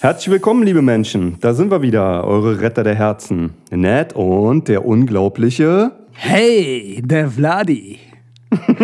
Herzlich 0.00 0.30
willkommen, 0.30 0.62
liebe 0.62 0.80
Menschen. 0.80 1.38
Da 1.40 1.54
sind 1.54 1.70
wir 1.70 1.82
wieder, 1.82 2.24
eure 2.24 2.60
Retter 2.60 2.84
der 2.84 2.94
Herzen. 2.94 3.54
Ned 3.70 4.12
und 4.14 4.68
der 4.68 4.84
unglaubliche. 4.84 5.92
Hey, 6.12 7.02
der 7.04 7.28
Vladi. 7.30 7.98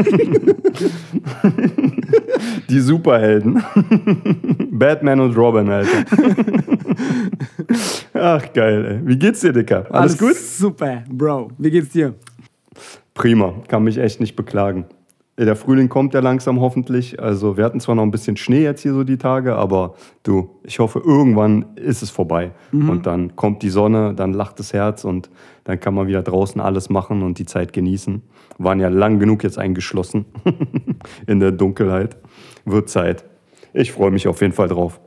Die 2.68 2.80
Superhelden. 2.80 3.62
Batman 4.70 5.20
und 5.20 5.36
Robin, 5.36 5.68
Alter. 5.70 6.04
Ach, 8.14 8.52
geil, 8.52 8.84
ey. 8.84 9.00
Wie 9.08 9.18
geht's 9.18 9.40
dir, 9.40 9.52
Dicker? 9.52 9.86
Alles, 9.90 9.92
Alles 9.92 10.18
gut? 10.18 10.36
Super, 10.36 11.04
Bro. 11.08 11.52
Wie 11.58 11.70
geht's 11.70 11.90
dir? 11.90 12.14
Prima. 13.14 13.54
Kann 13.68 13.84
mich 13.84 13.98
echt 13.98 14.20
nicht 14.20 14.36
beklagen. 14.36 14.86
Der 15.36 15.56
Frühling 15.56 15.88
kommt 15.88 16.14
ja 16.14 16.20
langsam 16.20 16.60
hoffentlich. 16.60 17.20
Also 17.20 17.56
wir 17.56 17.64
hatten 17.64 17.80
zwar 17.80 17.96
noch 17.96 18.04
ein 18.04 18.12
bisschen 18.12 18.36
Schnee 18.36 18.62
jetzt 18.62 18.82
hier 18.82 18.92
so 18.92 19.02
die 19.02 19.16
Tage, 19.16 19.56
aber 19.56 19.94
du, 20.22 20.50
ich 20.62 20.78
hoffe, 20.78 21.02
irgendwann 21.04 21.64
ist 21.74 22.02
es 22.02 22.10
vorbei. 22.10 22.52
Mhm. 22.70 22.88
Und 22.88 23.06
dann 23.06 23.34
kommt 23.34 23.62
die 23.62 23.70
Sonne, 23.70 24.14
dann 24.14 24.32
lacht 24.32 24.60
das 24.60 24.72
Herz 24.72 25.04
und 25.04 25.30
dann 25.64 25.80
kann 25.80 25.94
man 25.94 26.06
wieder 26.06 26.22
draußen 26.22 26.60
alles 26.60 26.88
machen 26.88 27.22
und 27.22 27.40
die 27.40 27.46
Zeit 27.46 27.72
genießen. 27.72 28.22
Waren 28.58 28.78
ja 28.78 28.88
lang 28.88 29.18
genug 29.18 29.42
jetzt 29.42 29.58
eingeschlossen 29.58 30.24
in 31.26 31.40
der 31.40 31.50
Dunkelheit. 31.50 32.16
Wird 32.64 32.88
Zeit. 32.88 33.24
Ich 33.72 33.90
freue 33.90 34.12
mich 34.12 34.28
auf 34.28 34.40
jeden 34.40 34.52
Fall 34.52 34.68
drauf. 34.68 35.00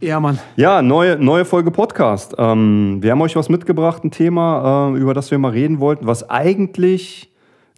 Ja, 0.00 0.20
Mann. 0.20 0.38
Ja, 0.56 0.82
neue, 0.82 1.18
neue 1.18 1.46
Folge 1.46 1.70
Podcast. 1.70 2.34
Ähm, 2.36 2.98
wir 3.00 3.12
haben 3.12 3.20
euch 3.22 3.36
was 3.36 3.48
mitgebracht, 3.48 4.04
ein 4.04 4.10
Thema, 4.10 4.92
äh, 4.94 4.98
über 4.98 5.14
das 5.14 5.30
wir 5.30 5.38
mal 5.38 5.52
reden 5.52 5.80
wollten, 5.80 6.06
was 6.06 6.28
eigentlich 6.28 7.29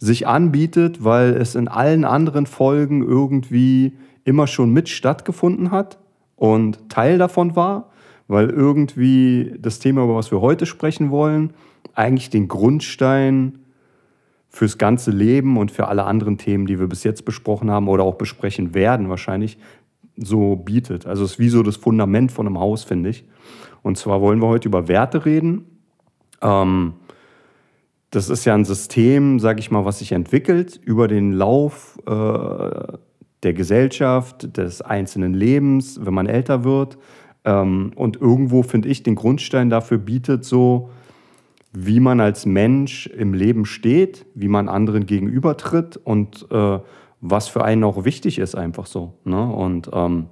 sich 0.02 0.26
anbietet, 0.26 1.04
weil 1.04 1.36
es 1.36 1.54
in 1.54 1.68
allen 1.68 2.04
anderen 2.04 2.46
Folgen 2.46 3.06
irgendwie 3.06 3.92
immer 4.24 4.48
schon 4.48 4.72
mit 4.72 4.88
stattgefunden 4.88 5.70
hat 5.70 6.00
und 6.34 6.88
Teil 6.88 7.18
davon 7.18 7.54
war, 7.54 7.90
weil 8.26 8.50
irgendwie 8.50 9.54
das 9.60 9.78
Thema, 9.78 10.02
über 10.02 10.16
was 10.16 10.32
wir 10.32 10.40
heute 10.40 10.66
sprechen 10.66 11.12
wollen, 11.12 11.52
eigentlich 11.94 12.30
den 12.30 12.48
Grundstein 12.48 13.60
fürs 14.48 14.76
ganze 14.76 15.12
Leben 15.12 15.56
und 15.56 15.70
für 15.70 15.86
alle 15.86 16.02
anderen 16.02 16.36
Themen, 16.36 16.66
die 16.66 16.80
wir 16.80 16.88
bis 16.88 17.04
jetzt 17.04 17.24
besprochen 17.24 17.70
haben 17.70 17.86
oder 17.86 18.02
auch 18.02 18.16
besprechen 18.16 18.74
werden, 18.74 19.08
wahrscheinlich 19.08 19.56
so 20.16 20.56
bietet. 20.56 21.06
Also 21.06 21.24
es 21.24 21.32
ist 21.32 21.38
wie 21.38 21.48
so 21.48 21.62
das 21.62 21.76
Fundament 21.76 22.32
von 22.32 22.48
einem 22.48 22.58
Haus, 22.58 22.82
finde 22.82 23.10
ich. 23.10 23.24
Und 23.82 23.98
zwar 23.98 24.20
wollen 24.20 24.42
wir 24.42 24.48
heute 24.48 24.66
über 24.66 24.88
Werte 24.88 25.24
reden. 25.24 25.64
Ähm, 26.40 26.94
das 28.12 28.28
ist 28.28 28.44
ja 28.44 28.54
ein 28.54 28.66
System, 28.66 29.40
sage 29.40 29.58
ich 29.58 29.70
mal, 29.70 29.86
was 29.86 30.00
sich 30.00 30.12
entwickelt 30.12 30.78
über 30.84 31.08
den 31.08 31.32
Lauf 31.32 31.98
äh, 32.06 32.98
der 33.42 33.54
Gesellschaft, 33.54 34.56
des 34.56 34.82
einzelnen 34.82 35.32
Lebens, 35.32 35.98
wenn 36.04 36.12
man 36.12 36.26
älter 36.26 36.62
wird. 36.62 36.98
Ähm, 37.44 37.92
und 37.96 38.20
irgendwo, 38.20 38.62
finde 38.62 38.90
ich, 38.90 39.02
den 39.02 39.14
Grundstein 39.14 39.70
dafür 39.70 39.96
bietet 39.96 40.44
so, 40.44 40.90
wie 41.72 42.00
man 42.00 42.20
als 42.20 42.44
Mensch 42.44 43.06
im 43.06 43.32
Leben 43.32 43.64
steht, 43.64 44.26
wie 44.34 44.48
man 44.48 44.68
anderen 44.68 45.06
gegenübertritt 45.06 45.96
und 45.96 46.46
äh, 46.50 46.80
was 47.22 47.48
für 47.48 47.64
einen 47.64 47.82
auch 47.82 48.04
wichtig 48.04 48.38
ist, 48.38 48.54
einfach 48.54 48.84
so. 48.84 49.14
Ne? 49.24 49.42
Und 49.42 49.88
ähm, 49.90 50.26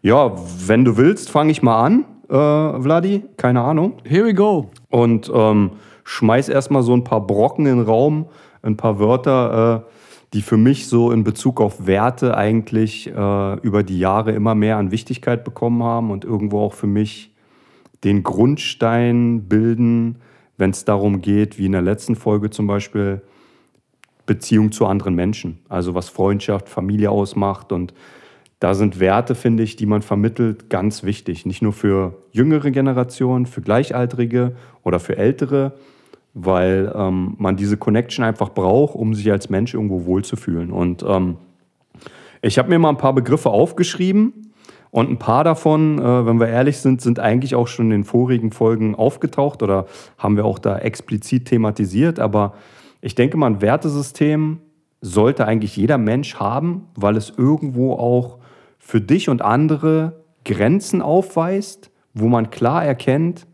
ja, 0.00 0.32
wenn 0.64 0.84
du 0.84 0.96
willst, 0.96 1.28
fange 1.28 1.50
ich 1.50 1.60
mal 1.60 1.84
an, 1.84 2.04
äh, 2.28 2.80
Vladi. 2.80 3.24
Keine 3.36 3.62
Ahnung. 3.62 3.94
Here 4.04 4.24
we 4.24 4.34
go. 4.34 4.70
Und 4.90 5.28
ähm, 5.34 5.72
schmeiß 6.06 6.48
erstmal 6.48 6.84
so 6.84 6.94
ein 6.94 7.04
paar 7.04 7.26
Brocken 7.26 7.66
in 7.66 7.78
den 7.78 7.84
Raum, 7.84 8.26
ein 8.62 8.76
paar 8.76 8.98
Wörter, 9.00 9.84
äh, 9.84 9.90
die 10.32 10.40
für 10.40 10.56
mich 10.56 10.86
so 10.86 11.10
in 11.10 11.24
Bezug 11.24 11.60
auf 11.60 11.86
Werte 11.86 12.36
eigentlich 12.36 13.08
äh, 13.08 13.54
über 13.60 13.82
die 13.82 13.98
Jahre 13.98 14.32
immer 14.32 14.54
mehr 14.54 14.76
an 14.76 14.92
Wichtigkeit 14.92 15.44
bekommen 15.44 15.82
haben 15.82 16.10
und 16.10 16.24
irgendwo 16.24 16.60
auch 16.60 16.74
für 16.74 16.86
mich 16.86 17.34
den 18.04 18.22
Grundstein 18.22 19.48
bilden, 19.48 20.18
wenn 20.56 20.70
es 20.70 20.84
darum 20.84 21.22
geht, 21.22 21.58
wie 21.58 21.66
in 21.66 21.72
der 21.72 21.82
letzten 21.82 22.14
Folge 22.14 22.50
zum 22.50 22.66
Beispiel, 22.66 23.20
Beziehung 24.26 24.72
zu 24.72 24.86
anderen 24.86 25.14
Menschen. 25.14 25.58
Also 25.68 25.94
was 25.94 26.08
Freundschaft, 26.08 26.68
Familie 26.68 27.10
ausmacht. 27.10 27.72
Und 27.72 27.94
da 28.58 28.74
sind 28.74 29.00
Werte, 29.00 29.34
finde 29.34 29.62
ich, 29.62 29.76
die 29.76 29.86
man 29.86 30.02
vermittelt, 30.02 30.70
ganz 30.70 31.02
wichtig. 31.04 31.46
Nicht 31.46 31.62
nur 31.62 31.72
für 31.72 32.16
jüngere 32.32 32.70
Generationen, 32.70 33.46
für 33.46 33.60
Gleichaltrige 33.60 34.56
oder 34.82 34.98
für 34.98 35.16
Ältere, 35.16 35.74
weil 36.38 36.92
ähm, 36.94 37.34
man 37.38 37.56
diese 37.56 37.78
Connection 37.78 38.22
einfach 38.22 38.50
braucht, 38.50 38.94
um 38.94 39.14
sich 39.14 39.32
als 39.32 39.48
Mensch 39.48 39.72
irgendwo 39.72 40.04
wohlzufühlen. 40.04 40.70
Und 40.70 41.02
ähm, 41.08 41.38
ich 42.42 42.58
habe 42.58 42.68
mir 42.68 42.78
mal 42.78 42.90
ein 42.90 42.98
paar 42.98 43.14
Begriffe 43.14 43.48
aufgeschrieben 43.48 44.52
und 44.90 45.08
ein 45.08 45.18
paar 45.18 45.44
davon, 45.44 45.98
äh, 45.98 46.26
wenn 46.26 46.38
wir 46.38 46.48
ehrlich 46.48 46.76
sind, 46.76 47.00
sind 47.00 47.20
eigentlich 47.20 47.54
auch 47.54 47.66
schon 47.66 47.86
in 47.86 48.02
den 48.02 48.04
vorigen 48.04 48.52
Folgen 48.52 48.94
aufgetaucht 48.94 49.62
oder 49.62 49.86
haben 50.18 50.36
wir 50.36 50.44
auch 50.44 50.58
da 50.58 50.78
explizit 50.78 51.46
thematisiert. 51.46 52.20
Aber 52.20 52.52
ich 53.00 53.14
denke 53.14 53.38
mal, 53.38 53.46
ein 53.46 53.62
Wertesystem 53.62 54.58
sollte 55.00 55.46
eigentlich 55.46 55.74
jeder 55.74 55.96
Mensch 55.96 56.34
haben, 56.34 56.88
weil 56.96 57.16
es 57.16 57.32
irgendwo 57.34 57.94
auch 57.94 58.36
für 58.78 59.00
dich 59.00 59.30
und 59.30 59.40
andere 59.40 60.20
Grenzen 60.44 61.00
aufweist, 61.00 61.90
wo 62.12 62.28
man 62.28 62.50
klar 62.50 62.84
erkennt, 62.84 63.46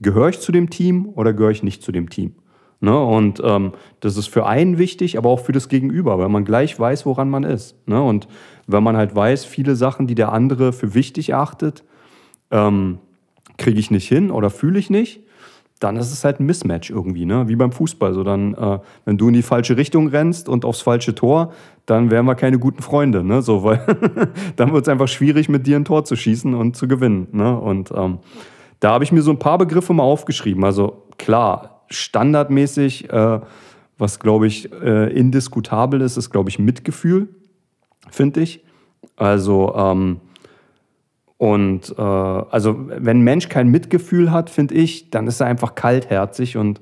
gehöre 0.00 0.28
ich 0.28 0.40
zu 0.40 0.52
dem 0.52 0.70
Team 0.70 1.08
oder 1.14 1.32
gehöre 1.32 1.50
ich 1.50 1.62
nicht 1.62 1.82
zu 1.82 1.92
dem 1.92 2.10
Team? 2.10 2.34
Ne? 2.80 2.98
Und 2.98 3.40
ähm, 3.44 3.72
das 4.00 4.16
ist 4.16 4.28
für 4.28 4.46
einen 4.46 4.78
wichtig, 4.78 5.16
aber 5.16 5.30
auch 5.30 5.40
für 5.40 5.52
das 5.52 5.68
Gegenüber, 5.68 6.18
weil 6.18 6.28
man 6.28 6.44
gleich 6.44 6.78
weiß, 6.78 7.06
woran 7.06 7.30
man 7.30 7.44
ist. 7.44 7.76
Ne? 7.88 8.02
Und 8.02 8.28
wenn 8.66 8.82
man 8.82 8.96
halt 8.96 9.14
weiß, 9.14 9.44
viele 9.44 9.76
Sachen, 9.76 10.06
die 10.06 10.14
der 10.14 10.32
andere 10.32 10.72
für 10.72 10.94
wichtig 10.94 11.30
erachtet, 11.30 11.84
ähm, 12.50 12.98
kriege 13.56 13.80
ich 13.80 13.90
nicht 13.90 14.08
hin 14.08 14.30
oder 14.30 14.50
fühle 14.50 14.78
ich 14.78 14.90
nicht, 14.90 15.20
dann 15.78 15.96
ist 15.96 16.10
es 16.10 16.24
halt 16.24 16.40
ein 16.40 16.46
Mismatch 16.46 16.90
irgendwie, 16.90 17.26
ne? 17.26 17.48
Wie 17.48 17.56
beim 17.56 17.70
Fußball. 17.70 18.14
So 18.14 18.24
dann, 18.24 18.54
äh, 18.54 18.78
wenn 19.04 19.18
du 19.18 19.28
in 19.28 19.34
die 19.34 19.42
falsche 19.42 19.76
Richtung 19.76 20.08
rennst 20.08 20.48
und 20.48 20.64
aufs 20.64 20.80
falsche 20.80 21.14
Tor, 21.14 21.52
dann 21.84 22.10
wären 22.10 22.24
wir 22.24 22.34
keine 22.34 22.58
guten 22.58 22.80
Freunde, 22.80 23.22
ne? 23.22 23.42
So, 23.42 23.62
weil 23.62 23.84
dann 24.56 24.72
wird 24.72 24.86
es 24.86 24.88
einfach 24.88 25.08
schwierig, 25.08 25.50
mit 25.50 25.66
dir 25.66 25.76
ein 25.76 25.84
Tor 25.84 26.04
zu 26.04 26.16
schießen 26.16 26.54
und 26.54 26.76
zu 26.76 26.88
gewinnen. 26.88 27.28
Ne? 27.32 27.58
Und 27.58 27.92
ähm, 27.94 28.18
da 28.80 28.92
habe 28.92 29.04
ich 29.04 29.12
mir 29.12 29.22
so 29.22 29.30
ein 29.30 29.38
paar 29.38 29.58
Begriffe 29.58 29.92
mal 29.92 30.02
aufgeschrieben. 30.02 30.64
Also 30.64 31.04
klar, 31.18 31.82
standardmäßig, 31.88 33.10
äh, 33.10 33.40
was 33.98 34.20
glaube 34.20 34.46
ich 34.46 34.72
äh, 34.72 35.12
indiskutabel 35.12 36.00
ist, 36.00 36.16
ist 36.16 36.30
glaube 36.30 36.50
ich 36.50 36.58
Mitgefühl, 36.58 37.28
finde 38.10 38.40
ich. 38.40 38.64
Also 39.16 39.74
ähm, 39.74 40.20
und 41.38 41.94
äh, 41.98 42.02
also 42.02 42.76
wenn 42.88 43.18
ein 43.18 43.24
Mensch 43.24 43.48
kein 43.48 43.68
Mitgefühl 43.68 44.30
hat, 44.30 44.50
finde 44.50 44.74
ich, 44.74 45.10
dann 45.10 45.26
ist 45.26 45.40
er 45.40 45.46
einfach 45.46 45.74
kaltherzig 45.74 46.56
und 46.56 46.80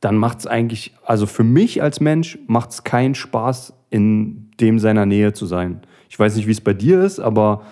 dann 0.00 0.16
macht 0.16 0.40
es 0.40 0.46
eigentlich, 0.46 0.94
also 1.04 1.26
für 1.26 1.44
mich 1.44 1.82
als 1.82 2.00
Mensch 2.00 2.38
macht 2.46 2.70
es 2.70 2.84
keinen 2.84 3.14
Spaß, 3.14 3.74
in 3.90 4.50
dem 4.60 4.78
seiner 4.78 5.06
Nähe 5.06 5.32
zu 5.32 5.46
sein. 5.46 5.82
Ich 6.08 6.18
weiß 6.18 6.36
nicht, 6.36 6.46
wie 6.46 6.52
es 6.52 6.60
bei 6.60 6.72
dir 6.72 7.02
ist, 7.02 7.20
aber 7.20 7.62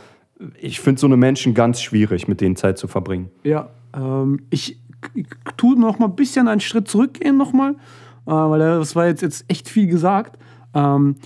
ich 0.60 0.80
finde 0.80 1.00
so 1.00 1.06
eine 1.06 1.16
Menschen 1.16 1.54
ganz 1.54 1.80
schwierig, 1.80 2.28
mit 2.28 2.40
denen 2.40 2.56
Zeit 2.56 2.78
zu 2.78 2.88
verbringen. 2.88 3.30
Ja, 3.44 3.70
ähm, 3.94 4.40
ich, 4.50 4.80
ich 5.14 5.26
tue 5.56 5.78
noch 5.78 5.98
mal 5.98 6.06
ein 6.06 6.16
bisschen 6.16 6.48
einen 6.48 6.60
Schritt 6.60 6.88
zurückgehen 6.88 7.36
nochmal, 7.36 7.72
äh, 8.26 8.30
weil 8.30 8.58
das 8.58 8.94
war 8.94 9.06
jetzt, 9.06 9.22
jetzt 9.22 9.44
echt 9.48 9.68
viel 9.68 9.86
gesagt. 9.86 10.38
Ähm, 10.74 11.16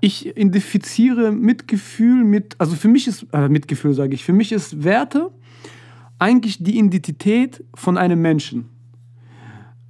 ich 0.00 0.26
identifiziere 0.26 1.32
Mitgefühl 1.32 2.24
mit, 2.24 2.56
also 2.58 2.74
für 2.74 2.88
mich 2.88 3.06
ist, 3.06 3.26
äh, 3.32 3.48
Mitgefühl 3.48 3.92
sage 3.92 4.14
ich, 4.14 4.24
für 4.24 4.32
mich 4.32 4.52
ist 4.52 4.82
Werte 4.82 5.30
eigentlich 6.18 6.62
die 6.62 6.78
Identität 6.78 7.64
von 7.74 7.98
einem 7.98 8.20
Menschen. 8.22 8.68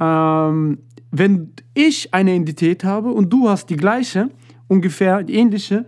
Ähm, 0.00 0.78
wenn 1.10 1.52
ich 1.74 2.14
eine 2.14 2.34
Identität 2.34 2.84
habe 2.84 3.12
und 3.12 3.32
du 3.32 3.48
hast 3.48 3.68
die 3.68 3.76
gleiche, 3.76 4.30
ungefähr 4.68 5.22
die 5.22 5.34
ähnliche, 5.34 5.86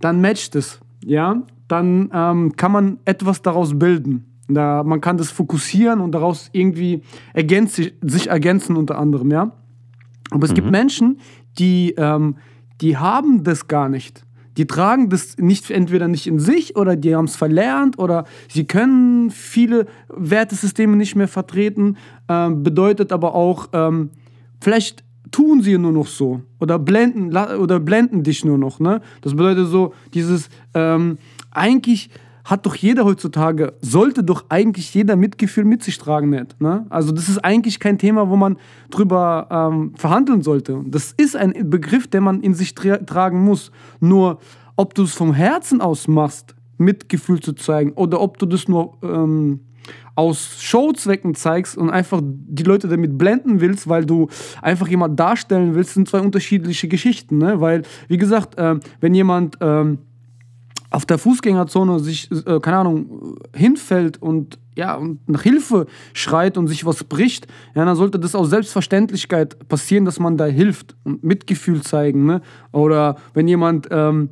dann 0.00 0.20
matcht 0.20 0.54
es, 0.54 0.80
ja 1.04 1.42
dann 1.68 2.10
ähm, 2.12 2.56
kann 2.56 2.72
man 2.72 2.98
etwas 3.04 3.42
daraus 3.42 3.78
bilden. 3.78 4.24
Da, 4.48 4.82
man 4.82 5.00
kann 5.00 5.18
das 5.18 5.30
fokussieren 5.30 6.00
und 6.00 6.12
daraus 6.12 6.48
irgendwie 6.52 7.02
ergänz, 7.34 7.76
sich 7.76 8.28
ergänzen 8.28 8.76
unter 8.76 8.98
anderem, 8.98 9.30
ja. 9.30 9.52
Aber 10.30 10.44
es 10.44 10.50
mhm. 10.50 10.54
gibt 10.56 10.70
Menschen, 10.70 11.20
die, 11.58 11.94
ähm, 11.98 12.36
die 12.80 12.96
haben 12.96 13.44
das 13.44 13.68
gar 13.68 13.88
nicht. 13.88 14.24
Die 14.56 14.66
tragen 14.66 15.08
das 15.08 15.36
nicht 15.38 15.70
entweder 15.70 16.08
nicht 16.08 16.26
in 16.26 16.40
sich 16.40 16.76
oder 16.76 16.96
die 16.96 17.14
haben 17.14 17.26
es 17.26 17.36
verlernt 17.36 17.98
oder 17.98 18.24
sie 18.48 18.64
können 18.64 19.30
viele 19.30 19.86
Wertesysteme 20.08 20.96
nicht 20.96 21.14
mehr 21.14 21.28
vertreten. 21.28 21.96
Ähm, 22.28 22.64
bedeutet 22.64 23.12
aber 23.12 23.34
auch, 23.34 23.68
ähm, 23.72 24.10
vielleicht 24.60 25.04
tun 25.30 25.62
sie 25.62 25.78
nur 25.78 25.92
noch 25.92 26.08
so 26.08 26.40
oder 26.58 26.78
blenden, 26.78 27.36
oder 27.36 27.78
blenden 27.78 28.24
dich 28.24 28.44
nur 28.44 28.58
noch. 28.58 28.80
Ne? 28.80 29.00
Das 29.20 29.36
bedeutet 29.36 29.68
so, 29.68 29.94
dieses, 30.14 30.48
ähm, 30.74 31.18
eigentlich 31.58 32.10
hat 32.48 32.64
doch 32.64 32.74
jeder 32.74 33.04
heutzutage, 33.04 33.74
sollte 33.82 34.24
doch 34.24 34.46
eigentlich 34.48 34.94
jeder 34.94 35.16
Mitgefühl 35.16 35.64
mit 35.64 35.82
sich 35.82 35.98
tragen, 35.98 36.30
nicht? 36.30 36.58
Ne? 36.60 36.86
Also 36.88 37.12
das 37.12 37.28
ist 37.28 37.44
eigentlich 37.44 37.78
kein 37.78 37.98
Thema, 37.98 38.30
wo 38.30 38.36
man 38.36 38.56
drüber 38.90 39.48
ähm, 39.50 39.92
verhandeln 39.96 40.40
sollte. 40.40 40.82
Das 40.86 41.12
ist 41.12 41.36
ein 41.36 41.68
Begriff, 41.68 42.06
den 42.06 42.22
man 42.22 42.40
in 42.40 42.54
sich 42.54 42.74
tra 42.74 42.96
tragen 42.96 43.44
muss. 43.44 43.70
Nur, 44.00 44.38
ob 44.76 44.94
du 44.94 45.02
es 45.02 45.12
vom 45.12 45.34
Herzen 45.34 45.82
aus 45.82 46.08
machst, 46.08 46.54
Mitgefühl 46.78 47.40
zu 47.40 47.52
zeigen, 47.52 47.92
oder 47.92 48.20
ob 48.20 48.38
du 48.38 48.46
das 48.46 48.66
nur 48.66 48.96
ähm, 49.02 49.60
aus 50.14 50.62
Showzwecken 50.62 51.34
zeigst 51.34 51.76
und 51.76 51.90
einfach 51.90 52.22
die 52.22 52.62
Leute 52.62 52.88
damit 52.88 53.18
blenden 53.18 53.60
willst, 53.60 53.88
weil 53.88 54.06
du 54.06 54.28
einfach 54.62 54.88
jemand 54.88 55.20
darstellen 55.20 55.74
willst, 55.74 55.94
sind 55.94 56.08
zwei 56.08 56.20
unterschiedliche 56.20 56.88
Geschichten. 56.88 57.36
Ne? 57.36 57.60
Weil, 57.60 57.82
wie 58.08 58.16
gesagt, 58.16 58.56
äh, 58.56 58.76
wenn 59.00 59.14
jemand... 59.14 59.58
Ähm, 59.60 59.98
auf 60.90 61.04
der 61.04 61.18
Fußgängerzone 61.18 62.00
sich, 62.00 62.30
äh, 62.46 62.60
keine 62.60 62.78
Ahnung, 62.78 63.36
hinfällt 63.54 64.20
und 64.22 64.58
ja, 64.76 64.94
und 64.94 65.28
nach 65.28 65.42
Hilfe 65.42 65.86
schreit 66.14 66.56
und 66.56 66.68
sich 66.68 66.86
was 66.86 67.02
bricht, 67.02 67.48
ja, 67.74 67.84
dann 67.84 67.96
sollte 67.96 68.18
das 68.18 68.36
aus 68.36 68.48
Selbstverständlichkeit 68.50 69.68
passieren, 69.68 70.04
dass 70.04 70.20
man 70.20 70.36
da 70.36 70.46
hilft 70.46 70.94
und 71.02 71.24
Mitgefühl 71.24 71.82
zeigen. 71.82 72.26
Ne? 72.26 72.42
Oder 72.70 73.16
wenn 73.34 73.48
jemand 73.48 73.88
ähm, 73.90 74.30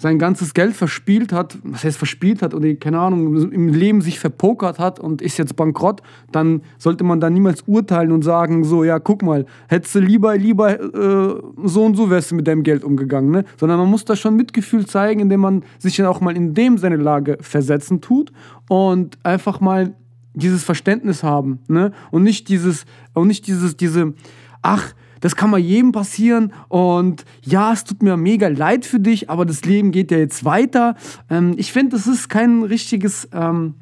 sein 0.00 0.18
ganzes 0.18 0.54
Geld 0.54 0.74
verspielt 0.74 1.30
hat, 1.30 1.58
was 1.62 1.84
heißt 1.84 1.98
verspielt 1.98 2.40
hat 2.40 2.54
oder 2.54 2.72
keine 2.74 2.98
Ahnung, 2.98 3.52
im 3.52 3.68
Leben 3.68 4.00
sich 4.00 4.18
verpokert 4.18 4.78
hat 4.78 4.98
und 4.98 5.20
ist 5.20 5.36
jetzt 5.36 5.56
bankrott, 5.56 6.00
dann 6.32 6.62
sollte 6.78 7.04
man 7.04 7.20
da 7.20 7.28
niemals 7.28 7.64
urteilen 7.66 8.10
und 8.10 8.22
sagen, 8.22 8.64
so, 8.64 8.82
ja, 8.82 8.98
guck 8.98 9.22
mal, 9.22 9.44
hättest 9.68 9.94
du 9.94 10.00
lieber, 10.00 10.38
lieber 10.38 10.80
äh, 10.80 11.42
so 11.64 11.84
und 11.84 11.96
so 11.98 12.08
wärst 12.08 12.30
du 12.30 12.34
mit 12.34 12.46
deinem 12.46 12.62
Geld 12.62 12.82
umgegangen, 12.82 13.30
ne? 13.30 13.44
Sondern 13.58 13.78
man 13.78 13.90
muss 13.90 14.06
da 14.06 14.16
schon 14.16 14.36
Mitgefühl 14.36 14.86
zeigen, 14.86 15.20
indem 15.20 15.40
man 15.40 15.64
sich 15.78 15.96
dann 15.96 16.06
auch 16.06 16.22
mal 16.22 16.34
in 16.34 16.54
dem 16.54 16.78
seine 16.78 16.96
Lage 16.96 17.36
versetzen 17.42 18.00
tut 18.00 18.32
und 18.70 19.18
einfach 19.22 19.60
mal 19.60 19.94
dieses 20.32 20.64
Verständnis 20.64 21.22
haben, 21.22 21.58
ne? 21.68 21.92
Und 22.10 22.22
nicht 22.22 22.48
dieses, 22.48 22.86
und 23.12 23.26
nicht 23.26 23.46
dieses, 23.46 23.76
diese, 23.76 24.14
ach, 24.62 24.94
das 25.20 25.36
kann 25.36 25.50
mal 25.50 25.60
jedem 25.60 25.92
passieren 25.92 26.52
und 26.68 27.24
ja, 27.42 27.72
es 27.72 27.84
tut 27.84 28.02
mir 28.02 28.16
mega 28.16 28.48
leid 28.48 28.84
für 28.84 29.00
dich, 29.00 29.30
aber 29.30 29.44
das 29.44 29.64
Leben 29.64 29.90
geht 29.90 30.10
ja 30.10 30.18
jetzt 30.18 30.44
weiter. 30.44 30.96
Ähm, 31.28 31.54
ich 31.56 31.72
finde, 31.72 31.96
das 31.96 32.06
ist 32.06 32.28
kein 32.28 32.62
richtiges, 32.62 33.28
ähm, 33.32 33.74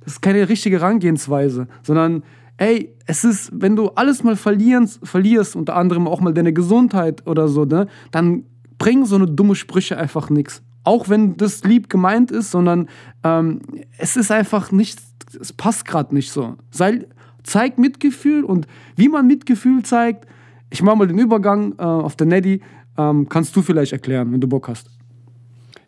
das 0.00 0.14
ist 0.14 0.22
keine 0.22 0.48
richtige 0.48 0.80
Herangehensweise, 0.80 1.68
sondern 1.82 2.22
ey, 2.58 2.94
es 3.06 3.24
ist, 3.24 3.50
wenn 3.52 3.76
du 3.76 3.88
alles 3.90 4.24
mal 4.24 4.36
verlierst, 4.36 5.56
unter 5.56 5.76
anderem 5.76 6.08
auch 6.08 6.20
mal 6.20 6.32
deine 6.32 6.52
Gesundheit 6.52 7.26
oder 7.26 7.48
so, 7.48 7.64
ne, 7.64 7.86
dann 8.10 8.44
bringen 8.78 9.04
so 9.04 9.16
eine 9.16 9.26
dumme 9.26 9.54
Sprüche 9.54 9.98
einfach 9.98 10.30
nichts. 10.30 10.62
Auch 10.84 11.08
wenn 11.08 11.36
das 11.36 11.64
lieb 11.64 11.90
gemeint 11.90 12.30
ist, 12.30 12.50
sondern 12.50 12.88
ähm, 13.24 13.60
es 13.98 14.16
ist 14.16 14.30
einfach 14.30 14.70
nicht, 14.70 14.98
es 15.38 15.52
passt 15.52 15.84
gerade 15.84 16.14
nicht 16.14 16.30
so. 16.30 16.56
Sei, 16.70 17.06
zeig 17.42 17.78
Mitgefühl 17.78 18.44
und 18.44 18.66
wie 18.94 19.08
man 19.08 19.26
Mitgefühl 19.26 19.82
zeigt, 19.82 20.26
ich 20.70 20.82
mache 20.82 20.96
mal 20.96 21.06
den 21.06 21.18
Übergang 21.18 21.74
äh, 21.78 21.82
auf 21.82 22.16
der 22.16 22.26
Neddy. 22.26 22.60
Ähm, 22.98 23.28
kannst 23.28 23.54
du 23.56 23.62
vielleicht 23.62 23.92
erklären, 23.92 24.32
wenn 24.32 24.40
du 24.40 24.48
Bock 24.48 24.68
hast? 24.68 24.90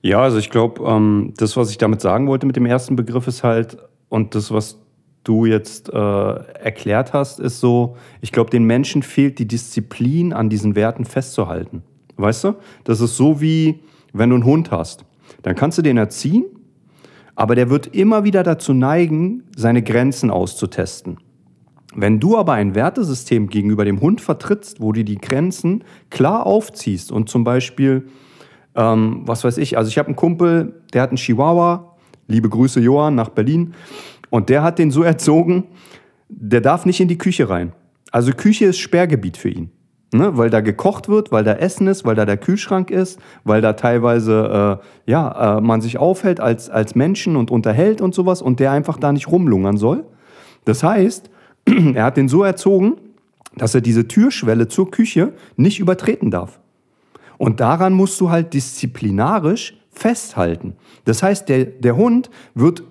Ja, 0.02 0.20
also 0.20 0.38
ich 0.38 0.50
glaube, 0.50 0.82
ähm, 0.84 1.32
das, 1.36 1.56
was 1.56 1.70
ich 1.70 1.78
damit 1.78 2.00
sagen 2.00 2.28
wollte 2.28 2.46
mit 2.46 2.56
dem 2.56 2.66
ersten 2.66 2.96
Begriff, 2.96 3.26
ist 3.26 3.42
halt, 3.42 3.78
und 4.08 4.34
das, 4.34 4.52
was 4.52 4.78
du 5.24 5.44
jetzt 5.44 5.92
äh, 5.92 5.96
erklärt 5.96 7.12
hast, 7.12 7.40
ist 7.40 7.60
so, 7.60 7.96
ich 8.20 8.32
glaube, 8.32 8.50
den 8.50 8.64
Menschen 8.64 9.02
fehlt 9.02 9.38
die 9.38 9.48
Disziplin, 9.48 10.32
an 10.32 10.48
diesen 10.48 10.76
Werten 10.76 11.04
festzuhalten. 11.04 11.82
Weißt 12.16 12.44
du? 12.44 12.54
Das 12.84 13.00
ist 13.00 13.16
so 13.16 13.40
wie, 13.40 13.80
wenn 14.12 14.30
du 14.30 14.36
einen 14.36 14.44
Hund 14.44 14.70
hast. 14.70 15.04
Dann 15.42 15.54
kannst 15.54 15.78
du 15.78 15.82
den 15.82 15.96
erziehen, 15.96 16.44
aber 17.34 17.54
der 17.54 17.70
wird 17.70 17.88
immer 17.88 18.24
wieder 18.24 18.42
dazu 18.42 18.72
neigen, 18.72 19.44
seine 19.56 19.82
Grenzen 19.82 20.30
auszutesten. 20.30 21.18
Wenn 22.00 22.20
du 22.20 22.38
aber 22.38 22.52
ein 22.52 22.76
Wertesystem 22.76 23.48
gegenüber 23.48 23.84
dem 23.84 24.00
Hund 24.00 24.20
vertrittst, 24.20 24.80
wo 24.80 24.92
du 24.92 25.02
die 25.02 25.18
Grenzen 25.18 25.82
klar 26.10 26.46
aufziehst 26.46 27.10
und 27.10 27.28
zum 27.28 27.42
Beispiel, 27.42 28.06
ähm, 28.76 29.22
was 29.24 29.42
weiß 29.42 29.58
ich, 29.58 29.76
also 29.76 29.88
ich 29.88 29.98
habe 29.98 30.06
einen 30.06 30.14
Kumpel, 30.14 30.80
der 30.92 31.02
hat 31.02 31.10
einen 31.10 31.16
Chihuahua, 31.16 31.96
liebe 32.28 32.48
Grüße 32.48 32.78
Johann 32.78 33.16
nach 33.16 33.30
Berlin, 33.30 33.74
und 34.30 34.48
der 34.48 34.62
hat 34.62 34.78
den 34.78 34.92
so 34.92 35.02
erzogen, 35.02 35.64
der 36.28 36.60
darf 36.60 36.86
nicht 36.86 37.00
in 37.00 37.08
die 37.08 37.18
Küche 37.18 37.50
rein. 37.50 37.72
Also 38.12 38.30
Küche 38.30 38.66
ist 38.66 38.78
Sperrgebiet 38.78 39.36
für 39.36 39.48
ihn. 39.48 39.72
Ne, 40.14 40.38
weil 40.38 40.48
da 40.48 40.62
gekocht 40.62 41.10
wird, 41.10 41.32
weil 41.32 41.44
da 41.44 41.52
Essen 41.52 41.86
ist, 41.86 42.06
weil 42.06 42.14
da 42.14 42.24
der 42.24 42.38
Kühlschrank 42.38 42.90
ist, 42.90 43.20
weil 43.44 43.60
da 43.60 43.74
teilweise 43.74 44.80
äh, 44.80 45.10
ja, 45.10 45.58
äh, 45.58 45.60
man 45.60 45.82
sich 45.82 45.98
aufhält 45.98 46.40
als, 46.40 46.70
als 46.70 46.94
Menschen 46.94 47.36
und 47.36 47.50
unterhält 47.50 48.00
und 48.00 48.14
sowas 48.14 48.40
und 48.40 48.58
der 48.58 48.72
einfach 48.72 48.98
da 48.98 49.12
nicht 49.12 49.30
rumlungern 49.30 49.76
soll. 49.76 50.04
Das 50.64 50.82
heißt, 50.82 51.28
er 51.94 52.04
hat 52.04 52.16
den 52.16 52.28
so 52.28 52.42
erzogen, 52.42 52.96
dass 53.56 53.74
er 53.74 53.80
diese 53.80 54.08
Türschwelle 54.08 54.68
zur 54.68 54.90
Küche 54.90 55.32
nicht 55.56 55.80
übertreten 55.80 56.30
darf. 56.30 56.60
Und 57.38 57.60
daran 57.60 57.92
musst 57.92 58.20
du 58.20 58.30
halt 58.30 58.54
disziplinarisch 58.54 59.76
festhalten. 59.90 60.74
Das 61.04 61.22
heißt, 61.22 61.48
der, 61.48 61.64
der 61.64 61.96
Hund 61.96 62.30
wird 62.54 62.82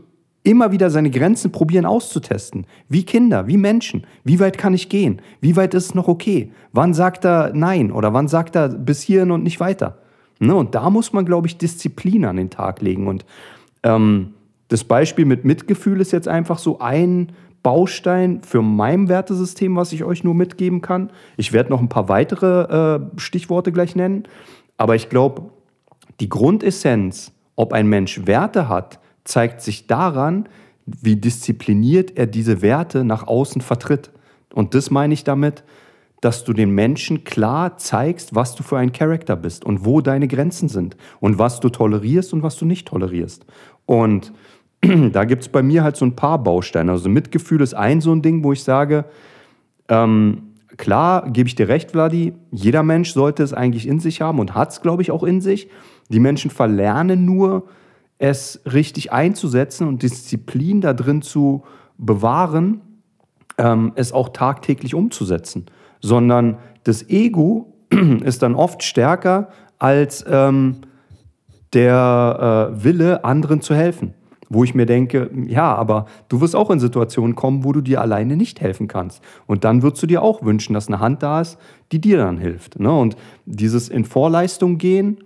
immer 0.43 0.71
wieder 0.71 0.89
seine 0.89 1.11
Grenzen 1.11 1.51
probieren 1.51 1.85
auszutesten. 1.85 2.65
Wie 2.87 3.03
Kinder, 3.03 3.47
wie 3.47 3.57
Menschen. 3.57 4.07
Wie 4.23 4.39
weit 4.39 4.57
kann 4.57 4.73
ich 4.73 4.87
gehen? 4.87 5.21
Wie 5.41 5.57
weit 5.57 5.73
ist 5.73 5.87
es 5.87 5.95
noch 5.95 6.07
okay? 6.07 6.51
Wann 6.71 6.93
sagt 6.93 7.25
er 7.25 7.51
Nein 7.53 7.91
oder 7.91 8.13
wann 8.13 8.29
sagt 8.29 8.55
er 8.55 8.69
bis 8.69 9.01
hierhin 9.01 9.31
und 9.31 9.43
nicht 9.43 9.59
weiter? 9.59 9.97
Ne? 10.39 10.55
Und 10.55 10.73
da 10.73 10.89
muss 10.89 11.11
man, 11.11 11.25
glaube 11.25 11.47
ich, 11.47 11.57
Disziplin 11.57 12.23
an 12.23 12.37
den 12.37 12.49
Tag 12.49 12.81
legen. 12.81 13.07
Und 13.07 13.25
ähm, 13.83 14.35
das 14.69 14.85
Beispiel 14.85 15.25
mit 15.25 15.43
Mitgefühl 15.43 15.99
ist 15.99 16.11
jetzt 16.11 16.29
einfach 16.29 16.59
so 16.59 16.79
ein 16.79 17.33
Baustein 17.63 18.41
für 18.43 18.61
mein 18.61 19.09
Wertesystem, 19.09 19.75
was 19.75 19.91
ich 19.91 20.03
euch 20.03 20.23
nur 20.23 20.35
mitgeben 20.35 20.81
kann. 20.81 21.11
Ich 21.35 21.53
werde 21.53 21.69
noch 21.69 21.81
ein 21.81 21.89
paar 21.89 22.09
weitere 22.09 22.95
äh, 22.95 22.99
Stichworte 23.17 23.71
gleich 23.71 23.95
nennen. 23.95 24.23
Aber 24.77 24.95
ich 24.95 25.09
glaube, 25.09 25.49
die 26.19 26.29
Grundessenz, 26.29 27.31
ob 27.55 27.73
ein 27.73 27.87
Mensch 27.87 28.25
Werte 28.25 28.69
hat, 28.69 28.99
zeigt 29.23 29.61
sich 29.61 29.87
daran, 29.87 30.47
wie 30.85 31.17
diszipliniert 31.17 32.17
er 32.17 32.27
diese 32.27 32.61
Werte 32.61 33.03
nach 33.03 33.27
außen 33.27 33.61
vertritt. 33.61 34.11
Und 34.53 34.73
das 34.73 34.89
meine 34.89 35.13
ich 35.13 35.23
damit, 35.23 35.63
dass 36.21 36.43
du 36.43 36.53
den 36.53 36.71
Menschen 36.71 37.23
klar 37.25 37.77
zeigst, 37.77 38.33
was 38.33 38.55
du 38.55 38.63
für 38.63 38.77
ein 38.77 38.91
Charakter 38.91 39.35
bist 39.35 39.65
und 39.65 39.85
wo 39.85 40.01
deine 40.01 40.27
Grenzen 40.27 40.69
sind 40.69 40.97
und 41.19 41.37
was 41.37 41.59
du 41.59 41.69
tolerierst 41.69 42.33
und 42.33 42.41
was 42.41 42.55
du 42.55 42.65
nicht 42.65 42.87
tolerierst. 42.87 43.45
Und 43.85 44.33
da 45.11 45.25
gibt 45.25 45.43
es 45.43 45.49
bei 45.49 45.63
mir 45.63 45.83
halt 45.83 45.95
so 45.95 46.05
ein 46.05 46.15
paar 46.15 46.41
Bausteine. 46.41 46.91
Also 46.91 47.09
Mitgefühl 47.09 47.61
ist 47.61 47.73
ein 47.73 48.01
so 48.01 48.11
ein 48.11 48.21
Ding, 48.21 48.43
wo 48.43 48.53
ich 48.53 48.63
sage, 48.63 49.05
ähm, 49.89 50.53
klar, 50.77 51.29
gebe 51.29 51.47
ich 51.47 51.55
dir 51.55 51.67
recht, 51.67 51.91
Vladi, 51.91 52.33
jeder 52.51 52.83
Mensch 52.83 53.11
sollte 53.11 53.43
es 53.43 53.53
eigentlich 53.53 53.87
in 53.87 53.99
sich 53.99 54.21
haben 54.21 54.39
und 54.39 54.55
hat 54.55 54.71
es, 54.71 54.81
glaube 54.81 55.01
ich, 55.01 55.11
auch 55.11 55.23
in 55.23 55.41
sich. 55.41 55.69
Die 56.09 56.19
Menschen 56.19 56.51
verlernen 56.51 57.25
nur, 57.25 57.67
es 58.19 58.61
richtig 58.65 59.11
einzusetzen 59.11 59.87
und 59.87 60.01
Disziplin 60.01 60.81
da 60.81 60.93
drin 60.93 61.21
zu 61.21 61.63
bewahren, 61.97 62.81
ähm, 63.57 63.93
es 63.95 64.11
auch 64.11 64.29
tagtäglich 64.29 64.95
umzusetzen. 64.95 65.65
Sondern 65.99 66.57
das 66.83 67.09
Ego 67.09 67.73
ist 68.23 68.41
dann 68.41 68.55
oft 68.55 68.83
stärker 68.83 69.49
als 69.79 70.25
ähm, 70.27 70.77
der 71.73 72.71
äh, 72.73 72.83
Wille, 72.83 73.23
anderen 73.23 73.61
zu 73.61 73.75
helfen. 73.75 74.13
Wo 74.49 74.63
ich 74.63 74.73
mir 74.73 74.85
denke, 74.85 75.29
ja, 75.47 75.75
aber 75.75 76.05
du 76.29 76.41
wirst 76.41 76.55
auch 76.55 76.69
in 76.71 76.79
Situationen 76.79 77.35
kommen, 77.35 77.63
wo 77.63 77.73
du 77.73 77.81
dir 77.81 78.01
alleine 78.01 78.37
nicht 78.37 78.61
helfen 78.61 78.87
kannst. 78.87 79.21
Und 79.45 79.63
dann 79.63 79.81
würdest 79.81 80.01
du 80.03 80.07
dir 80.07 80.21
auch 80.21 80.41
wünschen, 80.43 80.73
dass 80.73 80.87
eine 80.87 80.99
Hand 80.99 81.23
da 81.23 81.41
ist, 81.41 81.57
die 81.91 81.99
dir 81.99 82.17
dann 82.17 82.37
hilft. 82.37 82.79
Ne? 82.79 82.91
Und 82.91 83.15
dieses 83.45 83.89
in 83.89 84.05
Vorleistung 84.05 84.77
gehen, 84.77 85.17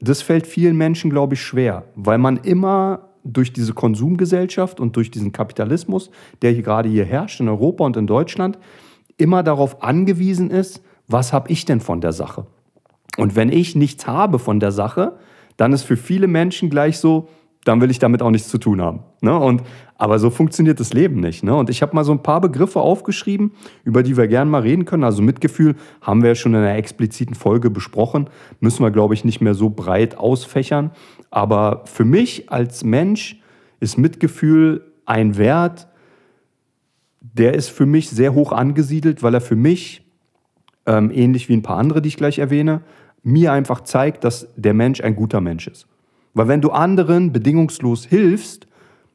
das 0.00 0.22
fällt 0.22 0.46
vielen 0.46 0.76
Menschen, 0.76 1.10
glaube 1.10 1.34
ich, 1.34 1.42
schwer, 1.42 1.84
weil 1.94 2.18
man 2.18 2.38
immer 2.38 3.10
durch 3.22 3.52
diese 3.52 3.74
Konsumgesellschaft 3.74 4.80
und 4.80 4.96
durch 4.96 5.10
diesen 5.10 5.32
Kapitalismus, 5.32 6.10
der 6.42 6.52
hier 6.52 6.62
gerade 6.62 6.88
hier 6.88 7.04
herrscht 7.04 7.40
in 7.40 7.48
Europa 7.48 7.84
und 7.84 7.96
in 7.96 8.06
Deutschland, 8.06 8.58
immer 9.18 9.42
darauf 9.42 9.82
angewiesen 9.82 10.50
ist, 10.50 10.82
was 11.06 11.32
habe 11.32 11.50
ich 11.50 11.64
denn 11.64 11.80
von 11.80 12.00
der 12.00 12.12
Sache? 12.12 12.46
Und 13.16 13.36
wenn 13.36 13.50
ich 13.50 13.74
nichts 13.74 14.06
habe 14.06 14.38
von 14.38 14.60
der 14.60 14.72
Sache, 14.72 15.18
dann 15.56 15.72
ist 15.72 15.82
für 15.82 15.96
viele 15.96 16.26
Menschen 16.26 16.70
gleich 16.70 16.98
so, 16.98 17.28
dann 17.64 17.80
will 17.80 17.90
ich 17.90 17.98
damit 17.98 18.22
auch 18.22 18.30
nichts 18.30 18.48
zu 18.48 18.58
tun 18.58 18.80
haben. 18.80 19.00
Ne? 19.20 19.38
Und, 19.38 19.62
aber 19.96 20.18
so 20.18 20.30
funktioniert 20.30 20.80
das 20.80 20.94
Leben 20.94 21.20
nicht. 21.20 21.44
Ne? 21.44 21.54
Und 21.54 21.68
ich 21.68 21.82
habe 21.82 21.94
mal 21.94 22.04
so 22.04 22.12
ein 22.12 22.22
paar 22.22 22.40
Begriffe 22.40 22.80
aufgeschrieben, 22.80 23.52
über 23.84 24.02
die 24.02 24.16
wir 24.16 24.28
gerne 24.28 24.50
mal 24.50 24.62
reden 24.62 24.86
können. 24.86 25.04
Also 25.04 25.20
Mitgefühl 25.20 25.76
haben 26.00 26.22
wir 26.22 26.30
ja 26.30 26.34
schon 26.34 26.54
in 26.54 26.60
einer 26.60 26.76
expliziten 26.76 27.34
Folge 27.34 27.68
besprochen. 27.68 28.30
Müssen 28.60 28.82
wir, 28.82 28.90
glaube 28.90 29.14
ich, 29.14 29.24
nicht 29.24 29.42
mehr 29.42 29.54
so 29.54 29.68
breit 29.68 30.16
ausfächern. 30.16 30.90
Aber 31.30 31.82
für 31.84 32.06
mich 32.06 32.50
als 32.50 32.82
Mensch 32.82 33.40
ist 33.78 33.98
Mitgefühl 33.98 34.92
ein 35.04 35.36
Wert, 35.36 35.86
der 37.20 37.54
ist 37.54 37.68
für 37.68 37.86
mich 37.86 38.08
sehr 38.08 38.34
hoch 38.34 38.52
angesiedelt, 38.52 39.22
weil 39.22 39.34
er 39.34 39.40
für 39.42 39.56
mich, 39.56 40.06
ähm, 40.86 41.10
ähnlich 41.12 41.48
wie 41.50 41.54
ein 41.54 41.62
paar 41.62 41.76
andere, 41.76 42.00
die 42.00 42.08
ich 42.08 42.16
gleich 42.16 42.38
erwähne, 42.38 42.80
mir 43.22 43.52
einfach 43.52 43.82
zeigt, 43.82 44.24
dass 44.24 44.48
der 44.56 44.72
Mensch 44.72 45.02
ein 45.02 45.14
guter 45.14 45.42
Mensch 45.42 45.66
ist. 45.66 45.86
Weil 46.34 46.48
wenn 46.48 46.60
du 46.60 46.70
anderen 46.70 47.32
bedingungslos 47.32 48.04
hilfst, 48.04 48.66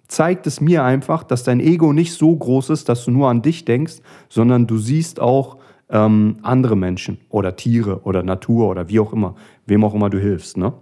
zeigt 0.08 0.48
es 0.48 0.62
mir 0.62 0.84
einfach, 0.84 1.24
dass 1.24 1.44
dein 1.44 1.60
Ego 1.60 1.94
nicht 1.94 2.14
so 2.14 2.36
groß 2.36 2.70
ist, 2.70 2.90
dass 2.90 3.06
du 3.06 3.12
nur 3.12 3.30
an 3.30 3.42
dich 3.42 3.66
denkst, 3.66 3.96
sondern 4.30 4.68
du 4.68 4.78
siehst 4.78 5.20
auch 5.20 5.58
ähm, 5.90 6.38
andere 6.42 6.76
Menschen 6.76 7.18
oder 7.30 7.56
Tiere 7.56 8.02
oder 8.04 8.24
Natur 8.24 8.70
oder 8.70 8.90
wie 8.90 9.00
auch 9.00 9.14
immer, 9.14 9.36
wem 9.66 9.84
auch 9.84 9.94
immer 9.94 10.10
du 10.10 10.20
hilfst. 10.20 10.58
Ne? 10.58 10.74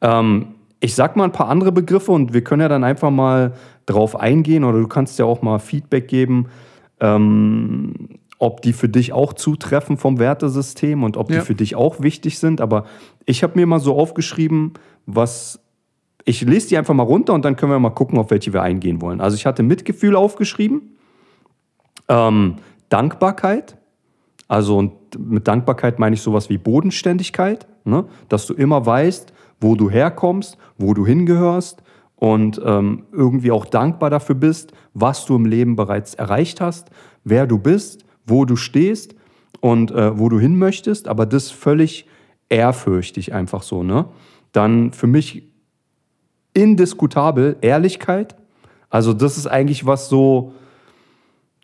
Ähm, 0.00 0.48
ich 0.80 0.94
sag 0.94 1.16
mal 1.16 1.24
ein 1.24 1.32
paar 1.32 1.48
andere 1.48 1.72
Begriffe 1.72 2.12
und 2.12 2.32
wir 2.32 2.42
können 2.42 2.62
ja 2.62 2.68
dann 2.68 2.84
einfach 2.84 3.10
mal 3.10 3.54
drauf 3.86 4.18
eingehen 4.18 4.64
oder 4.64 4.78
du 4.80 4.88
kannst 4.88 5.18
ja 5.18 5.24
auch 5.24 5.42
mal 5.42 5.58
Feedback 5.58 6.08
geben, 6.08 6.46
ähm, 7.00 7.94
ob 8.38 8.62
die 8.62 8.72
für 8.72 8.88
dich 8.88 9.12
auch 9.12 9.34
zutreffen 9.34 9.96
vom 9.96 10.18
Wertesystem 10.18 11.04
und 11.04 11.16
ob 11.16 11.30
ja. 11.30 11.38
die 11.38 11.44
für 11.44 11.54
dich 11.54 11.76
auch 11.76 12.00
wichtig 12.00 12.40
sind. 12.40 12.60
Aber 12.60 12.86
ich 13.24 13.44
habe 13.44 13.56
mir 13.56 13.66
mal 13.66 13.78
so 13.78 13.96
aufgeschrieben, 13.96 14.72
was 15.06 15.62
ich 16.24 16.42
lese 16.42 16.68
die 16.68 16.78
einfach 16.78 16.94
mal 16.94 17.02
runter 17.02 17.34
und 17.34 17.44
dann 17.44 17.56
können 17.56 17.72
wir 17.72 17.78
mal 17.78 17.90
gucken, 17.90 18.18
auf 18.18 18.30
welche 18.30 18.52
wir 18.52 18.62
eingehen 18.62 19.00
wollen. 19.00 19.20
Also 19.20 19.36
ich 19.36 19.46
hatte 19.46 19.62
Mitgefühl 19.62 20.16
aufgeschrieben, 20.16 20.96
ähm, 22.08 22.56
Dankbarkeit. 22.88 23.76
Also 24.48 24.76
und 24.76 24.92
mit 25.18 25.48
Dankbarkeit 25.48 25.98
meine 25.98 26.14
ich 26.14 26.22
sowas 26.22 26.50
wie 26.50 26.58
Bodenständigkeit, 26.58 27.66
ne? 27.84 28.04
dass 28.28 28.46
du 28.46 28.54
immer 28.54 28.84
weißt, 28.84 29.32
wo 29.60 29.76
du 29.76 29.90
herkommst, 29.90 30.58
wo 30.76 30.94
du 30.94 31.06
hingehörst 31.06 31.82
und 32.16 32.60
ähm, 32.64 33.04
irgendwie 33.12 33.50
auch 33.50 33.64
dankbar 33.64 34.10
dafür 34.10 34.34
bist, 34.34 34.72
was 34.94 35.24
du 35.24 35.36
im 35.36 35.46
Leben 35.46 35.74
bereits 35.74 36.14
erreicht 36.14 36.60
hast, 36.60 36.90
wer 37.24 37.46
du 37.46 37.58
bist, 37.58 38.04
wo 38.26 38.44
du 38.44 38.56
stehst 38.56 39.14
und 39.60 39.90
äh, 39.90 40.18
wo 40.18 40.28
du 40.28 40.38
hin 40.38 40.58
möchtest, 40.58 41.08
aber 41.08 41.24
das 41.24 41.50
völlig 41.50 42.06
ehrfürchtig 42.48 43.32
einfach 43.32 43.62
so. 43.62 43.82
Ne? 43.82 44.06
Dann 44.52 44.92
für 44.92 45.06
mich 45.06 45.44
indiskutabel 46.54 47.56
Ehrlichkeit. 47.60 48.36
Also 48.90 49.12
das 49.12 49.38
ist 49.38 49.46
eigentlich 49.46 49.86
was 49.86 50.08
so, 50.08 50.52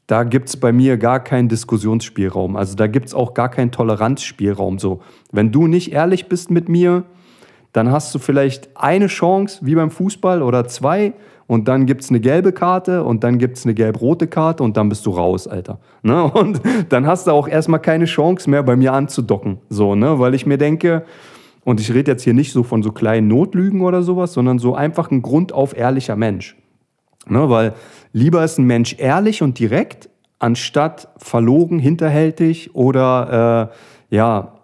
da 0.06 0.24
gibt 0.24 0.48
es 0.48 0.56
bei 0.56 0.72
mir 0.72 0.96
gar 0.96 1.20
keinen 1.20 1.48
Diskussionsspielraum. 1.48 2.56
Also 2.56 2.74
da 2.74 2.86
gibt 2.86 3.08
es 3.08 3.14
auch 3.14 3.34
gar 3.34 3.50
keinen 3.50 3.70
Toleranzspielraum. 3.70 4.78
So, 4.78 5.02
wenn 5.30 5.52
du 5.52 5.66
nicht 5.66 5.92
ehrlich 5.92 6.28
bist 6.28 6.50
mit 6.50 6.68
mir, 6.68 7.04
dann 7.72 7.92
hast 7.92 8.14
du 8.14 8.18
vielleicht 8.18 8.70
eine 8.74 9.08
Chance, 9.08 9.60
wie 9.62 9.74
beim 9.74 9.90
Fußball, 9.90 10.42
oder 10.42 10.66
zwei, 10.66 11.12
und 11.46 11.66
dann 11.66 11.86
gibt 11.86 12.02
es 12.02 12.10
eine 12.10 12.20
gelbe 12.20 12.52
Karte 12.52 13.04
und 13.04 13.24
dann 13.24 13.38
gibt 13.38 13.56
es 13.56 13.64
eine 13.64 13.72
gelb-rote 13.74 14.26
Karte 14.26 14.62
und 14.62 14.76
dann 14.76 14.90
bist 14.90 15.06
du 15.06 15.10
raus, 15.10 15.48
Alter. 15.48 15.78
Ne? 16.02 16.22
Und 16.24 16.60
dann 16.90 17.06
hast 17.06 17.26
du 17.26 17.32
auch 17.32 17.48
erstmal 17.48 17.80
keine 17.80 18.04
Chance 18.04 18.48
mehr, 18.48 18.62
bei 18.62 18.76
mir 18.76 18.92
anzudocken. 18.92 19.58
So, 19.68 19.94
ne? 19.94 20.18
Weil 20.18 20.34
ich 20.34 20.46
mir 20.46 20.56
denke, 20.56 21.04
und 21.68 21.80
ich 21.80 21.92
rede 21.92 22.12
jetzt 22.12 22.22
hier 22.22 22.32
nicht 22.32 22.50
so 22.50 22.62
von 22.62 22.82
so 22.82 22.92
kleinen 22.92 23.28
Notlügen 23.28 23.82
oder 23.82 24.02
sowas, 24.02 24.32
sondern 24.32 24.58
so 24.58 24.74
einfach 24.74 25.10
ein 25.10 25.20
grundauf 25.20 25.76
ehrlicher 25.76 26.16
Mensch. 26.16 26.56
Ne, 27.26 27.50
weil 27.50 27.74
lieber 28.14 28.42
ist 28.42 28.56
ein 28.56 28.64
Mensch 28.64 28.94
ehrlich 28.96 29.42
und 29.42 29.58
direkt, 29.58 30.08
anstatt 30.38 31.08
verlogen, 31.18 31.78
hinterhältig 31.78 32.74
oder 32.74 33.70
äh, 34.10 34.16
ja, 34.16 34.54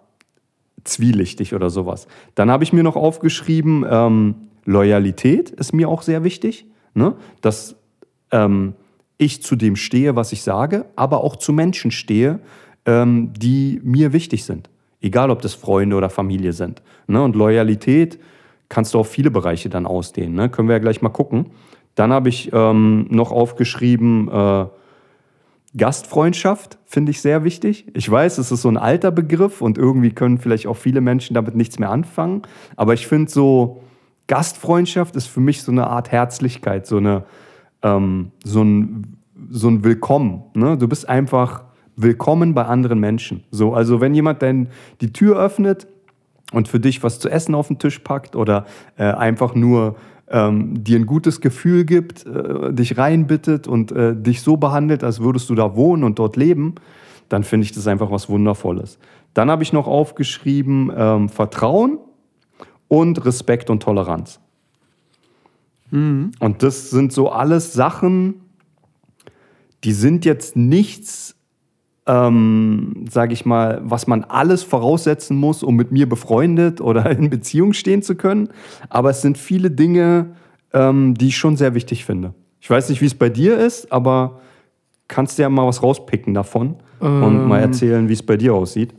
zwielichtig 0.83 1.53
oder 1.53 1.69
sowas. 1.69 2.07
Dann 2.33 2.49
habe 2.49 2.63
ich 2.63 2.73
mir 2.73 2.81
noch 2.81 2.95
aufgeschrieben, 2.95 3.85
ähm, 3.87 4.35
Loyalität 4.63 5.51
ist 5.51 5.73
mir 5.73 5.89
auch 5.89 6.01
sehr 6.01 6.23
wichtig, 6.23 6.65
ne? 6.95 7.13
dass 7.39 7.75
ähm, 8.31 8.73
ich 9.19 9.43
zu 9.43 9.55
dem 9.55 9.75
stehe, 9.75 10.15
was 10.15 10.31
ich 10.31 10.41
sage, 10.41 10.87
aber 10.95 11.23
auch 11.23 11.35
zu 11.35 11.53
Menschen 11.53 11.91
stehe, 11.91 12.39
ähm, 12.87 13.31
die 13.37 13.79
mir 13.83 14.11
wichtig 14.11 14.43
sind. 14.43 14.71
Egal, 15.05 15.29
ob 15.29 15.43
das 15.43 15.53
Freunde 15.53 15.95
oder 15.95 16.09
Familie 16.09 16.51
sind. 16.51 16.81
Ne? 17.05 17.21
Und 17.21 17.35
Loyalität 17.35 18.19
kannst 18.69 18.95
du 18.95 18.99
auf 18.99 19.07
viele 19.07 19.29
Bereiche 19.29 19.69
dann 19.69 19.85
ausdehnen. 19.85 20.33
Ne? 20.33 20.49
Können 20.49 20.67
wir 20.67 20.73
ja 20.73 20.79
gleich 20.79 21.03
mal 21.03 21.09
gucken. 21.09 21.51
Dann 21.93 22.11
habe 22.11 22.27
ich 22.29 22.49
ähm, 22.51 23.05
noch 23.11 23.31
aufgeschrieben, 23.31 24.27
äh, 24.29 24.65
Gastfreundschaft 25.77 26.79
finde 26.85 27.11
ich 27.11 27.21
sehr 27.21 27.43
wichtig. 27.43 27.85
Ich 27.93 28.09
weiß, 28.09 28.39
es 28.39 28.51
ist 28.51 28.63
so 28.63 28.69
ein 28.69 28.77
alter 28.77 29.11
Begriff 29.11 29.61
und 29.61 29.77
irgendwie 29.77 30.09
können 30.09 30.39
vielleicht 30.39 30.65
auch 30.65 30.77
viele 30.77 31.01
Menschen 31.01 31.35
damit 31.35 31.53
nichts 31.53 31.77
mehr 31.77 31.91
anfangen. 31.91 32.41
Aber 32.75 32.95
ich 32.95 33.05
finde 33.05 33.29
so, 33.29 33.83
Gastfreundschaft 34.25 35.15
ist 35.15 35.27
für 35.27 35.41
mich 35.41 35.61
so 35.61 35.71
eine 35.71 35.85
Art 35.85 36.11
Herzlichkeit, 36.11 36.87
so, 36.87 36.97
eine, 36.97 37.25
ähm, 37.83 38.31
so, 38.43 38.63
ein, 38.63 39.17
so 39.51 39.67
ein 39.67 39.83
Willkommen. 39.83 40.43
Ne? 40.55 40.79
Du 40.79 40.87
bist 40.87 41.07
einfach 41.07 41.65
willkommen 41.95 42.53
bei 42.53 42.65
anderen 42.65 42.99
Menschen. 42.99 43.43
So, 43.51 43.73
also 43.73 44.01
wenn 44.01 44.13
jemand 44.13 44.41
dann 44.41 44.67
die 45.01 45.13
Tür 45.13 45.37
öffnet 45.39 45.87
und 46.51 46.67
für 46.67 46.79
dich 46.79 47.03
was 47.03 47.19
zu 47.19 47.29
essen 47.29 47.55
auf 47.55 47.67
den 47.67 47.79
Tisch 47.79 47.99
packt 47.99 48.35
oder 48.35 48.65
äh, 48.97 49.03
einfach 49.03 49.55
nur 49.55 49.95
ähm, 50.27 50.83
dir 50.83 50.99
ein 50.99 51.05
gutes 51.05 51.41
Gefühl 51.41 51.85
gibt, 51.85 52.25
äh, 52.25 52.73
dich 52.73 52.97
reinbittet 52.97 53.67
und 53.67 53.91
äh, 53.91 54.15
dich 54.15 54.41
so 54.41 54.57
behandelt, 54.57 55.03
als 55.03 55.19
würdest 55.19 55.49
du 55.49 55.55
da 55.55 55.75
wohnen 55.75 56.03
und 56.03 56.19
dort 56.19 56.35
leben, 56.35 56.75
dann 57.29 57.43
finde 57.43 57.65
ich 57.65 57.71
das 57.71 57.87
einfach 57.87 58.11
was 58.11 58.29
Wundervolles. 58.29 58.99
Dann 59.33 59.51
habe 59.51 59.63
ich 59.63 59.73
noch 59.73 59.87
aufgeschrieben 59.87 60.91
ähm, 60.95 61.29
Vertrauen 61.29 61.99
und 62.87 63.25
Respekt 63.25 63.69
und 63.69 63.83
Toleranz. 63.83 64.39
Mhm. 65.91 66.31
Und 66.39 66.63
das 66.63 66.89
sind 66.89 67.11
so 67.11 67.29
alles 67.29 67.73
Sachen, 67.73 68.41
die 69.83 69.93
sind 69.93 70.25
jetzt 70.25 70.55
nichts 70.55 71.35
ähm, 72.07 73.05
sage 73.09 73.33
ich 73.33 73.45
mal, 73.45 73.81
was 73.83 74.07
man 74.07 74.23
alles 74.23 74.63
voraussetzen 74.63 75.37
muss, 75.37 75.63
um 75.63 75.75
mit 75.75 75.91
mir 75.91 76.07
befreundet 76.07 76.81
oder 76.81 77.09
in 77.17 77.29
Beziehung 77.29 77.73
stehen 77.73 78.01
zu 78.01 78.15
können. 78.15 78.49
Aber 78.89 79.09
es 79.09 79.21
sind 79.21 79.37
viele 79.37 79.71
Dinge, 79.71 80.35
ähm, 80.73 81.15
die 81.15 81.27
ich 81.27 81.37
schon 81.37 81.57
sehr 81.57 81.73
wichtig 81.73 82.05
finde. 82.05 82.33
Ich 82.59 82.69
weiß 82.69 82.89
nicht, 82.89 83.01
wie 83.01 83.05
es 83.05 83.15
bei 83.15 83.29
dir 83.29 83.57
ist, 83.57 83.91
aber 83.91 84.39
kannst 85.07 85.37
du 85.37 85.43
ja 85.43 85.49
mal 85.49 85.67
was 85.67 85.83
rauspicken 85.83 86.33
davon 86.33 86.75
ähm, 87.01 87.23
und 87.23 87.47
mal 87.47 87.59
erzählen, 87.59 88.09
wie 88.09 88.13
es 88.13 88.23
bei 88.23 88.37
dir 88.37 88.53
aussieht. 88.53 88.93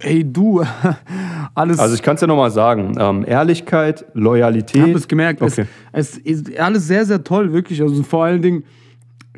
Ey, 0.00 0.24
du, 0.30 0.62
alles. 1.54 1.78
Also, 1.78 1.94
ich 1.94 2.02
kann 2.02 2.16
es 2.16 2.20
ja 2.20 2.26
nochmal 2.26 2.50
sagen: 2.50 2.96
ähm, 2.98 3.24
Ehrlichkeit, 3.26 4.04
Loyalität. 4.14 4.76
Ich 4.76 4.82
habe 4.82 4.98
es 4.98 5.08
gemerkt. 5.08 5.40
Okay. 5.40 5.66
Es, 5.92 6.18
es 6.18 6.18
ist 6.18 6.58
alles 6.58 6.86
sehr, 6.86 7.04
sehr 7.06 7.22
toll, 7.22 7.52
wirklich. 7.52 7.80
Also, 7.80 8.02
vor 8.02 8.24
allen 8.24 8.42
Dingen 8.42 8.64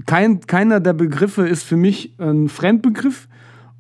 kein, 0.05 0.41
keiner 0.41 0.81
der 0.81 0.93
Begriffe 0.93 1.47
ist 1.49 1.63
für 1.63 1.77
mich 1.77 2.15
ein 2.19 2.49
Fremdbegriff 2.49 3.29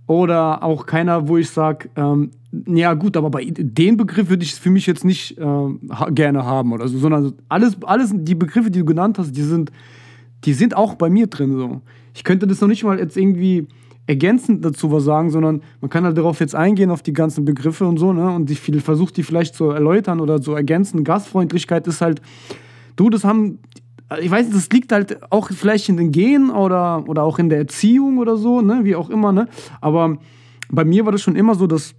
oder 0.06 0.62
auch 0.62 0.87
keiner, 0.87 1.28
wo 1.28 1.37
ich 1.37 1.50
sage, 1.50 1.90
ähm, 1.96 2.30
ja 2.66 2.94
gut, 2.94 3.16
aber 3.16 3.30
bei 3.30 3.44
den 3.44 3.96
Begriff 3.96 4.30
würde 4.30 4.44
ich 4.44 4.54
für 4.54 4.70
mich 4.70 4.87
jetzt 4.87 5.04
nicht 5.04 5.37
äh, 5.37 5.68
gerne 6.11 6.44
haben 6.44 6.73
oder 6.73 6.88
so, 6.88 6.99
sondern 6.99 7.35
alles, 7.49 7.76
alles, 7.82 8.12
die 8.14 8.35
Begriffe, 8.35 8.70
die 8.70 8.78
du 8.78 8.85
genannt 8.85 9.18
hast, 9.18 9.32
die 9.32 9.42
sind, 9.42 9.70
die 10.44 10.54
sind 10.54 10.76
auch 10.76 10.94
bei 10.94 11.11
mir 11.11 11.26
drin 11.26 11.52
so. 11.56 11.82
Ich 12.14 12.25
könnte 12.25 12.46
das 12.46 12.61
noch 12.61 12.68
nicht 12.68 12.85
mal 12.85 12.99
jetzt 12.99 13.16
irgendwie 13.16 13.66
ergänzend 14.06 14.64
dazu 14.64 14.92
was 14.92 15.04
sagen, 15.04 15.30
sondern 15.30 15.62
man 15.80 15.90
kann 15.90 16.04
halt 16.04 16.16
darauf 16.16 16.40
jetzt 16.40 16.54
eingehen, 16.54 16.90
auf 16.90 17.02
die 17.02 17.12
ganzen 17.12 17.44
Begriffe 17.44 17.87
und 17.87 17.99
so, 17.99 18.12
ne? 18.12 18.30
Und 18.30 18.50
ich 18.50 18.61
versucht 18.61 19.16
die 19.16 19.25
vielleicht 19.25 19.54
zu 19.54 19.70
erläutern 19.70 20.20
oder 20.20 20.40
zu 20.40 20.54
ergänzen. 20.54 21.02
Gastfreundlichkeit 21.02 21.87
ist 21.88 22.00
halt, 22.00 22.23
du, 22.94 23.11
das 23.11 23.25
haben 23.25 23.58
ich 24.20 24.30
weiß, 24.30 24.50
das 24.50 24.70
liegt 24.70 24.92
halt 24.92 25.18
auch 25.32 25.50
vielleicht 25.50 25.88
in 25.88 25.96
den 25.96 26.12
Genen 26.12 26.50
oder, 26.50 27.04
oder 27.08 27.25
auch 27.25 27.38
in 27.38 27.48
der 27.48 27.58
Erziehung 27.58 28.18
oder 28.18 28.36
so, 28.36 28.60
ne, 28.60 28.80
wie 28.84 28.94
auch 28.94 29.10
immer, 29.10 29.32
ne. 29.32 29.48
Aber 29.80 30.18
bei 30.70 30.84
mir 30.84 31.04
war 31.04 31.12
das 31.12 31.22
schon 31.22 31.36
immer 31.36 31.54
so, 31.54 31.66
dass 31.66 31.94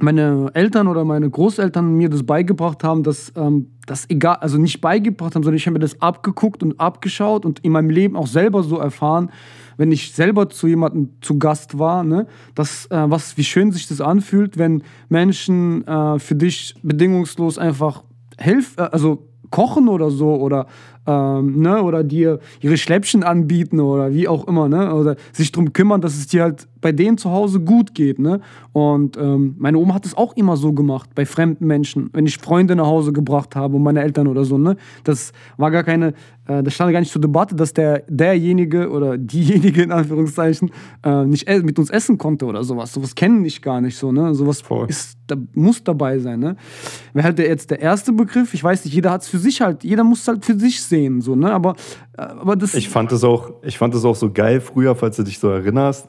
meine 0.00 0.50
Eltern 0.54 0.88
oder 0.88 1.04
meine 1.04 1.28
Großeltern 1.28 1.94
mir 1.96 2.08
das 2.08 2.24
beigebracht 2.24 2.82
haben, 2.82 3.02
dass 3.02 3.32
ähm, 3.36 3.68
das 3.86 4.08
egal, 4.08 4.36
also 4.36 4.58
nicht 4.58 4.80
beigebracht 4.80 5.34
haben, 5.34 5.42
sondern 5.42 5.56
ich 5.56 5.66
habe 5.66 5.74
mir 5.74 5.80
das 5.80 6.00
abgeguckt 6.00 6.62
und 6.62 6.78
abgeschaut 6.80 7.44
und 7.44 7.60
in 7.60 7.72
meinem 7.72 7.90
Leben 7.90 8.16
auch 8.16 8.26
selber 8.26 8.62
so 8.62 8.78
erfahren, 8.78 9.30
wenn 9.76 9.92
ich 9.92 10.12
selber 10.12 10.48
zu 10.48 10.66
jemandem 10.66 11.10
zu 11.20 11.38
Gast 11.38 11.78
war, 11.78 12.04
ne, 12.04 12.26
dass, 12.54 12.86
äh, 12.86 13.10
was, 13.10 13.36
wie 13.36 13.44
schön 13.44 13.72
sich 13.72 13.86
das 13.86 14.00
anfühlt, 14.00 14.58
wenn 14.58 14.82
Menschen 15.08 15.86
äh, 15.86 16.18
für 16.18 16.34
dich 16.34 16.74
bedingungslos 16.82 17.58
einfach 17.58 18.04
helfen, 18.38 18.78
äh, 18.78 18.82
also 18.82 19.28
kochen 19.50 19.88
oder 19.88 20.10
so 20.10 20.34
oder 20.36 20.66
ähm, 21.06 21.60
ne, 21.60 21.82
oder 21.82 22.04
dir 22.04 22.38
ihre 22.60 22.76
Schläppchen 22.76 23.24
anbieten 23.24 23.80
oder 23.80 24.12
wie 24.12 24.28
auch 24.28 24.46
immer, 24.46 24.68
ne, 24.68 24.94
oder 24.94 25.16
sich 25.32 25.52
darum 25.52 25.72
kümmern, 25.72 26.00
dass 26.00 26.14
es 26.14 26.26
dir 26.26 26.42
halt 26.42 26.68
bei 26.82 26.92
denen 26.92 27.16
zu 27.16 27.30
Hause 27.30 27.60
gut 27.60 27.94
geht, 27.94 28.18
ne. 28.18 28.40
Und 28.72 29.16
ähm, 29.16 29.54
meine 29.58 29.78
Oma 29.78 29.94
hat 29.94 30.04
es 30.04 30.14
auch 30.14 30.36
immer 30.36 30.58
so 30.58 30.72
gemacht 30.72 31.10
bei 31.14 31.24
fremden 31.24 31.66
Menschen, 31.66 32.10
wenn 32.12 32.26
ich 32.26 32.36
Freunde 32.36 32.76
nach 32.76 32.86
Hause 32.86 33.12
gebracht 33.12 33.56
habe 33.56 33.76
und 33.76 33.82
meine 33.82 34.02
Eltern 34.02 34.26
oder 34.26 34.44
so, 34.44 34.58
ne. 34.58 34.76
Das 35.04 35.32
war 35.56 35.70
gar 35.70 35.84
keine, 35.84 36.08
äh, 36.46 36.62
das 36.62 36.74
stand 36.74 36.92
gar 36.92 37.00
nicht 37.00 37.12
zur 37.12 37.22
Debatte, 37.22 37.54
dass 37.54 37.72
der 37.72 38.02
derjenige 38.08 38.90
oder 38.90 39.16
diejenige 39.16 39.82
in 39.82 39.92
Anführungszeichen 39.92 40.70
äh, 41.04 41.24
nicht 41.24 41.48
mit 41.62 41.78
uns 41.78 41.88
essen 41.88 42.18
konnte 42.18 42.44
oder 42.44 42.64
sowas. 42.64 42.92
Sowas 42.92 43.14
kennen 43.14 43.44
ich 43.44 43.62
gar 43.62 43.80
nicht 43.80 43.96
so, 43.96 44.12
ne. 44.12 44.34
Sowas 44.34 44.60
Voll. 44.60 44.88
ist, 44.90 45.16
da, 45.28 45.36
muss 45.54 45.82
dabei 45.82 46.18
sein, 46.18 46.40
ne. 46.40 46.56
Wäre 47.12 47.26
halt 47.26 47.38
der, 47.38 47.46
jetzt 47.46 47.70
der 47.70 47.80
erste 47.80 48.12
Begriff. 48.12 48.52
Ich 48.54 48.64
weiß 48.64 48.84
nicht, 48.84 48.94
jeder 48.94 49.12
hat 49.12 49.22
es 49.22 49.28
für 49.28 49.38
sich 49.38 49.60
halt, 49.60 49.84
jeder 49.84 50.02
muss 50.02 50.26
halt 50.26 50.44
für 50.44 50.58
sich 50.58 50.82
sehen, 50.82 51.20
so, 51.20 51.36
ne? 51.36 51.52
Aber, 51.52 51.76
äh, 52.18 52.22
aber 52.22 52.56
das. 52.56 52.74
Ich 52.74 52.88
fand 52.88 53.12
es 53.12 53.22
auch, 53.22 53.52
auch 54.04 54.16
so 54.16 54.32
geil 54.32 54.60
früher, 54.60 54.96
falls 54.96 55.16
du 55.16 55.22
dich 55.22 55.38
so 55.38 55.48
erinnerst. 55.48 56.08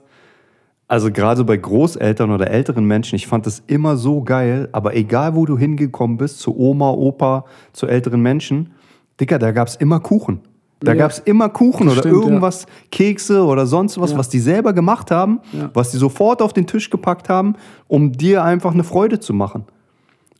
Also 0.88 1.12
gerade 1.12 1.44
bei 1.44 1.58
Großeltern 1.58 2.30
oder 2.32 2.50
älteren 2.52 2.86
Menschen, 2.86 3.16
ich 3.16 3.26
fand 3.28 3.46
das 3.46 3.64
immer 3.68 3.96
so 3.98 4.22
geil, 4.22 4.70
aber 4.74 4.96
egal 4.96 5.36
wo 5.36 5.46
du 5.46 5.58
hingekommen 5.58 6.18
bist, 6.18 6.40
zu 6.40 6.58
Oma, 6.58 6.92
Opa, 6.92 7.46
zu 7.72 7.88
älteren 7.88 8.22
Menschen, 8.22 8.72
Dicker, 9.20 9.40
da 9.40 9.52
gab 9.52 9.68
es 9.68 9.76
immer 9.76 10.00
Kuchen. 10.00 10.42
Da 10.82 10.92
Ja. 10.92 10.98
gab 11.00 11.12
es 11.12 11.20
immer 11.20 11.48
Kuchen 11.48 11.88
oder 11.88 12.00
stimmt, 12.02 12.14
irgendwas, 12.16 12.66
Kekse 12.92 13.46
oder 13.46 13.66
sonst 13.66 14.00
was, 14.02 14.12
Ja. 14.12 14.18
was 14.18 14.28
die 14.28 14.40
selber 14.40 14.74
gemacht 14.74 15.12
haben, 15.12 15.40
Ja. 15.54 15.70
was 15.74 15.92
die 15.92 15.98
sofort 15.98 16.42
auf 16.42 16.52
den 16.52 16.68
Tisch 16.68 16.90
gepackt 16.90 17.30
haben, 17.30 17.56
um 17.88 18.12
dir 18.12 18.44
einfach 18.44 18.74
eine 18.74 18.84
Freude 18.84 19.20
zu 19.20 19.34
machen. 19.34 19.64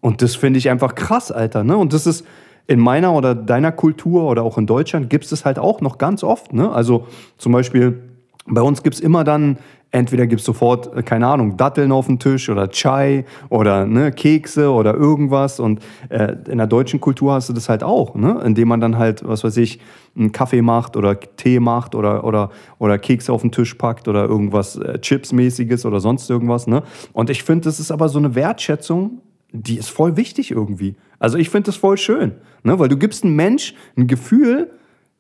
Und 0.02 0.22
das 0.22 0.36
finde 0.36 0.60
ich 0.60 0.70
einfach 0.70 0.96
krass, 0.96 1.32
Alter. 1.32 1.64
Ne? 1.64 1.78
Und 1.78 1.94
das 1.94 2.06
ist 2.06 2.26
in 2.68 2.80
meiner 2.80 3.14
oder 3.14 3.36
deiner 3.36 3.72
Kultur 3.72 4.24
oder 4.30 4.44
auch 4.44 4.58
in 4.58 4.66
Deutschland 4.66 5.10
gibt 5.10 5.24
es 5.24 5.30
das 5.30 5.46
halt 5.46 5.58
auch 5.60 5.80
noch 5.80 5.98
ganz 5.98 6.24
oft. 6.26 6.52
Ne? 6.52 6.70
Also 6.70 7.08
zum 7.38 7.54
Beispiel 7.54 8.02
bei 8.46 8.62
uns 8.62 8.84
gibt 8.84 8.96
es 8.96 9.02
immer 9.02 9.24
dann, 9.24 9.58
entweder 9.94 10.28
gibt 10.28 10.42
es 10.42 10.46
sofort, 10.46 10.96
äh, 10.98 11.04
keine 11.04 11.28
Ahnung, 11.28 11.56
Datteln 11.56 11.92
auf 11.92 12.08
dem 12.08 12.20
Tisch 12.20 12.50
oder 12.50 12.70
Chai 12.70 13.26
oder 13.50 13.86
ne, 13.86 14.12
Kekse 14.12 14.72
oder 14.72 14.96
irgendwas. 14.96 15.60
Und 15.60 15.82
äh, 16.10 16.36
in 16.50 16.58
der 16.58 16.68
deutschen 16.68 17.00
Kultur 17.00 17.34
hast 17.34 17.48
du 17.48 17.54
das 17.54 17.70
halt 17.70 17.84
auch, 17.84 18.16
ne? 18.16 18.42
indem 18.44 18.68
man 18.68 18.82
dann 18.82 18.98
halt, 18.98 19.26
was 19.26 19.44
weiß 19.44 19.56
ich, 19.58 19.80
einen 20.16 20.32
Kaffee 20.32 20.62
macht 20.62 20.98
oder 20.98 21.20
Tee 21.20 21.60
macht 21.60 21.96
oder, 21.96 22.24
oder, 22.24 22.50
oder 22.80 22.98
Kekse 22.98 23.32
auf 23.32 23.42
den 23.42 23.52
Tisch 23.52 23.76
packt 23.76 24.08
oder 24.08 24.26
irgendwas 24.26 24.76
äh, 24.76 25.00
Chips-mäßiges 25.00 25.86
oder 25.86 26.00
sonst 26.00 26.30
irgendwas. 26.30 26.68
Ne? 26.68 26.84
Und 27.14 27.30
ich 27.30 27.44
finde, 27.44 27.66
das 27.66 27.80
ist 27.80 27.92
aber 27.92 28.10
so 28.10 28.20
eine 28.20 28.36
Wertschätzung, 28.36 29.22
die 29.52 29.78
ist 29.78 29.90
voll 29.90 30.18
wichtig 30.18 30.52
irgendwie. 30.52 30.96
Also 31.20 31.38
ich 31.38 31.50
finde 31.50 31.68
das 31.68 31.76
voll 31.76 31.98
schön, 31.98 32.34
ne? 32.64 32.80
weil 32.80 32.90
du 32.90 32.98
gibst 32.98 33.24
einem 33.24 33.36
Mensch 33.36 33.76
ein 33.96 34.08
Gefühl, 34.08 34.72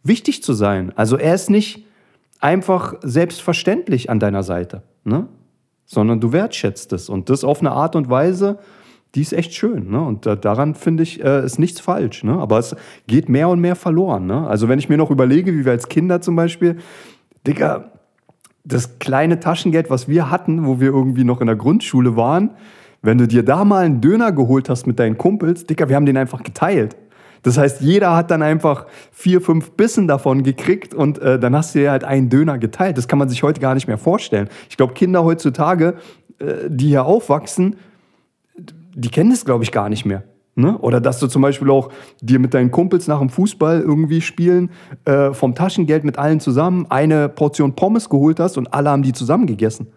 wichtig 0.03 0.43
zu 0.43 0.53
sein. 0.53 0.91
Also 0.95 1.15
er 1.15 1.35
ist 1.35 1.51
nicht 1.51 1.85
einfach 2.43 2.95
selbstverständlich 3.01 4.09
an 4.09 4.19
deiner 4.19 4.43
Seite, 4.43 4.83
ne? 5.05 5.27
sondern 5.85 6.19
du 6.19 6.33
wertschätzt 6.33 6.91
es. 6.91 7.07
Und 7.07 7.29
das 7.29 7.45
auf 7.45 7.61
eine 7.61 7.71
Art 7.71 7.95
und 7.95 8.09
Weise, 8.09 8.59
die 9.15 9.21
ist 9.21 9.31
echt 9.31 9.53
schön. 9.53 9.89
Ne? 9.89 10.01
Und 10.01 10.25
da, 10.25 10.35
daran 10.35 10.75
finde 10.75 11.03
ich, 11.03 11.23
äh, 11.23 11.45
ist 11.45 11.57
nichts 11.57 11.79
falsch. 11.79 12.23
Ne? 12.23 12.33
Aber 12.33 12.59
es 12.59 12.75
geht 13.07 13.29
mehr 13.29 13.47
und 13.47 13.61
mehr 13.61 13.77
verloren. 13.77 14.25
Ne? 14.25 14.45
Also 14.45 14.67
wenn 14.67 14.77
ich 14.77 14.89
mir 14.89 14.97
noch 14.97 15.09
überlege, 15.09 15.53
wie 15.53 15.63
wir 15.63 15.71
als 15.71 15.87
Kinder 15.87 16.19
zum 16.19 16.35
Beispiel, 16.35 16.77
Digga, 17.47 17.91
das 18.65 18.99
kleine 18.99 19.39
Taschengeld, 19.39 19.89
was 19.89 20.09
wir 20.09 20.29
hatten, 20.29 20.65
wo 20.65 20.81
wir 20.81 20.89
irgendwie 20.89 21.23
noch 21.23 21.39
in 21.39 21.47
der 21.47 21.55
Grundschule 21.55 22.17
waren, 22.17 22.51
wenn 23.01 23.17
du 23.17 23.27
dir 23.27 23.43
da 23.43 23.63
mal 23.63 23.85
einen 23.85 24.01
Döner 24.01 24.31
geholt 24.31 24.69
hast 24.69 24.85
mit 24.87 24.99
deinen 24.99 25.17
Kumpels, 25.17 25.65
Dicker, 25.65 25.87
wir 25.87 25.95
haben 25.95 26.05
den 26.05 26.17
einfach 26.17 26.43
geteilt. 26.43 26.95
Das 27.43 27.57
heißt, 27.57 27.81
jeder 27.81 28.15
hat 28.15 28.31
dann 28.31 28.41
einfach 28.41 28.85
vier, 29.11 29.41
fünf 29.41 29.71
Bissen 29.71 30.07
davon 30.07 30.43
gekriegt 30.43 30.93
und 30.93 31.19
äh, 31.19 31.37
dann 31.39 31.55
hast 31.55 31.75
du 31.75 31.79
dir 31.79 31.91
halt 31.91 32.03
einen 32.03 32.29
Döner 32.29 32.57
geteilt. 32.57 32.97
Das 32.97 33.07
kann 33.07 33.19
man 33.19 33.29
sich 33.29 33.43
heute 33.43 33.59
gar 33.59 33.73
nicht 33.75 33.87
mehr 33.87 33.97
vorstellen. 33.97 34.49
Ich 34.69 34.77
glaube, 34.77 34.93
Kinder 34.93 35.23
heutzutage, 35.23 35.95
äh, 36.39 36.45
die 36.69 36.87
hier 36.87 37.05
aufwachsen, 37.05 37.75
die 38.95 39.09
kennen 39.09 39.29
das, 39.31 39.45
glaube 39.45 39.63
ich, 39.63 39.71
gar 39.71 39.89
nicht 39.89 40.05
mehr. 40.05 40.23
Ne? 40.55 40.77
Oder 40.77 41.01
dass 41.01 41.19
du 41.19 41.25
zum 41.27 41.41
Beispiel 41.41 41.69
auch 41.71 41.89
dir 42.21 42.37
mit 42.37 42.53
deinen 42.53 42.69
Kumpels 42.69 43.07
nach 43.07 43.19
dem 43.19 43.29
Fußball 43.29 43.81
irgendwie 43.81 44.21
spielen, 44.21 44.69
äh, 45.05 45.33
vom 45.33 45.55
Taschengeld 45.55 46.03
mit 46.03 46.19
allen 46.19 46.39
zusammen 46.39 46.85
eine 46.89 47.27
Portion 47.27 47.75
Pommes 47.75 48.07
geholt 48.07 48.39
hast 48.39 48.57
und 48.57 48.71
alle 48.71 48.91
haben 48.91 49.01
die 49.01 49.13
zusammen 49.13 49.47
gegessen. 49.47 49.87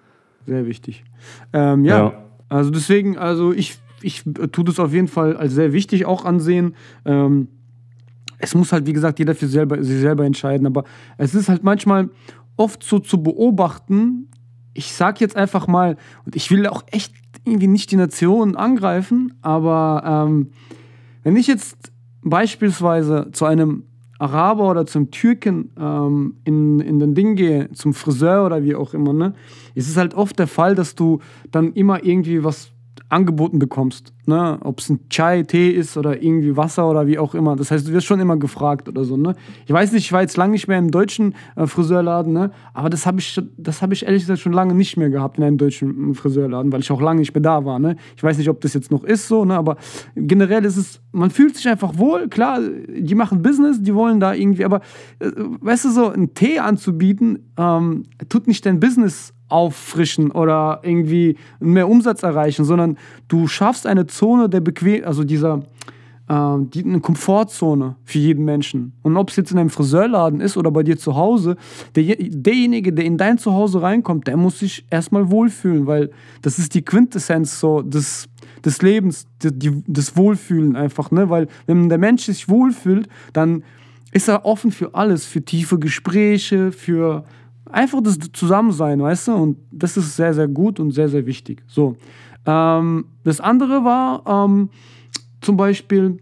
Sehr 0.47 0.65
wichtig. 0.65 1.05
Ähm, 1.53 1.85
ja, 1.85 1.99
Ja. 1.99 2.13
also 2.49 2.71
deswegen, 2.71 3.19
also 3.19 3.53
ich, 3.53 3.79
ich 4.03 4.25
tue 4.53 4.65
das 4.65 4.79
auf 4.79 4.93
jeden 4.93 5.09
Fall 5.09 5.37
als 5.37 5.55
sehr 5.55 5.73
wichtig 5.73 6.07
auch 6.07 6.25
ansehen. 6.25 6.75
Ähm, 7.05 7.49
es 8.39 8.55
muss 8.55 8.73
halt, 8.73 8.87
wie 8.87 8.93
gesagt, 8.93 9.19
jeder 9.19 9.35
für 9.35 9.47
selber, 9.47 9.83
sich 9.83 10.01
selber 10.01 10.25
entscheiden, 10.25 10.67
aber 10.67 10.85
es 11.17 11.35
ist 11.35 11.49
halt 11.49 11.65
manchmal 11.65 12.11
oft 12.57 12.83
so 12.83 12.99
zu 12.99 13.23
beobachten, 13.23 14.29
ich 14.75 14.93
sag 14.93 15.21
jetzt 15.21 15.37
einfach 15.37 15.67
mal, 15.67 15.97
und 16.25 16.37
ich 16.37 16.51
will 16.51 16.67
auch 16.67 16.85
echt 16.91 17.15
irgendwie 17.45 17.67
nicht 17.67 17.91
die 17.91 17.97
Nation 17.97 18.57
angreifen, 18.57 19.35
aber 19.41 20.27
ähm, 20.29 20.51
wenn 21.23 21.37
ich 21.37 21.47
jetzt 21.47 21.93
beispielsweise 22.23 23.29
zu 23.33 23.47
einem 23.47 23.85
Araber 24.19 24.71
oder 24.71 24.87
zum 24.87 25.11
Türken 25.11 25.71
ähm, 25.79 26.37
in, 26.45 26.81
in 26.81 26.99
den 26.99 27.15
Ding 27.15 27.37
gehe, 27.37 27.71
zum 27.73 27.95
Friseur 27.95 28.47
oder 28.47 28.63
wie 28.65 28.75
auch 28.75 28.95
immer, 28.95 29.13
ne, 29.13 29.35
ist 29.75 29.89
es 29.89 29.97
halt 29.97 30.15
oft 30.15 30.39
der 30.39 30.47
Fall, 30.47 30.75
dass 30.75 30.95
du 30.95 31.21
dann 31.51 31.73
immer 31.73 32.05
irgendwie 32.05 32.43
was 32.43 32.73
angeboten 33.09 33.59
bekommst. 33.59 34.13
Ne? 34.27 34.59
Ob 34.63 34.81
es 34.81 34.91
ein 34.91 35.09
Chai, 35.09 35.45
Tee 35.45 35.71
ist 35.71 35.97
oder 35.97 36.21
irgendwie 36.21 36.57
Wasser 36.57 36.91
oder 36.91 37.07
wie 37.07 37.19
auch 37.19 37.35
immer. 37.35 37.55
Das 37.55 37.71
heißt, 37.71 37.87
du 37.87 37.93
wirst 37.93 38.07
schon 38.07 38.19
immer 38.19 38.37
gefragt 38.37 38.89
oder 38.89 39.05
so. 39.05 39.17
Ne? 39.17 39.35
Ich 39.67 39.73
weiß 39.73 39.93
nicht, 39.93 40.07
ich 40.07 40.13
war 40.13 40.23
jetzt 40.23 40.37
lange 40.37 40.53
nicht 40.53 40.67
mehr 40.67 40.79
im 40.79 40.91
deutschen 40.91 41.35
äh, 41.55 41.67
Friseurladen, 41.67 42.33
ne? 42.33 42.51
aber 42.75 42.91
das 42.91 43.07
habe 43.07 43.21
ich, 43.21 43.41
hab 43.81 43.93
ich 43.93 44.05
ehrlich 44.05 44.23
gesagt 44.23 44.41
schon 44.41 44.53
lange 44.53 44.75
nicht 44.75 44.97
mehr 44.97 45.11
gehabt 45.11 45.39
in 45.39 45.45
einem 45.45 45.59
deutschen 45.59 46.11
äh, 46.11 46.15
Friseurladen, 46.15 46.73
weil 46.73 46.81
ich 46.81 46.91
auch 46.91 47.01
lange 47.01 47.21
nicht 47.21 47.35
mehr 47.35 47.43
da 47.43 47.65
war. 47.65 47.79
Ne? 47.79 47.97
Ich 48.17 48.23
weiß 48.23 48.39
nicht, 48.39 48.49
ob 48.49 48.61
das 48.61 48.75
jetzt 48.75 48.91
noch 48.91 49.05
ist 49.05 49.29
so, 49.29 49.45
ne? 49.45 49.55
aber 49.55 49.77
generell 50.17 50.65
ist 50.65 50.77
es, 50.77 51.01
man 51.13 51.31
fühlt 51.31 51.57
sich 51.57 51.69
einfach 51.69 51.97
wohl. 51.97 52.29
Klar, 52.29 52.61
die 52.89 53.15
machen 53.15 53.43
Business, 53.43 53.81
die 53.81 53.95
wollen 53.95 54.19
da 54.19 54.35
irgendwie, 54.35 54.65
aber 54.65 54.81
äh, 55.21 55.31
weißt 55.37 55.85
du, 55.85 55.91
so 55.91 56.09
einen 56.09 56.35
Tee 56.35 56.59
anzubieten, 56.59 57.53
ähm, 57.57 58.03
tut 58.29 58.49
nicht 58.49 58.67
dein 58.67 58.81
Business 58.81 59.33
auffrischen 59.49 60.31
oder 60.31 60.81
irgendwie 60.83 61.37
mehr 61.61 61.89
Umsatz 61.89 62.23
erreichen, 62.23 62.65
sondern 62.65 62.99
du 63.29 63.47
schaffst 63.47 63.87
eine 63.87 64.07
Zone 64.07 64.49
der 64.49 64.61
Bequem, 64.61 65.05
also 65.05 65.25
dieser 65.25 65.63
ähm, 66.29 66.71
die, 66.71 66.85
eine 66.85 67.01
Komfortzone 67.01 67.97
für 68.05 68.19
jeden 68.19 68.45
Menschen. 68.45 68.93
Und 69.03 69.17
ob 69.17 69.31
es 69.31 69.37
jetzt 69.37 69.53
in 69.53 69.59
einem 69.59 69.71
Friseurladen 69.71 70.41
ist 70.41 70.57
oder 70.57 70.73
bei 70.73 70.83
dir 70.83 70.99
zu 70.99 71.15
Hause, 71.15 71.57
der, 71.95 72.17
derjenige, 72.19 72.93
der 72.93 73.05
in 73.05 73.17
dein 73.17 73.39
Zuhause 73.39 73.81
reinkommt, 73.81 74.27
der 74.27 74.37
muss 74.37 74.59
sich 74.59 74.85
erstmal 74.91 75.31
wohlfühlen, 75.31 75.87
weil 75.87 76.11
das 76.43 76.59
ist 76.59 76.75
die 76.75 76.83
Quintessenz 76.83 77.61
so 77.61 77.81
des, 77.81 78.29
des 78.65 78.83
Lebens, 78.83 79.29
die, 79.41 79.83
das 79.87 80.17
Wohlfühlen 80.17 80.75
einfach, 80.75 81.13
ne? 81.13 81.31
Weil 81.31 81.47
wenn 81.67 81.89
der 81.89 81.99
Mensch 81.99 82.25
sich 82.25 82.49
wohlfühlt, 82.49 83.09
dann 83.33 83.63
ist 84.11 84.29
er 84.29 84.45
offen 84.45 84.73
für 84.73 84.95
alles, 84.95 85.27
für 85.27 85.43
tiefe 85.43 85.79
Gespräche, 85.79 86.73
für 86.73 87.25
einfach 87.71 88.03
das 88.03 88.19
Zusammensein, 88.33 89.01
weißt 89.01 89.29
du? 89.29 89.35
Und 89.35 89.59
das 89.71 89.97
ist 89.97 90.17
sehr, 90.17 90.35
sehr 90.35 90.49
gut 90.49 90.81
und 90.81 90.93
sehr, 90.93 91.09
sehr 91.09 91.27
wichtig. 91.27 91.63
So. 91.67 91.97
Ähm, 92.47 93.07
das 93.25 93.41
andere 93.41 93.85
war 93.85 94.23
ähm, 94.27 94.71
zum 95.41 95.57
Beispiel, 95.57 96.19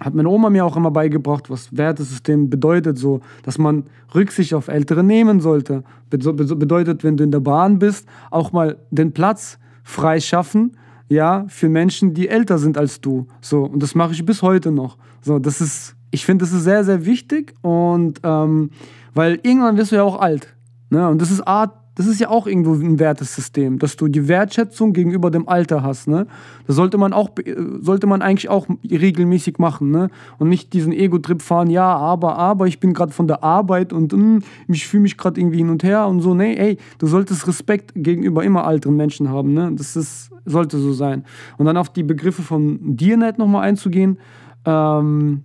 hat 0.00 0.14
meine 0.14 0.28
Oma 0.28 0.50
mir 0.50 0.64
auch 0.64 0.76
immer 0.76 0.90
beigebracht, 0.90 1.48
was 1.48 1.74
Wertesystem 1.76 2.50
bedeutet, 2.50 2.98
so, 2.98 3.20
dass 3.42 3.56
man 3.58 3.84
Rücksicht 4.14 4.52
auf 4.54 4.68
Ältere 4.68 5.02
nehmen 5.02 5.40
sollte. 5.40 5.82
Be- 6.10 6.18
be- 6.18 6.56
Bedeutet, 6.56 7.04
wenn 7.04 7.16
du 7.16 7.24
in 7.24 7.30
der 7.30 7.40
Bahn 7.40 7.78
bist, 7.78 8.06
auch 8.30 8.52
mal 8.52 8.76
den 8.90 9.12
Platz 9.12 9.58
freischaffen, 9.82 10.76
ja, 11.08 11.44
für 11.48 11.68
Menschen, 11.68 12.14
die 12.14 12.28
älter 12.28 12.58
sind 12.58 12.78
als 12.78 13.00
du. 13.00 13.26
So, 13.40 13.64
und 13.64 13.82
das 13.82 13.94
mache 13.94 14.12
ich 14.12 14.24
bis 14.24 14.42
heute 14.42 14.70
noch. 14.70 14.96
So, 15.20 15.38
das 15.38 15.60
ist, 15.60 15.96
ich 16.10 16.24
finde, 16.24 16.44
das 16.44 16.52
ist 16.52 16.64
sehr, 16.64 16.84
sehr 16.84 17.06
wichtig 17.06 17.54
und 17.62 18.20
ähm, 18.22 18.70
weil 19.14 19.38
irgendwann 19.42 19.76
wirst 19.76 19.92
du 19.92 19.96
ja 19.96 20.02
auch 20.02 20.20
alt. 20.20 20.54
Ne? 20.90 21.08
Und 21.08 21.20
das 21.22 21.30
ist 21.30 21.40
Art, 21.46 21.72
das 21.96 22.06
ist 22.06 22.20
ja 22.20 22.28
auch 22.28 22.48
irgendwo 22.48 22.74
ein 22.74 22.98
Wertesystem, 22.98 23.78
dass 23.78 23.96
du 23.96 24.08
die 24.08 24.26
Wertschätzung 24.26 24.92
gegenüber 24.92 25.30
dem 25.30 25.48
Alter 25.48 25.84
hast. 25.84 26.08
Ne? 26.08 26.26
Das 26.66 26.74
sollte 26.74 26.98
man 26.98 27.12
auch, 27.12 27.28
be- 27.28 27.78
sollte 27.80 28.08
man 28.08 28.20
eigentlich 28.20 28.48
auch 28.48 28.66
regelmäßig 28.82 29.58
machen. 29.58 29.92
Ne? 29.92 30.10
Und 30.38 30.48
nicht 30.48 30.72
diesen 30.72 30.92
Ego-Trip 30.92 31.40
fahren, 31.40 31.70
ja, 31.70 31.96
aber, 31.96 32.36
aber, 32.36 32.66
ich 32.66 32.80
bin 32.80 32.94
gerade 32.94 33.12
von 33.12 33.28
der 33.28 33.44
Arbeit 33.44 33.92
und 33.92 34.12
mm, 34.12 34.38
ich 34.66 34.88
fühle 34.88 35.04
mich 35.04 35.16
gerade 35.16 35.40
irgendwie 35.40 35.58
hin 35.58 35.70
und 35.70 35.84
her 35.84 36.06
und 36.08 36.20
so. 36.20 36.34
Nee, 36.34 36.54
ey, 36.54 36.78
du 36.98 37.06
solltest 37.06 37.46
Respekt 37.46 37.92
gegenüber 37.94 38.42
immer 38.42 38.66
älteren 38.66 38.96
Menschen 38.96 39.28
haben. 39.28 39.54
Ne? 39.54 39.70
Das 39.76 39.94
ist, 39.94 40.32
sollte 40.44 40.78
so 40.78 40.92
sein. 40.92 41.24
Und 41.58 41.66
dann 41.66 41.76
auf 41.76 41.90
die 41.90 42.02
Begriffe 42.02 42.42
von 42.42 42.96
Dirnet 42.96 43.38
nochmal 43.38 43.68
einzugehen, 43.68 44.18
ähm, 44.64 45.44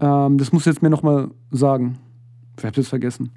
ähm, 0.00 0.38
das 0.38 0.52
musst 0.52 0.66
du 0.66 0.70
jetzt 0.70 0.82
mir 0.82 0.90
nochmal 0.90 1.30
sagen. 1.50 1.98
Ich 2.58 2.64
hab's 2.64 2.76
jetzt 2.76 2.88
vergessen. 2.88 3.30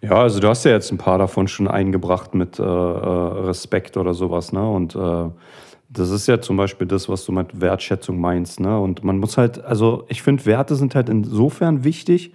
Ja, 0.00 0.16
also 0.22 0.40
du 0.40 0.48
hast 0.48 0.64
ja 0.64 0.72
jetzt 0.72 0.92
ein 0.92 0.98
paar 0.98 1.18
davon 1.18 1.48
schon 1.48 1.68
eingebracht 1.68 2.34
mit 2.34 2.58
äh, 2.58 2.62
äh, 2.62 2.66
Respekt 2.66 3.96
oder 3.96 4.14
sowas, 4.14 4.52
ne? 4.52 4.68
Und 4.68 4.94
äh, 4.94 5.30
das 5.88 6.10
ist 6.10 6.26
ja 6.26 6.40
zum 6.40 6.56
Beispiel 6.56 6.86
das, 6.86 7.08
was 7.08 7.24
du 7.24 7.32
mit 7.32 7.60
Wertschätzung 7.60 8.20
meinst, 8.20 8.60
ne? 8.60 8.78
Und 8.78 9.04
man 9.04 9.18
muss 9.18 9.38
halt, 9.38 9.64
also 9.64 10.04
ich 10.08 10.22
finde, 10.22 10.46
Werte 10.46 10.76
sind 10.76 10.94
halt 10.94 11.08
insofern 11.08 11.84
wichtig, 11.84 12.32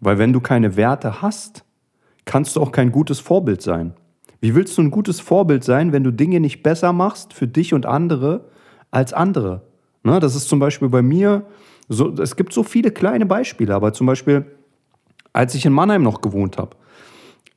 weil 0.00 0.18
wenn 0.18 0.32
du 0.32 0.40
keine 0.40 0.76
Werte 0.76 1.22
hast, 1.22 1.64
kannst 2.24 2.56
du 2.56 2.60
auch 2.60 2.72
kein 2.72 2.92
gutes 2.92 3.20
Vorbild 3.20 3.62
sein. 3.62 3.94
Wie 4.40 4.54
willst 4.54 4.76
du 4.76 4.82
ein 4.82 4.90
gutes 4.90 5.20
Vorbild 5.20 5.64
sein, 5.64 5.92
wenn 5.92 6.04
du 6.04 6.10
Dinge 6.10 6.40
nicht 6.40 6.62
besser 6.62 6.92
machst 6.92 7.32
für 7.32 7.48
dich 7.48 7.74
und 7.74 7.86
andere 7.86 8.44
als 8.90 9.12
andere? 9.12 9.62
Ne? 10.02 10.20
Das 10.20 10.36
ist 10.36 10.48
zum 10.48 10.58
Beispiel 10.58 10.88
bei 10.88 11.02
mir, 11.02 11.46
so, 11.88 12.12
es 12.14 12.36
gibt 12.36 12.52
so 12.52 12.62
viele 12.62 12.90
kleine 12.90 13.26
Beispiele, 13.26 13.74
aber 13.74 13.92
zum 13.92 14.06
Beispiel, 14.06 14.44
als 15.34 15.54
ich 15.54 15.66
in 15.66 15.74
Mannheim 15.74 16.02
noch 16.02 16.22
gewohnt 16.22 16.56
habe, 16.56 16.76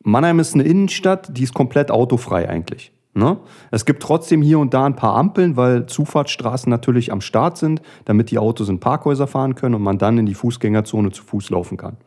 Mannheim 0.04 0.40
ist 0.40 0.54
eine 0.54 0.63
Innenstadt, 0.63 1.38
die 1.38 1.44
ist 1.44 1.54
komplett 1.54 1.92
autofrei 1.92 2.50
eigentlich. 2.50 2.92
Ne? 3.13 3.38
Es 3.72 3.86
gibt 3.86 4.04
trotzdem 4.04 4.42
hier 4.42 4.60
und 4.60 4.74
da 4.74 4.86
ein 4.86 4.96
paar 4.96 5.16
Ampeln, 5.16 5.58
weil 5.58 5.86
Zufahrtsstraßen 5.86 6.70
natürlich 6.70 7.12
am 7.12 7.22
Start 7.22 7.58
sind, 7.58 7.82
damit 8.06 8.30
die 8.30 8.38
Autos 8.38 8.70
in 8.70 8.80
Parkhäuser 8.80 9.26
fahren 9.26 9.56
können 9.56 9.76
und 9.76 9.82
man 9.82 9.98
dann 9.98 10.18
in 10.18 10.26
die 10.26 10.36
Fußgängerzone 10.36 11.12
zu 11.12 11.24
Fuß 11.24 11.50
laufen 11.50 11.78
kann. 11.78 11.98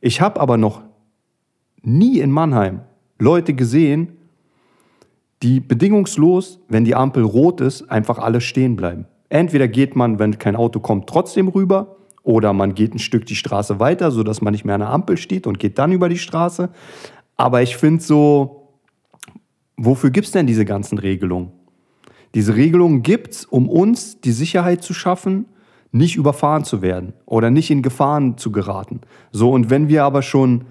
Ich 0.00 0.20
habe 0.20 0.40
aber 0.40 0.56
noch 0.56 0.82
nie 1.82 2.20
in 2.20 2.30
Mannheim 2.30 2.82
Leute 3.18 3.54
gesehen, 3.54 4.16
die 5.42 5.60
bedingungslos, 5.60 6.60
wenn 6.68 6.84
die 6.84 6.94
Ampel 6.94 7.24
rot 7.24 7.60
ist, 7.60 7.90
einfach 7.90 8.18
alle 8.18 8.40
stehen 8.40 8.76
bleiben. 8.76 9.06
Entweder 9.28 9.66
geht 9.66 9.96
man, 9.96 10.18
wenn 10.18 10.38
kein 10.38 10.56
Auto 10.56 10.78
kommt, 10.78 11.08
trotzdem 11.08 11.48
rüber 11.48 11.96
oder 12.22 12.52
man 12.52 12.74
geht 12.74 12.94
ein 12.94 12.98
Stück 12.98 13.26
die 13.26 13.36
Straße 13.36 13.80
weiter, 13.80 14.10
sodass 14.10 14.42
man 14.42 14.52
nicht 14.52 14.64
mehr 14.64 14.76
an 14.76 14.80
der 14.82 14.90
Ampel 14.90 15.16
steht 15.16 15.46
und 15.46 15.58
geht 15.58 15.78
dann 15.78 15.92
über 15.92 16.08
die 16.08 16.18
Straße. 16.18 16.70
Aber 17.36 17.62
ich 17.62 17.76
finde 17.76 18.02
so, 18.02 18.68
wofür 19.76 20.10
gibt 20.10 20.26
es 20.26 20.32
denn 20.32 20.46
diese 20.46 20.64
ganzen 20.64 20.98
Regelungen? 20.98 21.52
Diese 22.34 22.54
Regelungen 22.54 23.02
gibt 23.02 23.32
es, 23.32 23.44
um 23.44 23.68
uns 23.68 24.20
die 24.20 24.32
Sicherheit 24.32 24.82
zu 24.82 24.94
schaffen, 24.94 25.46
nicht 25.90 26.16
überfahren 26.16 26.64
zu 26.64 26.80
werden 26.80 27.12
oder 27.26 27.50
nicht 27.50 27.70
in 27.70 27.82
Gefahren 27.82 28.38
zu 28.38 28.50
geraten. 28.50 29.02
So, 29.30 29.50
und 29.50 29.68
wenn 29.68 29.88
wir 29.88 30.04
aber 30.04 30.22
schon 30.22 30.64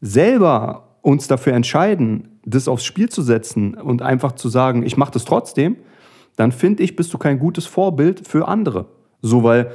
selber 0.00 0.96
uns 1.02 1.26
dafür 1.26 1.54
entscheiden, 1.54 2.40
das 2.44 2.68
aufs 2.68 2.84
Spiel 2.84 3.08
zu 3.08 3.22
setzen 3.22 3.74
und 3.74 4.02
einfach 4.02 4.32
zu 4.32 4.48
sagen, 4.48 4.84
ich 4.84 4.96
mache 4.96 5.12
das 5.12 5.24
trotzdem, 5.24 5.76
dann 6.36 6.52
finde 6.52 6.84
ich, 6.84 6.94
bist 6.94 7.12
du 7.12 7.18
kein 7.18 7.40
gutes 7.40 7.66
Vorbild 7.66 8.26
für 8.26 8.46
andere. 8.46 8.86
So, 9.20 9.42
weil 9.42 9.72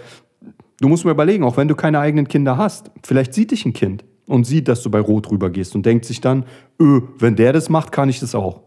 du 0.83 0.89
musst 0.89 1.05
mir 1.05 1.11
überlegen, 1.11 1.43
auch 1.43 1.57
wenn 1.57 1.67
du 1.67 1.75
keine 1.75 1.99
eigenen 1.99 2.27
Kinder 2.27 2.57
hast, 2.57 2.91
vielleicht 3.03 3.33
sieht 3.33 3.51
dich 3.51 3.65
ein 3.65 3.73
Kind 3.73 4.03
und 4.27 4.45
sieht, 4.45 4.67
dass 4.67 4.83
du 4.83 4.89
bei 4.89 4.99
Rot 4.99 5.31
rübergehst 5.31 5.75
und 5.75 5.85
denkt 5.85 6.05
sich 6.05 6.21
dann, 6.21 6.45
öh, 6.81 7.01
wenn 7.19 7.35
der 7.35 7.53
das 7.53 7.69
macht, 7.69 7.91
kann 7.91 8.09
ich 8.09 8.19
das 8.19 8.35
auch. 8.35 8.61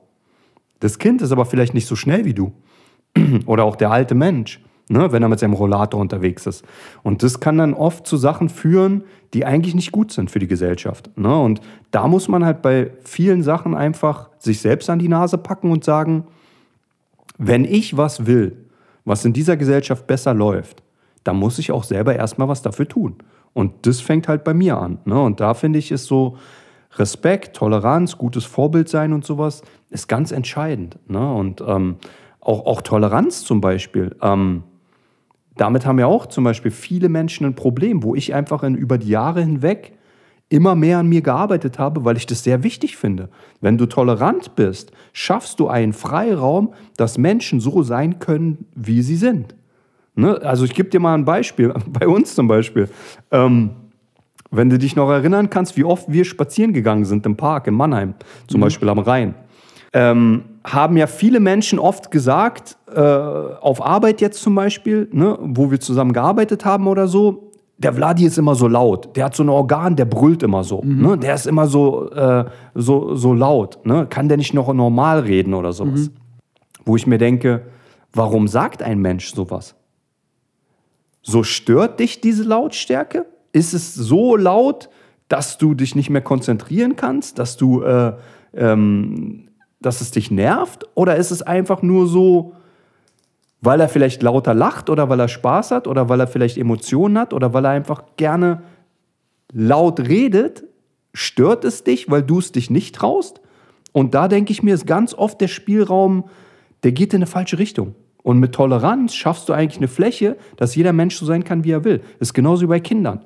Das 0.81 0.99
Kind 0.99 1.23
ist 1.23 1.33
aber 1.33 1.47
vielleicht 1.47 1.75
nicht 1.75 1.87
so 1.87 1.97
schnell 1.97 2.25
wie 2.25 2.35
du. 2.35 2.53
Oder 3.47 3.65
auch 3.65 3.77
der 3.77 3.91
alte 3.91 4.15
Mensch 4.15 4.61
ne, 4.89 5.11
wenn 5.13 5.23
er 5.23 5.29
mit 5.29 5.39
seinem 5.39 5.55
Rollator 5.55 6.01
unterwegs 6.01 6.47
ist. 6.47 6.65
Und 7.03 7.23
das 7.23 7.41
kann 7.41 7.59
dann 7.59 7.75
oft 7.75 8.07
zu 8.07 8.17
Sachen 8.17 8.49
führen, 8.49 9.05
die 9.35 9.45
eigentlich 9.45 9.75
nicht 9.75 9.93
gut 9.93 10.13
sind 10.13 10.31
für 10.31 10.39
die 10.39 10.47
Gesellschaft. 10.47 11.11
Ne? 11.17 11.37
Und 11.39 11.61
da 11.91 12.07
muss 12.09 12.29
man 12.29 12.45
halt 12.45 12.63
bei 12.63 12.93
vielen 13.03 13.43
Sachen 13.43 13.75
einfach 13.75 14.31
sich 14.39 14.61
selbst 14.61 14.89
an 14.89 14.99
die 14.99 15.09
Nase 15.09 15.39
packen 15.39 15.71
und 15.71 15.85
sagen, 15.85 16.25
wenn 17.39 17.65
ich 17.65 17.97
was 17.97 18.27
will, 18.27 18.57
was 19.05 19.25
in 19.25 19.33
dieser 19.33 19.57
Gesellschaft 19.57 20.07
besser 20.07 20.33
läuft, 20.33 20.83
dann 21.27 21.37
muss 21.37 21.59
ich 21.59 21.73
auch 21.73 21.85
selber 21.85 22.15
erstmal 22.15 22.49
was 22.49 22.63
dafür 22.63 22.89
tun. 22.89 23.17
Und 23.53 23.87
das 23.87 24.01
fängt 24.01 24.29
halt 24.29 24.45
bei 24.45 24.55
mir 24.55 24.79
an. 24.79 24.99
Ne? 25.05 25.21
Und 25.21 25.41
da 25.41 25.55
finde 25.55 25.79
ich, 25.79 25.91
ist 25.91 26.07
so 26.07 26.37
Respekt, 26.97 27.57
Toleranz, 27.57 28.19
gutes 28.19 28.45
Vorbild 28.45 28.89
sein 28.89 29.13
und 29.13 29.25
sowas, 29.25 29.63
ist 29.91 30.09
ganz 30.09 30.31
entscheidend. 30.31 30.99
Ne? 31.09 31.33
Und 31.33 31.63
ähm, 31.67 31.97
auch, 32.41 32.67
auch 32.67 32.83
Toleranz 32.83 33.45
zum 33.45 33.61
Beispiel. 33.61 34.15
Ähm, 34.23 34.63
damit 35.57 35.87
haben 35.87 35.99
ja 35.99 36.07
auch 36.07 36.27
zum 36.27 36.45
Beispiel 36.45 36.71
viele 36.71 37.09
Menschen 37.09 37.47
ein 37.47 37.55
Problem, 37.55 38.03
wo 38.03 38.15
ich 38.15 38.35
einfach 38.35 38.63
in, 38.63 38.75
über 38.75 38.99
die 38.99 39.09
Jahre 39.09 39.41
hinweg 39.41 39.93
immer 40.49 40.77
mehr 40.77 40.99
an 40.99 41.09
mir 41.09 41.23
gearbeitet 41.23 41.79
habe, 41.79 42.05
weil 42.05 42.17
ich 42.17 42.27
das 42.27 42.45
sehr 42.45 42.63
wichtig 42.63 42.97
finde. 42.97 43.31
Wenn 43.61 43.79
du 43.79 43.87
tolerant 43.87 44.55
bist, 44.55 44.93
schaffst 45.13 45.59
du 45.59 45.69
einen 45.69 45.93
Freiraum, 45.93 46.73
dass 46.97 47.19
Menschen 47.19 47.59
so 47.59 47.83
sein 47.83 48.21
können, 48.21 48.67
wie 48.75 49.03
sie 49.03 49.17
sind. 49.17 49.57
Ne? 50.17 50.41
Also 50.43 50.65
ich 50.65 50.75
gebe 50.75 50.89
dir 50.89 51.01
mal 51.01 51.15
ein 51.15 51.25
Beispiel, 51.25 51.73
bei 51.87 52.09
uns 52.09 52.35
zum 52.35 52.49
Beispiel. 52.49 52.89
Ähm, 53.31 53.71
wenn 54.51 54.71
du 54.71 54.79
dich 54.79 54.97
noch 54.97 55.11
erinnern 55.11 55.51
kannst, 55.51 55.77
wie 55.77 55.85
oft 55.85 56.11
wir 56.11 56.25
spazieren 56.25 56.73
gegangen 56.73 57.05
sind 57.05 57.27
im 57.27 57.37
Park 57.37 57.67
in 57.67 57.75
Mannheim, 57.75 58.15
zum 58.49 58.61
mhm. 58.61 58.65
Beispiel 58.65 58.89
am 58.89 58.99
Rhein 58.99 59.35
ähm, 59.97 60.43
haben 60.63 60.99
ja 60.99 61.07
viele 61.07 61.41
Menschen 61.41 61.79
oft 61.79 62.11
gesagt, 62.11 62.77
äh, 62.95 63.01
auf 63.01 63.85
Arbeit 63.85 64.21
jetzt 64.21 64.43
zum 64.43 64.55
Beispiel, 64.55 65.09
ne, 65.11 65.39
wo 65.41 65.71
wir 65.71 65.81
zusammen 65.81 66.13
gearbeitet 66.13 66.67
haben 66.67 66.87
oder 66.87 67.09
so, 67.09 67.53
der 67.79 67.95
Vladi 67.95 68.27
ist 68.27 68.37
immer 68.37 68.55
so 68.55 68.69
laut. 68.69 69.17
Der 69.17 69.25
hat 69.25 69.35
so 69.35 69.43
ein 69.43 69.49
Organ, 69.49 69.97
der 69.97 70.05
brüllt 70.05 70.43
immer 70.43 70.65
so. 70.65 70.83
Mhm. 70.83 71.03
Ne? 71.03 71.19
Der 71.19 71.35
ist 71.35 71.47
immer 71.47 71.67
so, 71.67 72.11
äh, 72.11 72.45
so, 72.75 73.15
so 73.15 73.33
laut. 73.33 73.79
Ne? 73.87 74.07
Kann 74.09 74.29
der 74.29 74.37
nicht 74.37 74.53
noch 74.53 74.73
normal 74.73 75.21
reden 75.21 75.55
oder 75.55 75.73
sowas? 75.73 76.11
Mhm. 76.11 76.11
Wo 76.85 76.97
ich 76.97 77.07
mir 77.07 77.19
denke, 77.19 77.63
warum 78.13 78.47
sagt 78.47 78.83
ein 78.83 78.99
Mensch 78.99 79.35
sowas? 79.35 79.75
So 81.29 81.43
stört 81.43 81.99
dich 81.99 82.21
diese 82.21 82.45
Lautstärke? 82.45 83.27
Ist 83.51 83.75
es 83.75 83.95
so 83.95 84.37
laut, 84.37 84.89
dass 85.27 85.59
du 85.59 85.75
dich 85.75 85.97
nicht 85.97 86.09
mehr 86.09 86.21
konzentrieren 86.21 86.95
kannst, 86.95 87.41
dass 87.41 87.57
du 87.57 87.83
äh, 87.83 88.13
ähm, 88.55 89.49
dass 89.81 90.01
es 90.01 90.13
dich 90.13 90.31
nervt? 90.31 90.87
Oder 90.95 91.17
ist 91.17 91.33
es 91.33 91.43
einfach 91.43 91.83
nur 91.83 92.07
so, 92.07 92.55
weil 93.61 93.81
er 93.81 93.89
vielleicht 93.89 94.23
lauter 94.23 94.55
lacht 94.55 94.89
oder 94.89 95.09
weil 95.09 95.19
er 95.19 95.27
Spaß 95.27 95.73
hat 95.73 95.89
oder 95.89 96.09
weil 96.09 96.21
er 96.21 96.29
vielleicht 96.29 96.59
Emotionen 96.59 97.19
hat 97.19 97.33
oder 97.33 97.53
weil 97.53 97.65
er 97.65 97.73
einfach 97.73 98.05
gerne 98.17 98.63
laut 99.53 99.99
redet? 99.99 100.63
Stört 101.13 101.65
es 101.65 101.83
dich, 101.83 102.09
weil 102.09 102.23
du 102.23 102.39
es 102.39 102.53
dich 102.53 102.71
nicht 102.71 102.95
traust? 102.95 103.41
Und 103.91 104.15
da 104.15 104.29
denke 104.29 104.53
ich 104.53 104.63
mir, 104.63 104.75
ist 104.75 104.87
ganz 104.87 105.13
oft 105.13 105.41
der 105.41 105.49
Spielraum, 105.49 106.29
der 106.85 106.93
geht 106.93 107.15
in 107.15 107.19
eine 107.19 107.27
falsche 107.27 107.59
Richtung. 107.59 107.97
Und 108.27 108.41
mit 108.41 108.57
Toleranz 108.57 109.15
schaffst 109.15 109.49
du 109.49 109.53
eigentlich 109.53 109.77
eine 109.77 109.87
Fläche, 109.87 110.37
dass 110.57 110.75
jeder 110.75 110.93
Mensch 110.93 111.15
so 111.15 111.25
sein 111.25 111.45
kann, 111.45 111.63
wie 111.63 111.71
er 111.71 111.85
will. 111.85 111.99
Das 112.19 112.31
ist 112.31 112.35
genauso 112.35 112.63
wie 112.63 112.67
bei 112.67 112.81
Kindern. 112.81 113.21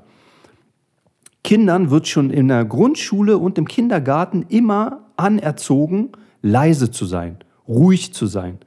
Kindern 1.42 1.90
wird 1.90 2.06
schon 2.06 2.28
in 2.28 2.48
der 2.48 2.66
Grundschule 2.66 3.38
und 3.38 3.56
im 3.56 3.66
Kindergarten 3.66 4.44
immer 4.50 5.06
anerzogen, 5.16 6.10
leise 6.42 6.90
zu 6.90 7.06
sein, 7.06 7.38
ruhig 7.66 8.12
zu 8.12 8.26
sein. 8.26 8.58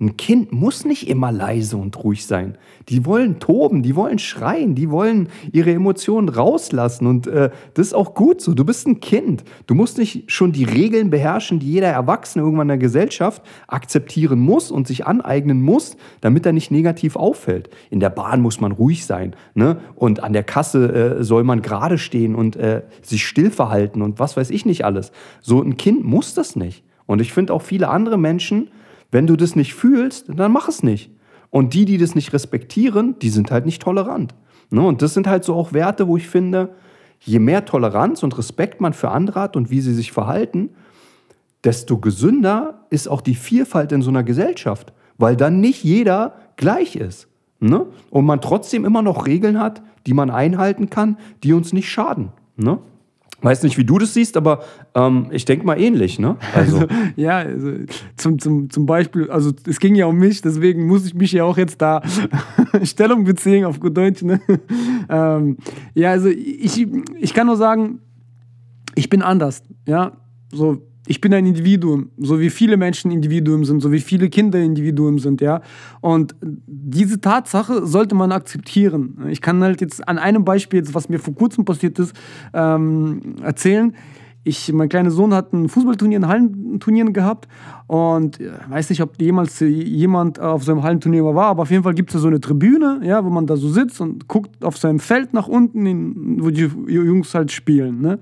Ein 0.00 0.16
Kind 0.16 0.50
muss 0.50 0.86
nicht 0.86 1.08
immer 1.08 1.30
leise 1.30 1.76
und 1.76 2.02
ruhig 2.02 2.24
sein. 2.24 2.56
Die 2.88 3.04
wollen 3.04 3.38
toben, 3.38 3.82
die 3.82 3.94
wollen 3.94 4.18
schreien, 4.18 4.74
die 4.74 4.90
wollen 4.90 5.28
ihre 5.52 5.72
Emotionen 5.72 6.30
rauslassen. 6.30 7.06
Und 7.06 7.26
äh, 7.26 7.50
das 7.74 7.88
ist 7.88 7.92
auch 7.92 8.14
gut 8.14 8.40
so. 8.40 8.54
Du 8.54 8.64
bist 8.64 8.86
ein 8.86 9.00
Kind. 9.00 9.44
Du 9.66 9.74
musst 9.74 9.98
nicht 9.98 10.32
schon 10.32 10.52
die 10.52 10.64
Regeln 10.64 11.10
beherrschen, 11.10 11.58
die 11.58 11.70
jeder 11.70 11.88
Erwachsene 11.88 12.42
irgendwann 12.42 12.64
in 12.64 12.68
der 12.68 12.78
Gesellschaft 12.78 13.42
akzeptieren 13.66 14.40
muss 14.40 14.70
und 14.70 14.86
sich 14.86 15.06
aneignen 15.06 15.60
muss, 15.60 15.98
damit 16.22 16.46
er 16.46 16.54
nicht 16.54 16.70
negativ 16.70 17.16
auffällt. 17.16 17.68
In 17.90 18.00
der 18.00 18.08
Bahn 18.08 18.40
muss 18.40 18.58
man 18.58 18.72
ruhig 18.72 19.04
sein. 19.04 19.36
Ne? 19.52 19.80
Und 19.96 20.22
an 20.22 20.32
der 20.32 20.44
Kasse 20.44 21.18
äh, 21.18 21.24
soll 21.24 21.44
man 21.44 21.60
gerade 21.60 21.98
stehen 21.98 22.34
und 22.34 22.56
äh, 22.56 22.84
sich 23.02 23.26
still 23.26 23.50
verhalten 23.50 24.00
und 24.00 24.18
was 24.18 24.34
weiß 24.34 24.48
ich 24.48 24.64
nicht 24.64 24.82
alles. 24.86 25.12
So 25.42 25.60
ein 25.60 25.76
Kind 25.76 26.04
muss 26.04 26.32
das 26.32 26.56
nicht. 26.56 26.84
Und 27.04 27.20
ich 27.20 27.34
finde 27.34 27.52
auch 27.52 27.60
viele 27.60 27.88
andere 27.88 28.16
Menschen, 28.16 28.70
wenn 29.10 29.26
du 29.26 29.36
das 29.36 29.56
nicht 29.56 29.74
fühlst, 29.74 30.26
dann 30.28 30.52
mach 30.52 30.68
es 30.68 30.82
nicht. 30.82 31.10
Und 31.50 31.74
die, 31.74 31.84
die 31.84 31.98
das 31.98 32.14
nicht 32.14 32.32
respektieren, 32.32 33.18
die 33.18 33.30
sind 33.30 33.50
halt 33.50 33.66
nicht 33.66 33.82
tolerant. 33.82 34.34
Ne? 34.70 34.82
Und 34.86 35.02
das 35.02 35.14
sind 35.14 35.26
halt 35.26 35.44
so 35.44 35.54
auch 35.54 35.72
Werte, 35.72 36.06
wo 36.06 36.16
ich 36.16 36.28
finde, 36.28 36.70
je 37.20 37.38
mehr 37.38 37.64
Toleranz 37.64 38.22
und 38.22 38.38
Respekt 38.38 38.80
man 38.80 38.92
für 38.92 39.10
andere 39.10 39.40
hat 39.40 39.56
und 39.56 39.70
wie 39.70 39.80
sie 39.80 39.94
sich 39.94 40.12
verhalten, 40.12 40.70
desto 41.64 41.98
gesünder 41.98 42.86
ist 42.90 43.08
auch 43.08 43.20
die 43.20 43.34
Vielfalt 43.34 43.92
in 43.92 44.02
so 44.02 44.10
einer 44.10 44.22
Gesellschaft, 44.22 44.92
weil 45.18 45.36
dann 45.36 45.60
nicht 45.60 45.84
jeder 45.84 46.34
gleich 46.56 46.96
ist. 46.96 47.28
Ne? 47.58 47.86
Und 48.08 48.24
man 48.24 48.40
trotzdem 48.40 48.84
immer 48.84 49.02
noch 49.02 49.26
Regeln 49.26 49.60
hat, 49.60 49.82
die 50.06 50.14
man 50.14 50.30
einhalten 50.30 50.88
kann, 50.88 51.18
die 51.42 51.52
uns 51.52 51.72
nicht 51.72 51.90
schaden. 51.90 52.32
Ne? 52.56 52.78
Weiß 53.42 53.62
nicht, 53.62 53.78
wie 53.78 53.84
du 53.84 53.98
das 53.98 54.14
siehst, 54.14 54.36
aber 54.36 54.62
ähm, 54.94 55.28
ich 55.30 55.44
denke 55.44 55.64
mal 55.64 55.80
ähnlich, 55.80 56.18
ne? 56.18 56.36
Also. 56.54 56.80
also 56.80 56.88
ja, 57.16 57.38
also 57.38 57.72
zum, 58.16 58.38
zum, 58.38 58.70
zum 58.70 58.86
Beispiel, 58.86 59.30
also 59.30 59.52
es 59.66 59.80
ging 59.80 59.94
ja 59.94 60.06
um 60.06 60.16
mich, 60.16 60.42
deswegen 60.42 60.86
muss 60.86 61.06
ich 61.06 61.14
mich 61.14 61.32
ja 61.32 61.44
auch 61.44 61.56
jetzt 61.56 61.80
da 61.80 62.02
Stellung 62.82 63.24
beziehen 63.24 63.64
auf 63.64 63.80
gut 63.80 63.96
Deutsch, 63.96 64.22
ne? 64.22 64.40
Ähm, 65.08 65.56
ja, 65.94 66.10
also 66.10 66.28
ich, 66.28 66.86
ich 67.18 67.34
kann 67.34 67.48
nur 67.48 67.56
sagen, 67.56 67.98
ich 68.94 69.08
bin 69.08 69.22
anders, 69.22 69.64
ja? 69.86 70.12
So, 70.52 70.82
ich 71.10 71.20
bin 71.20 71.34
ein 71.34 71.44
Individuum, 71.44 72.10
so 72.18 72.38
wie 72.38 72.50
viele 72.50 72.76
Menschen 72.76 73.10
Individuum 73.10 73.64
sind, 73.64 73.82
so 73.82 73.90
wie 73.90 73.98
viele 73.98 74.28
Kinder 74.28 74.60
Individuum 74.60 75.18
sind, 75.18 75.40
ja. 75.40 75.60
Und 76.00 76.36
diese 76.40 77.20
Tatsache 77.20 77.84
sollte 77.84 78.14
man 78.14 78.30
akzeptieren. 78.30 79.26
Ich 79.28 79.40
kann 79.40 79.60
halt 79.60 79.80
jetzt 79.80 80.06
an 80.06 80.18
einem 80.18 80.44
Beispiel, 80.44 80.84
was 80.92 81.08
mir 81.08 81.18
vor 81.18 81.34
kurzem 81.34 81.64
passiert 81.64 81.98
ist, 81.98 82.14
ähm, 82.54 83.34
erzählen. 83.42 83.92
Ich, 84.44 84.72
mein 84.72 84.88
kleiner 84.88 85.10
Sohn 85.10 85.34
hat 85.34 85.52
ein 85.52 85.68
Fußballturnier, 85.68 86.20
ein 86.20 86.28
Hallenturnier 86.28 87.06
gehabt 87.06 87.48
und 87.88 88.40
äh, 88.40 88.52
weiß 88.68 88.90
nicht, 88.90 89.02
ob 89.02 89.20
jemals 89.20 89.58
jemand 89.58 90.38
auf 90.38 90.62
so 90.62 90.70
einem 90.70 90.84
Hallenturnier 90.84 91.24
war, 91.24 91.48
aber 91.48 91.62
auf 91.62 91.72
jeden 91.72 91.82
Fall 91.82 91.94
gibt 91.94 92.10
es 92.10 92.14
da 92.14 92.18
so 92.20 92.28
eine 92.28 92.38
Tribüne, 92.38 93.00
ja, 93.02 93.24
wo 93.24 93.30
man 93.30 93.48
da 93.48 93.56
so 93.56 93.68
sitzt 93.68 94.00
und 94.00 94.28
guckt 94.28 94.64
auf 94.64 94.78
seinem 94.78 95.00
Feld 95.00 95.34
nach 95.34 95.48
unten, 95.48 95.86
in, 95.86 96.36
wo 96.40 96.50
die 96.50 96.70
Jungs 96.86 97.34
halt 97.34 97.50
spielen. 97.50 98.00
Ne? 98.00 98.20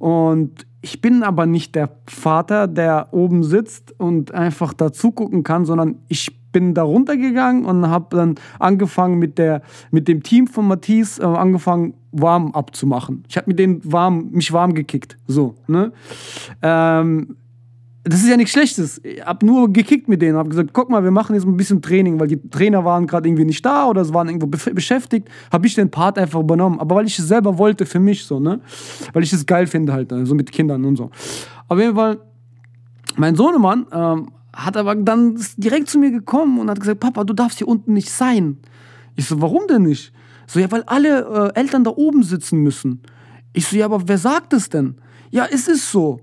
Und 0.00 0.66
ich 0.80 1.02
bin 1.02 1.22
aber 1.22 1.44
nicht 1.44 1.74
der 1.74 1.90
Vater, 2.06 2.66
der 2.66 3.08
oben 3.12 3.44
sitzt 3.44 3.94
und 4.00 4.32
einfach 4.32 4.72
da 4.72 4.94
zugucken 4.94 5.42
kann, 5.42 5.66
sondern 5.66 5.96
ich 6.08 6.40
bin 6.52 6.72
da 6.72 6.82
runtergegangen 6.82 7.66
und 7.66 7.86
habe 7.86 8.16
dann 8.16 8.36
angefangen 8.58 9.18
mit, 9.18 9.36
der, 9.36 9.60
mit 9.90 10.08
dem 10.08 10.22
Team 10.22 10.46
von 10.46 10.66
Matisse 10.66 11.22
äh, 11.22 11.26
angefangen 11.26 11.94
warm 12.12 12.52
abzumachen. 12.52 13.24
Ich 13.28 13.36
habe 13.36 13.48
mit 13.48 13.58
denen 13.58 13.80
warm, 13.92 14.30
mich 14.30 14.54
warm 14.54 14.72
gekickt. 14.72 15.18
So, 15.26 15.54
ne? 15.66 15.92
Ähm, 16.62 17.36
das 18.04 18.20
ist 18.22 18.28
ja 18.28 18.36
nichts 18.36 18.52
Schlechtes. 18.52 19.00
Ich 19.04 19.24
habe 19.24 19.44
nur 19.44 19.70
gekickt 19.70 20.08
mit 20.08 20.22
denen, 20.22 20.38
habe 20.38 20.48
gesagt, 20.48 20.70
guck 20.72 20.88
mal, 20.88 21.04
wir 21.04 21.10
machen 21.10 21.34
jetzt 21.34 21.44
ein 21.44 21.56
bisschen 21.56 21.82
Training, 21.82 22.18
weil 22.18 22.28
die 22.28 22.40
Trainer 22.48 22.84
waren 22.84 23.06
gerade 23.06 23.28
irgendwie 23.28 23.44
nicht 23.44 23.64
da 23.64 23.88
oder 23.88 24.00
es 24.00 24.14
waren 24.14 24.28
irgendwo 24.28 24.46
beschäftigt, 24.46 25.28
habe 25.52 25.66
ich 25.66 25.74
den 25.74 25.90
Part 25.90 26.18
einfach 26.18 26.40
übernommen. 26.40 26.80
Aber 26.80 26.96
weil 26.96 27.06
ich 27.06 27.18
es 27.18 27.28
selber 27.28 27.58
wollte 27.58 27.84
für 27.84 28.00
mich 28.00 28.24
so, 28.24 28.40
ne? 28.40 28.60
Weil 29.12 29.22
ich 29.22 29.32
es 29.32 29.44
geil 29.44 29.66
finde 29.66 29.92
halt, 29.92 30.12
so 30.24 30.34
mit 30.34 30.50
Kindern 30.50 30.84
und 30.86 30.96
so. 30.96 31.10
Auf 31.68 31.78
jeden 31.78 31.94
Fall, 31.94 32.20
mein 33.16 33.36
Sohnemann 33.36 33.86
ähm, 33.92 34.30
hat 34.54 34.78
aber 34.78 34.94
dann 34.94 35.38
direkt 35.58 35.88
zu 35.88 35.98
mir 35.98 36.10
gekommen 36.10 36.58
und 36.58 36.70
hat 36.70 36.80
gesagt, 36.80 37.00
Papa, 37.00 37.24
du 37.24 37.34
darfst 37.34 37.58
hier 37.58 37.68
unten 37.68 37.92
nicht 37.92 38.10
sein. 38.10 38.58
Ich 39.14 39.26
so, 39.26 39.42
warum 39.42 39.66
denn 39.68 39.82
nicht? 39.82 40.12
So, 40.46 40.58
ja, 40.58 40.70
weil 40.70 40.84
alle 40.84 41.52
äh, 41.54 41.60
Eltern 41.60 41.84
da 41.84 41.90
oben 41.90 42.22
sitzen 42.22 42.60
müssen. 42.60 43.02
Ich 43.52 43.66
so, 43.66 43.76
ja, 43.76 43.84
aber 43.84 44.08
wer 44.08 44.18
sagt 44.18 44.54
es 44.54 44.70
denn? 44.70 44.96
Ja, 45.30 45.46
es 45.50 45.68
ist 45.68 45.92
so. 45.92 46.20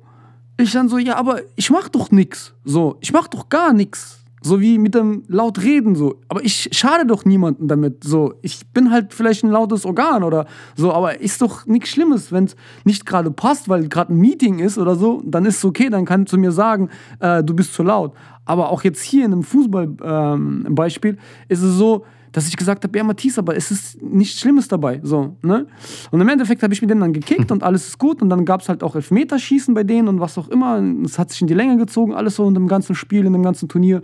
Ich 0.59 0.71
dann 0.71 0.89
so, 0.89 0.97
ja, 0.97 1.15
aber 1.15 1.41
ich 1.55 1.69
mach 1.69 1.87
doch 1.87 2.11
nix. 2.11 2.53
So, 2.65 2.97
ich 2.99 3.13
mach 3.13 3.27
doch 3.27 3.49
gar 3.49 3.73
nix. 3.73 4.17
So 4.41 4.61
wie 4.61 4.77
mit 4.77 4.95
dem 4.95 5.23
laut 5.27 5.61
reden 5.61 5.95
so. 5.95 6.21
Aber 6.29 6.43
ich 6.43 6.69
schade 6.71 7.05
doch 7.05 7.25
niemanden 7.25 7.67
damit. 7.67 8.03
So, 8.03 8.33
ich 8.41 8.65
bin 8.67 8.91
halt 8.91 9.13
vielleicht 9.13 9.43
ein 9.43 9.51
lautes 9.51 9.85
Organ 9.85 10.23
oder 10.23 10.45
so, 10.75 10.93
aber 10.93 11.19
ist 11.21 11.41
doch 11.41 11.65
nichts 11.65 11.89
Schlimmes, 11.89 12.31
wenn 12.31 12.45
es 12.45 12.55
nicht 12.85 13.05
gerade 13.05 13.29
passt, 13.31 13.67
weil 13.67 13.87
gerade 13.87 14.13
ein 14.13 14.17
Meeting 14.17 14.59
ist 14.59 14.77
oder 14.77 14.95
so, 14.95 15.21
dann 15.25 15.45
ist 15.45 15.57
es 15.57 15.65
okay, 15.65 15.89
dann 15.89 16.05
kannst 16.05 16.33
du 16.33 16.37
mir 16.37 16.51
sagen, 16.51 16.89
äh, 17.19 17.43
du 17.43 17.55
bist 17.55 17.73
zu 17.73 17.83
laut. 17.83 18.13
Aber 18.45 18.69
auch 18.69 18.83
jetzt 18.83 19.01
hier 19.01 19.25
in 19.25 19.33
einem 19.33 19.43
Fußballbeispiel 19.43 21.11
ähm, 21.11 21.19
ist 21.49 21.61
es 21.61 21.75
so, 21.75 22.05
dass 22.31 22.47
ich 22.47 22.57
gesagt 22.57 22.83
habe, 22.83 22.97
ja, 22.97 23.03
Matthias, 23.03 23.37
aber 23.37 23.55
es 23.55 23.71
ist 23.71 24.01
nichts 24.01 24.39
Schlimmes 24.39 24.67
dabei. 24.67 24.99
So, 25.03 25.35
ne? 25.41 25.67
Und 26.11 26.21
im 26.21 26.29
Endeffekt 26.29 26.63
habe 26.63 26.73
ich 26.73 26.81
mit 26.81 26.89
denen 26.89 27.01
dann 27.01 27.13
gekickt 27.13 27.51
und 27.51 27.63
alles 27.63 27.87
ist 27.87 27.97
gut. 27.97 28.21
Und 28.21 28.29
dann 28.29 28.45
gab 28.45 28.61
es 28.61 28.69
halt 28.69 28.83
auch 28.83 28.95
Elfmeterschießen 28.95 29.73
bei 29.73 29.83
denen 29.83 30.07
und 30.07 30.19
was 30.19 30.37
auch 30.37 30.47
immer. 30.49 30.81
Es 31.03 31.17
hat 31.17 31.31
sich 31.31 31.41
in 31.41 31.47
die 31.47 31.53
Länge 31.53 31.77
gezogen, 31.77 32.13
alles 32.13 32.35
so 32.35 32.47
in 32.47 32.53
dem 32.53 32.67
ganzen 32.67 32.95
Spiel, 32.95 33.25
in 33.25 33.33
dem 33.33 33.43
ganzen 33.43 33.69
Turnier. 33.69 34.01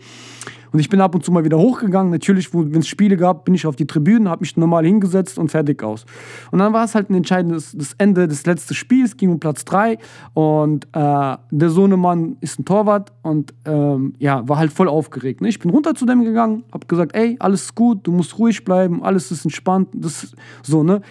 Und 0.74 0.80
ich 0.80 0.90
bin 0.90 1.00
ab 1.02 1.14
und 1.14 1.24
zu 1.24 1.32
mal 1.32 1.46
wieder 1.46 1.60
hochgegangen. 1.60 2.12
Natürlich, 2.12 2.54
wenn 2.54 2.80
es 2.80 2.88
Spiele 2.88 3.16
gab, 3.16 3.46
bin 3.46 3.54
ich 3.54 3.68
auf 3.68 3.76
die 3.76 3.86
Tribünen, 3.86 4.28
habe 4.28 4.42
mich 4.42 4.58
normal 4.58 4.86
hingesetzt 4.86 5.38
und 5.38 5.50
fertig 5.50 5.84
aus. 5.84 6.06
Und 6.52 6.60
dann 6.60 6.74
war 6.74 6.84
es 6.84 6.96
halt 6.96 7.12
ein 7.12 7.16
entscheidendes 7.16 7.74
das 7.78 7.94
Ende 8.00 8.28
des 8.28 8.46
letzten 8.46 8.74
Spiels, 8.74 9.16
ging 9.16 9.30
um 9.30 9.40
Platz 9.40 9.64
3. 9.66 10.00
Und 10.34 10.86
äh, 10.94 11.38
der 11.52 11.70
Sohnemann 11.70 12.38
ist 12.42 12.60
ein 12.60 12.66
Torwart 12.66 13.14
und 13.22 13.54
ähm, 13.66 14.14
ja, 14.18 14.48
war 14.50 14.58
halt 14.58 14.74
voll 14.74 14.88
aufgeregt. 14.88 15.42
Ne? 15.42 15.50
Ich 15.50 15.60
bin 15.60 15.70
runter 15.70 15.94
zu 15.94 16.08
dem 16.08 16.24
gegangen, 16.24 16.64
habe 16.74 16.88
gesagt, 16.88 17.16
ey, 17.16 17.38
alles 17.40 17.66
ist 17.66 17.76
gut, 17.76 18.08
du 18.08 18.12
musst 18.12 18.40
ruhig 18.40 18.66
bleiben, 18.66 19.04
alles 19.04 19.32
ist 19.32 19.46
entspannt. 19.46 19.90
Das, 19.94 20.36
so, 20.64 20.84
ne? 20.84 21.02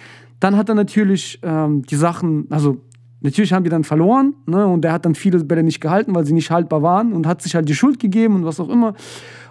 Dann 0.41 0.57
hat 0.57 0.67
er 0.67 0.75
natürlich 0.75 1.39
ähm, 1.41 1.83
die 1.83 1.95
Sachen, 1.95 2.47
also 2.49 2.81
Natürlich 3.23 3.53
haben 3.53 3.63
die 3.63 3.69
dann 3.69 3.83
verloren 3.83 4.35
ne? 4.45 4.67
und 4.67 4.81
der 4.81 4.91
hat 4.91 5.05
dann 5.05 5.15
viele 5.15 5.43
Bälle 5.43 5.63
nicht 5.63 5.81
gehalten, 5.81 6.13
weil 6.13 6.25
sie 6.25 6.33
nicht 6.33 6.51
haltbar 6.51 6.83
waren 6.83 7.13
und 7.13 7.25
hat 7.25 7.41
sich 7.41 7.55
halt 7.55 7.67
die 7.67 7.75
Schuld 7.75 7.99
gegeben 7.99 8.35
und 8.35 8.45
was 8.45 8.59
auch 8.59 8.69
immer. 8.69 8.93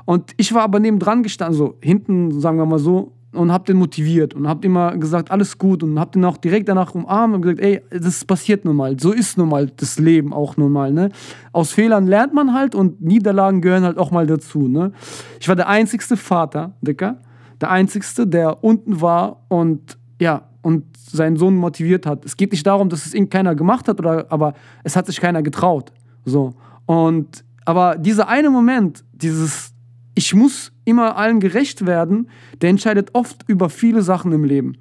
Und 0.04 0.32
ich 0.36 0.52
war 0.52 0.62
aber 0.62 0.78
nebendran 0.78 1.22
gestanden, 1.22 1.56
so 1.56 1.76
hinten, 1.80 2.38
sagen 2.40 2.58
wir 2.58 2.66
mal 2.66 2.78
so, 2.78 3.12
und 3.32 3.50
hab 3.50 3.64
den 3.64 3.78
motiviert 3.78 4.34
und 4.34 4.46
hab 4.46 4.62
immer 4.64 4.96
gesagt, 4.98 5.30
alles 5.30 5.56
gut 5.56 5.82
und 5.82 5.98
hab 5.98 6.12
den 6.12 6.24
auch 6.24 6.36
direkt 6.36 6.68
danach 6.68 6.94
umarmt 6.94 7.34
und 7.34 7.42
gesagt, 7.42 7.60
ey, 7.60 7.80
das 7.90 8.24
passiert 8.24 8.64
nun 8.64 8.76
mal, 8.76 8.98
so 9.00 9.10
ist 9.10 9.38
nun 9.38 9.48
mal 9.48 9.70
das 9.74 9.98
Leben 9.98 10.34
auch 10.34 10.56
nun 10.58 10.70
mal, 10.70 10.92
ne? 10.92 11.08
Aus 11.52 11.72
Fehlern 11.72 12.06
lernt 12.06 12.34
man 12.34 12.52
halt 12.52 12.74
und 12.74 13.00
Niederlagen 13.00 13.62
gehören 13.62 13.84
halt 13.84 13.96
auch 13.96 14.10
mal 14.10 14.26
dazu, 14.26 14.68
ne? 14.68 14.92
Ich 15.40 15.48
war 15.48 15.56
der 15.56 15.68
einzigste 15.68 16.18
Vater, 16.18 16.74
Dicker, 16.82 17.22
der 17.60 17.70
einzigste, 17.70 18.26
der 18.26 18.62
unten 18.62 19.00
war 19.00 19.44
und 19.48 19.96
ja, 20.20 20.42
seinen 21.10 21.36
Sohn 21.36 21.56
motiviert 21.56 22.06
hat. 22.06 22.24
Es 22.24 22.36
geht 22.36 22.52
nicht 22.52 22.66
darum, 22.66 22.88
dass 22.88 23.06
es 23.06 23.14
irgend 23.14 23.30
keiner 23.30 23.54
gemacht 23.54 23.88
hat, 23.88 23.98
oder, 23.98 24.26
aber 24.30 24.54
es 24.84 24.96
hat 24.96 25.06
sich 25.06 25.20
keiner 25.20 25.42
getraut. 25.42 25.92
So. 26.24 26.54
Und, 26.86 27.44
aber 27.64 27.96
dieser 27.96 28.28
eine 28.28 28.50
Moment, 28.50 29.04
dieses, 29.12 29.72
ich 30.14 30.34
muss 30.34 30.72
immer 30.84 31.16
allen 31.16 31.40
gerecht 31.40 31.86
werden, 31.86 32.28
der 32.60 32.70
entscheidet 32.70 33.10
oft 33.14 33.44
über 33.48 33.70
viele 33.70 34.02
Sachen 34.02 34.32
im 34.32 34.44
Leben. 34.44 34.76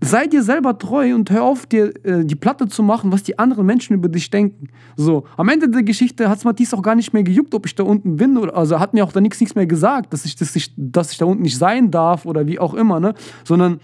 Sei 0.00 0.26
dir 0.26 0.42
selber 0.42 0.76
treu 0.76 1.14
und 1.14 1.30
hör 1.30 1.42
auf, 1.42 1.64
dir 1.64 1.92
äh, 2.04 2.24
die 2.24 2.34
Platte 2.34 2.68
zu 2.68 2.82
machen, 2.82 3.12
was 3.12 3.22
die 3.22 3.38
anderen 3.38 3.64
Menschen 3.64 3.94
über 3.94 4.08
dich 4.08 4.28
denken. 4.28 4.68
So, 4.94 5.24
am 5.38 5.48
Ende 5.48 5.70
der 5.70 5.82
Geschichte 5.82 6.28
hat 6.28 6.36
es 6.36 6.44
Matthias 6.44 6.74
auch 6.74 6.82
gar 6.82 6.94
nicht 6.94 7.14
mehr 7.14 7.22
gejuckt, 7.22 7.54
ob 7.54 7.64
ich 7.64 7.74
da 7.74 7.82
unten 7.82 8.16
bin. 8.16 8.36
Oder, 8.36 8.54
also 8.54 8.78
hat 8.78 8.92
mir 8.92 9.02
auch 9.04 9.12
da 9.12 9.22
nichts, 9.22 9.54
mehr 9.54 9.66
gesagt, 9.66 10.12
dass 10.12 10.26
ich, 10.26 10.36
dass, 10.36 10.54
ich, 10.54 10.72
dass 10.76 11.12
ich 11.12 11.18
da 11.18 11.24
unten 11.24 11.42
nicht 11.42 11.56
sein 11.56 11.90
darf 11.90 12.26
oder 12.26 12.46
wie 12.46 12.58
auch 12.58 12.74
immer. 12.74 13.00
Ne? 13.00 13.14
Sondern 13.44 13.80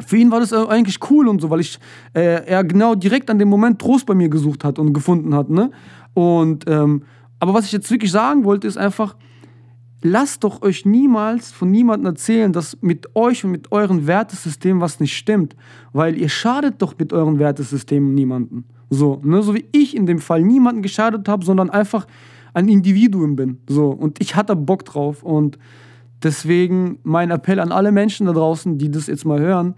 für 0.00 0.16
ihn 0.16 0.30
war 0.30 0.40
das 0.40 0.52
eigentlich 0.52 0.98
cool 1.10 1.28
und 1.28 1.40
so, 1.40 1.50
weil 1.50 1.60
ich 1.60 1.78
äh, 2.14 2.44
er 2.46 2.64
genau 2.64 2.94
direkt 2.94 3.30
an 3.30 3.38
dem 3.38 3.48
Moment 3.48 3.80
Trost 3.80 4.06
bei 4.06 4.14
mir 4.14 4.28
gesucht 4.28 4.64
hat 4.64 4.78
und 4.78 4.92
gefunden 4.92 5.34
hat. 5.34 5.50
Ne? 5.50 5.70
Und 6.14 6.64
ähm, 6.68 7.02
aber 7.38 7.54
was 7.54 7.66
ich 7.66 7.72
jetzt 7.72 7.90
wirklich 7.90 8.10
sagen 8.10 8.44
wollte, 8.44 8.66
ist 8.66 8.76
einfach, 8.76 9.16
lasst 10.02 10.44
doch 10.44 10.62
euch 10.62 10.84
niemals 10.84 11.52
von 11.52 11.70
niemandem 11.70 12.06
erzählen, 12.06 12.52
dass 12.52 12.78
mit 12.80 13.14
euch 13.14 13.44
und 13.44 13.50
mit 13.50 13.70
eurem 13.72 14.06
Wertesystem 14.06 14.80
was 14.80 15.00
nicht 15.00 15.16
stimmt, 15.16 15.54
weil 15.92 16.16
ihr 16.16 16.28
schadet 16.28 16.80
doch 16.82 16.96
mit 16.98 17.12
eurem 17.12 17.38
Wertesystem 17.38 18.14
niemanden. 18.14 18.64
So, 18.90 19.20
ne? 19.24 19.42
so 19.42 19.54
wie 19.54 19.66
ich 19.72 19.96
in 19.96 20.06
dem 20.06 20.18
Fall 20.18 20.42
niemanden 20.42 20.82
geschadet 20.82 21.28
habe, 21.28 21.44
sondern 21.44 21.70
einfach 21.70 22.06
ein 22.52 22.68
Individuum 22.68 23.36
bin. 23.36 23.58
So, 23.68 23.90
und 23.90 24.20
ich 24.20 24.36
hatte 24.36 24.56
Bock 24.56 24.84
drauf 24.84 25.22
und 25.22 25.58
deswegen 26.24 26.98
mein 27.02 27.30
Appell 27.30 27.60
an 27.60 27.70
alle 27.70 27.92
Menschen 27.92 28.26
da 28.26 28.32
draußen, 28.32 28.78
die 28.78 28.90
das 28.90 29.06
jetzt 29.06 29.24
mal 29.24 29.40
hören, 29.40 29.74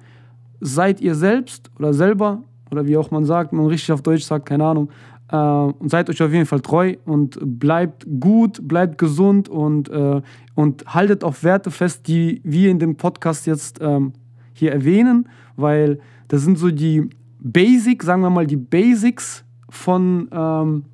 seid 0.61 1.01
ihr 1.01 1.15
selbst 1.15 1.71
oder 1.79 1.93
selber 1.93 2.43
oder 2.71 2.87
wie 2.87 2.97
auch 2.97 3.11
man 3.11 3.25
sagt, 3.25 3.53
man 3.53 3.67
richtig 3.67 3.93
auf 3.93 4.03
Deutsch 4.03 4.25
sagt, 4.25 4.47
keine 4.47 4.65
Ahnung, 4.65 4.91
äh, 5.31 5.37
und 5.37 5.91
seid 5.91 6.09
euch 6.09 6.23
auf 6.23 6.33
jeden 6.33 6.47
Fall 6.47 6.61
treu 6.61 6.95
und 7.05 7.39
bleibt 7.41 8.07
gut, 8.21 8.67
bleibt 8.67 8.99
gesund 8.99 9.49
und, 9.49 9.89
äh, 9.89 10.23
und 10.55 10.95
haltet 10.95 11.25
auf 11.25 11.43
Werte 11.43 11.71
fest, 11.71 12.07
die 12.09 12.41
wir 12.45 12.71
in 12.71 12.79
dem 12.79 12.97
Podcast 12.97 13.47
jetzt 13.47 13.79
ähm, 13.81 14.13
hier 14.53 14.73
erwähnen, 14.73 15.29
weil 15.57 15.99
das 16.29 16.43
sind 16.43 16.59
so 16.59 16.71
die 16.71 17.09
Basics, 17.41 18.07
sagen 18.07 18.23
wir 18.23 18.31
mal 18.31 18.47
die 18.47 18.57
Basics 18.57 19.45
von, 19.69 20.29
ähm, 20.33 20.85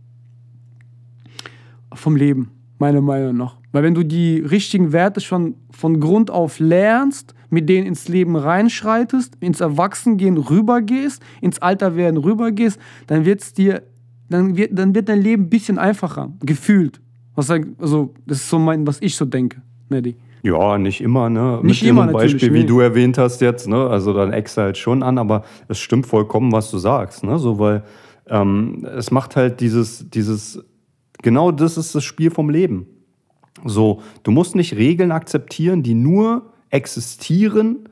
vom 1.94 2.16
Leben, 2.16 2.50
meiner 2.82 3.00
Meinung 3.00 3.36
nach. 3.36 3.56
Weil 3.70 3.84
wenn 3.84 3.94
du 3.94 4.02
die 4.02 4.40
richtigen 4.40 4.92
Werte 4.92 5.20
schon 5.20 5.54
von 5.70 6.00
Grund 6.00 6.30
auf 6.30 6.58
lernst, 6.58 7.34
mit 7.48 7.68
denen 7.68 7.86
ins 7.86 8.08
Leben 8.08 8.34
reinschreitest, 8.34 9.36
ins 9.40 9.60
Erwachsenen 9.60 10.36
rübergehst, 10.36 11.22
ins 11.40 11.60
Alterwerden 11.60 12.18
rübergehst, 12.18 12.78
dann 13.06 13.24
wird 13.24 13.40
es 13.40 13.52
dir 13.52 13.82
dann 14.28 14.56
wird, 14.56 14.70
dann 14.72 14.94
wird 14.94 15.08
dein 15.08 15.20
Leben 15.20 15.44
ein 15.44 15.50
bisschen 15.50 15.78
einfacher, 15.78 16.32
gefühlt. 16.40 17.00
Was, 17.34 17.50
also, 17.50 18.14
das 18.26 18.38
ist 18.38 18.48
so 18.48 18.58
mein, 18.58 18.86
was 18.86 19.00
ich 19.00 19.14
so 19.14 19.24
denke, 19.24 19.62
Neddy. 19.88 20.16
Ja, 20.42 20.76
nicht 20.76 21.00
immer, 21.00 21.30
ne? 21.30 21.60
Nicht 21.62 21.82
Mit 21.82 21.90
immer, 21.90 22.06
dem 22.06 22.12
Beispiel, 22.14 22.50
nee. 22.50 22.60
wie 22.60 22.64
du 22.64 22.80
erwähnt 22.80 23.16
hast 23.18 23.40
jetzt, 23.42 23.68
ne? 23.68 23.86
Also 23.86 24.12
dann 24.12 24.32
eckst 24.32 24.56
halt 24.56 24.76
schon 24.76 25.02
an, 25.02 25.18
aber 25.18 25.44
es 25.68 25.78
stimmt 25.78 26.06
vollkommen, 26.06 26.50
was 26.50 26.70
du 26.70 26.78
sagst, 26.78 27.22
ne? 27.22 27.38
So, 27.38 27.58
weil 27.58 27.84
ähm, 28.26 28.86
es 28.96 29.10
macht 29.10 29.36
halt 29.36 29.60
dieses, 29.60 30.08
dieses, 30.10 30.64
genau 31.22 31.50
das 31.50 31.76
ist 31.76 31.94
das 31.94 32.04
Spiel 32.04 32.30
vom 32.30 32.50
Leben. 32.50 32.86
So, 33.64 34.02
du 34.22 34.30
musst 34.30 34.54
nicht 34.54 34.76
Regeln 34.76 35.12
akzeptieren, 35.12 35.82
die 35.82 35.94
nur 35.94 36.52
existieren, 36.70 37.88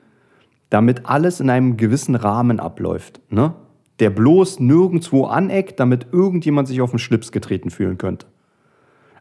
damit 0.68 1.06
alles 1.06 1.40
in 1.40 1.50
einem 1.50 1.76
gewissen 1.76 2.14
Rahmen 2.14 2.60
abläuft, 2.60 3.20
ne? 3.30 3.54
der 3.98 4.10
bloß 4.10 4.60
nirgendwo 4.60 5.26
aneckt, 5.26 5.78
damit 5.78 6.08
irgendjemand 6.12 6.68
sich 6.68 6.80
auf 6.80 6.90
den 6.90 6.98
Schlips 6.98 7.32
getreten 7.32 7.70
fühlen 7.70 7.98
könnte. 7.98 8.26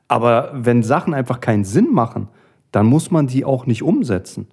Aber 0.07 0.51
wenn 0.53 0.83
Sachen 0.83 1.13
einfach 1.13 1.41
keinen 1.41 1.65
Sinn 1.65 1.91
machen, 1.91 2.29
dann 2.71 2.85
muss 2.85 3.11
man 3.11 3.27
die 3.27 3.45
auch 3.45 3.65
nicht 3.65 3.83
umsetzen. 3.83 4.47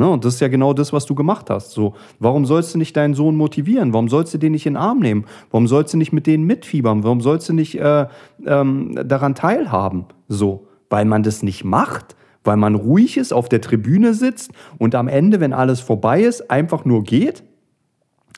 Ne? 0.00 0.08
Und 0.08 0.24
das 0.24 0.34
ist 0.34 0.40
ja 0.40 0.48
genau 0.48 0.72
das, 0.72 0.94
was 0.94 1.04
du 1.04 1.14
gemacht 1.14 1.50
hast. 1.50 1.72
So, 1.72 1.94
warum 2.18 2.46
sollst 2.46 2.72
du 2.72 2.78
nicht 2.78 2.96
deinen 2.96 3.12
Sohn 3.12 3.36
motivieren? 3.36 3.92
Warum 3.92 4.08
sollst 4.08 4.32
du 4.32 4.38
den 4.38 4.52
nicht 4.52 4.64
in 4.64 4.72
den 4.72 4.80
Arm 4.80 5.00
nehmen? 5.00 5.26
Warum 5.50 5.66
sollst 5.66 5.92
du 5.92 5.98
nicht 5.98 6.10
mit 6.10 6.26
denen 6.26 6.44
mitfiebern? 6.44 7.04
Warum 7.04 7.20
sollst 7.20 7.50
du 7.50 7.52
nicht 7.52 7.78
äh, 7.78 8.06
ähm, 8.46 8.98
daran 9.04 9.34
teilhaben? 9.34 10.06
So, 10.26 10.66
weil 10.88 11.04
man 11.04 11.22
das 11.22 11.42
nicht 11.42 11.64
macht, 11.64 12.16
weil 12.44 12.56
man 12.56 12.76
ruhig 12.76 13.18
ist, 13.18 13.34
auf 13.34 13.50
der 13.50 13.60
Tribüne 13.60 14.14
sitzt 14.14 14.52
und 14.78 14.94
am 14.94 15.06
Ende, 15.06 15.38
wenn 15.38 15.52
alles 15.52 15.80
vorbei 15.80 16.22
ist, 16.22 16.50
einfach 16.50 16.86
nur 16.86 17.04
geht? 17.04 17.44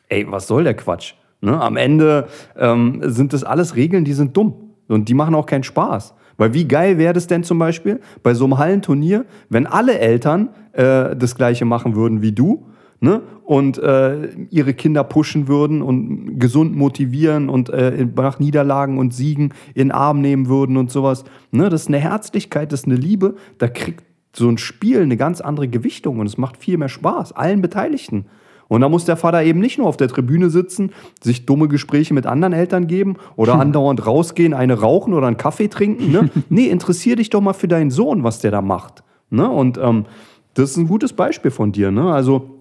Ey, 0.09 0.27
was 0.29 0.49
soll 0.49 0.65
der 0.65 0.75
Quatsch? 0.75 1.15
Ne? 1.41 1.61
Am 1.61 1.77
Ende 1.77 2.27
ähm, 2.57 3.03
sind 3.05 3.33
das 3.33 3.45
alles 3.45 3.77
Regeln, 3.77 4.05
die 4.05 4.15
sind 4.15 4.37
dumm 4.37 4.73
und 4.89 5.09
die 5.09 5.15
machen 5.15 5.37
auch 5.37 5.47
keinen 5.47 5.63
Spaß. 5.63 6.13
Weil 6.37 6.55
wie 6.55 6.67
geil 6.67 6.99
wäre 6.99 7.13
das 7.13 7.27
denn 7.27 7.45
zum 7.45 7.59
Beispiel 7.59 8.01
bei 8.23 8.35
so 8.35 8.45
einem 8.45 8.59
Hallenturnier, 8.59 9.25
wenn 9.49 9.67
alle 9.67 9.99
Eltern 9.99 10.51
äh, 10.73 11.15
das 11.17 11.35
gleiche 11.35 11.65
machen 11.65 11.95
würden 11.95 12.23
wie 12.23 12.33
du 12.33 12.67
ne? 13.03 13.21
und 13.45 13.79
äh, 13.79 14.29
ihre 14.51 14.73
Kinder 14.73 15.05
pushen 15.05 15.49
würden 15.49 15.83
und 15.83 16.39
gesund 16.39 16.75
motivieren 16.75 17.49
und 17.49 17.69
äh, 17.69 18.07
nach 18.17 18.39
Niederlagen 18.39 18.99
und 18.99 19.13
Siegen 19.13 19.53
in 19.75 19.89
den 19.89 19.93
Arm 19.93 20.21
nehmen 20.21 20.49
würden 20.49 20.77
und 20.77 20.91
sowas. 20.91 21.25
Ne? 21.51 21.69
Das 21.69 21.83
ist 21.83 21.89
eine 21.89 21.99
Herzlichkeit, 21.99 22.73
das 22.73 22.81
ist 22.81 22.87
eine 22.87 22.97
Liebe. 22.97 23.35
Da 23.59 23.69
kriegt 23.69 24.05
so 24.35 24.49
ein 24.49 24.57
Spiel 24.57 25.03
eine 25.03 25.17
ganz 25.17 25.41
andere 25.43 25.69
Gewichtung 25.69 26.19
und 26.21 26.27
es 26.27 26.39
macht 26.39 26.57
viel 26.57 26.79
mehr 26.79 26.89
Spaß, 26.89 27.33
allen 27.33 27.61
Beteiligten. 27.61 28.27
Und 28.73 28.81
da 28.81 28.89
muss 28.89 29.05
der 29.05 29.19
Vater 29.19 29.43
eben 29.43 29.61
nicht 29.61 29.77
nur 29.77 29.87
auf 29.87 29.99
der 29.99 30.09
Tribüne 30.09 30.49
sitzen, 30.49 30.93
sich 31.23 31.45
dumme 31.45 31.69
Gespräche 31.69 32.15
mit 32.15 32.25
anderen 32.25 32.55
Eltern 32.55 32.87
geben 32.87 33.17
oder 33.37 33.57
andauernd 33.61 34.07
rausgehen, 34.07 34.55
eine 34.55 34.81
rauchen 34.81 35.13
oder 35.13 35.27
einen 35.27 35.37
Kaffee 35.37 35.69
trinken. 35.69 36.11
Ne? 36.11 36.31
nee, 36.49 36.69
interessier 36.69 37.17
dich 37.17 37.29
doch 37.29 37.43
mal 37.43 37.53
für 37.53 37.69
deinen 37.69 37.91
Sohn, 37.91 38.25
was 38.25 38.39
der 38.39 38.51
da 38.51 38.63
macht. 38.63 39.05
Ne? 39.29 39.47
Und 39.47 39.77
ähm, 39.77 40.07
das 40.55 40.71
ist 40.71 40.79
ein 40.79 40.89
gutes 40.89 41.13
Beispiel 41.13 41.51
von 41.51 41.73
dir. 41.73 41.91
Ne? 41.91 42.15
Also 42.15 42.61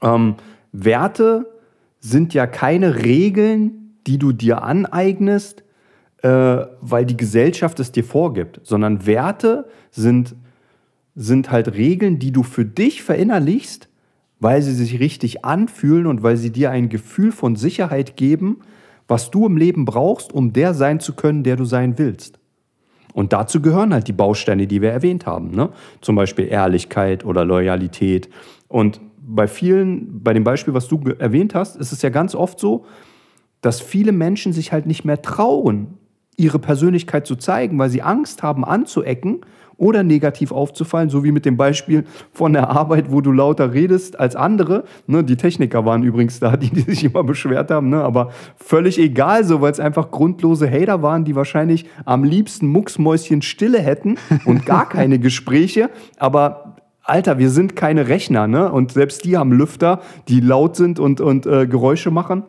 ähm, 0.00 0.34
Werte 0.72 1.48
sind 2.00 2.34
ja 2.34 2.48
keine 2.48 3.04
Regeln, 3.04 3.94
die 4.08 4.18
du 4.18 4.32
dir 4.32 4.64
aneignest, 4.64 5.62
äh, 6.22 6.56
weil 6.80 7.06
die 7.06 7.16
Gesellschaft 7.16 7.78
es 7.78 7.92
dir 7.92 8.02
vorgibt, 8.02 8.58
sondern 8.64 9.06
Werte 9.06 9.68
sind, 9.92 10.34
sind 11.14 11.52
halt 11.52 11.74
Regeln, 11.74 12.18
die 12.18 12.32
du 12.32 12.42
für 12.42 12.64
dich 12.64 13.04
verinnerlichst 13.04 13.91
weil 14.42 14.60
sie 14.60 14.74
sich 14.74 14.98
richtig 14.98 15.44
anfühlen 15.44 16.06
und 16.06 16.24
weil 16.24 16.36
sie 16.36 16.50
dir 16.50 16.72
ein 16.72 16.88
Gefühl 16.88 17.30
von 17.30 17.54
Sicherheit 17.54 18.16
geben, 18.16 18.58
was 19.06 19.30
du 19.30 19.46
im 19.46 19.56
Leben 19.56 19.84
brauchst, 19.84 20.32
um 20.32 20.52
der 20.52 20.74
sein 20.74 20.98
zu 20.98 21.14
können, 21.14 21.44
der 21.44 21.54
du 21.54 21.64
sein 21.64 21.96
willst. 21.96 22.40
Und 23.14 23.32
dazu 23.32 23.62
gehören 23.62 23.92
halt 23.92 24.08
die 24.08 24.12
Bausteine, 24.12 24.66
die 24.66 24.82
wir 24.82 24.90
erwähnt 24.90 25.26
haben. 25.26 25.52
Ne? 25.52 25.70
Zum 26.00 26.16
Beispiel 26.16 26.48
Ehrlichkeit 26.48 27.24
oder 27.24 27.44
Loyalität. 27.44 28.28
Und 28.66 29.00
bei 29.20 29.46
vielen, 29.46 30.22
bei 30.24 30.32
dem 30.32 30.42
Beispiel, 30.42 30.74
was 30.74 30.88
du 30.88 31.00
erwähnt 31.18 31.54
hast, 31.54 31.76
ist 31.76 31.92
es 31.92 32.02
ja 32.02 32.08
ganz 32.08 32.34
oft 32.34 32.58
so, 32.58 32.84
dass 33.60 33.80
viele 33.80 34.10
Menschen 34.10 34.52
sich 34.52 34.72
halt 34.72 34.86
nicht 34.86 35.04
mehr 35.04 35.22
trauen, 35.22 35.98
ihre 36.36 36.58
Persönlichkeit 36.58 37.28
zu 37.28 37.36
zeigen, 37.36 37.78
weil 37.78 37.90
sie 37.90 38.02
Angst 38.02 38.42
haben 38.42 38.64
anzuecken 38.64 39.42
oder 39.76 40.02
negativ 40.02 40.52
aufzufallen, 40.52 41.10
so 41.10 41.24
wie 41.24 41.32
mit 41.32 41.44
dem 41.44 41.56
Beispiel 41.56 42.04
von 42.32 42.52
der 42.52 42.70
Arbeit, 42.70 43.10
wo 43.10 43.20
du 43.20 43.32
lauter 43.32 43.72
redest 43.72 44.18
als 44.18 44.36
andere. 44.36 44.84
Ne, 45.06 45.24
die 45.24 45.36
Techniker 45.36 45.84
waren 45.84 46.02
übrigens 46.02 46.40
da, 46.40 46.56
die, 46.56 46.70
die 46.70 46.82
sich 46.82 47.04
immer 47.04 47.24
beschwert 47.24 47.70
haben, 47.70 47.88
ne, 47.90 48.02
aber 48.02 48.30
völlig 48.56 48.98
egal 48.98 49.44
so, 49.44 49.60
weil 49.60 49.72
es 49.72 49.80
einfach 49.80 50.10
grundlose 50.10 50.70
Hater 50.70 51.02
waren, 51.02 51.24
die 51.24 51.34
wahrscheinlich 51.34 51.86
am 52.04 52.24
liebsten 52.24 52.66
Mucksmäuschen 52.66 53.42
Stille 53.42 53.80
hätten 53.80 54.16
und 54.44 54.66
gar 54.66 54.88
keine 54.88 55.18
Gespräche, 55.18 55.90
aber 56.18 56.76
Alter, 57.04 57.38
wir 57.38 57.50
sind 57.50 57.74
keine 57.74 58.06
Rechner, 58.06 58.46
ne? 58.46 58.70
Und 58.70 58.92
selbst 58.92 59.24
die 59.24 59.36
haben 59.36 59.50
Lüfter, 59.50 60.00
die 60.28 60.38
laut 60.38 60.76
sind 60.76 61.00
und, 61.00 61.20
und 61.20 61.46
äh, 61.46 61.66
Geräusche 61.66 62.12
machen. 62.12 62.44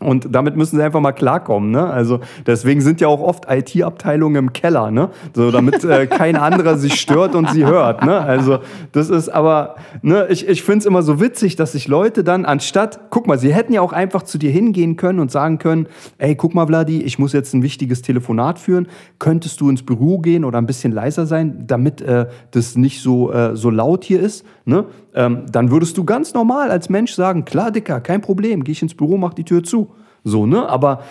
Und 0.00 0.34
damit 0.34 0.56
müssen 0.56 0.76
sie 0.76 0.82
einfach 0.82 1.00
mal 1.00 1.12
klarkommen. 1.12 1.70
Ne? 1.70 1.84
Also 1.84 2.20
deswegen 2.46 2.80
sind 2.80 3.00
ja 3.00 3.08
auch 3.08 3.20
oft 3.20 3.44
IT-Abteilungen 3.48 4.36
im 4.36 4.52
Keller, 4.52 4.90
ne? 4.90 5.10
so 5.34 5.50
damit 5.50 5.84
äh, 5.84 6.06
kein 6.10 6.36
anderer 6.36 6.76
sich 6.76 7.00
stört 7.00 7.34
und 7.34 7.50
sie 7.50 7.64
hört. 7.64 8.04
Ne? 8.04 8.18
Also 8.18 8.58
das 8.92 9.10
ist 9.10 9.28
aber, 9.28 9.76
ne, 10.02 10.26
ich, 10.28 10.48
ich 10.48 10.62
finde 10.62 10.78
es 10.80 10.86
immer 10.86 11.02
so 11.02 11.20
witzig, 11.20 11.56
dass 11.56 11.72
sich 11.72 11.88
Leute 11.88 12.24
dann 12.24 12.44
anstatt, 12.44 13.10
guck 13.10 13.26
mal, 13.26 13.38
sie 13.38 13.54
hätten 13.54 13.72
ja 13.72 13.80
auch 13.80 13.92
einfach 13.92 14.22
zu 14.22 14.38
dir 14.38 14.50
hingehen 14.50 14.96
können 14.96 15.20
und 15.20 15.30
sagen 15.30 15.58
können, 15.58 15.86
ey, 16.18 16.34
guck 16.34 16.54
mal, 16.54 16.66
Vladi, 16.66 17.02
ich 17.02 17.18
muss 17.18 17.32
jetzt 17.32 17.54
ein 17.54 17.62
wichtiges 17.62 18.02
Telefonat 18.02 18.58
führen, 18.58 18.88
könntest 19.18 19.60
du 19.60 19.70
ins 19.70 19.84
Büro 19.84 20.18
gehen 20.18 20.44
oder 20.44 20.58
ein 20.58 20.66
bisschen 20.66 20.92
leiser 20.92 21.26
sein, 21.26 21.64
damit 21.66 22.00
äh, 22.00 22.26
das 22.50 22.76
nicht 22.76 23.02
so, 23.02 23.32
äh, 23.32 23.56
so 23.56 23.70
laut 23.70 24.04
hier 24.04 24.20
ist. 24.20 24.44
Ne? 24.64 24.86
Ähm, 25.14 25.44
dann 25.50 25.70
würdest 25.70 25.98
du 25.98 26.04
ganz 26.04 26.34
normal 26.34 26.70
als 26.70 26.88
Mensch 26.88 27.12
sagen, 27.12 27.44
klar, 27.44 27.70
Dicker, 27.70 28.00
kein 28.00 28.20
Problem, 28.20 28.64
gehe 28.64 28.72
ich 28.72 28.82
ins 28.82 28.94
Büro, 28.94 29.16
mach 29.16 29.34
die 29.34 29.44
Tür 29.44 29.62
zu. 29.62 29.92
So, 30.24 30.46
ne? 30.46 30.68
Aber 30.68 31.02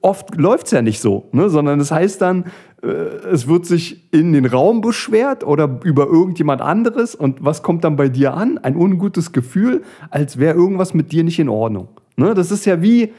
oft 0.00 0.36
läuft 0.36 0.66
es 0.66 0.72
ja 0.72 0.82
nicht 0.82 1.00
so, 1.00 1.28
ne? 1.32 1.50
sondern 1.50 1.78
es 1.78 1.88
das 1.88 1.98
heißt 1.98 2.22
dann, 2.22 2.44
äh, 2.82 2.86
es 2.86 3.46
wird 3.48 3.66
sich 3.66 4.12
in 4.12 4.32
den 4.32 4.46
Raum 4.46 4.80
beschwert 4.80 5.44
oder 5.44 5.80
über 5.84 6.06
irgendjemand 6.06 6.62
anderes 6.62 7.14
und 7.14 7.44
was 7.44 7.62
kommt 7.62 7.84
dann 7.84 7.96
bei 7.96 8.08
dir 8.08 8.34
an? 8.34 8.56
Ein 8.58 8.76
ungutes 8.76 9.32
Gefühl, 9.32 9.82
als 10.10 10.38
wäre 10.38 10.56
irgendwas 10.56 10.94
mit 10.94 11.12
dir 11.12 11.22
nicht 11.22 11.38
in 11.38 11.50
Ordnung. 11.50 11.88
Ne? 12.16 12.32
Das 12.32 12.50
ist 12.50 12.64
ja 12.64 12.80
wie, 12.80 13.12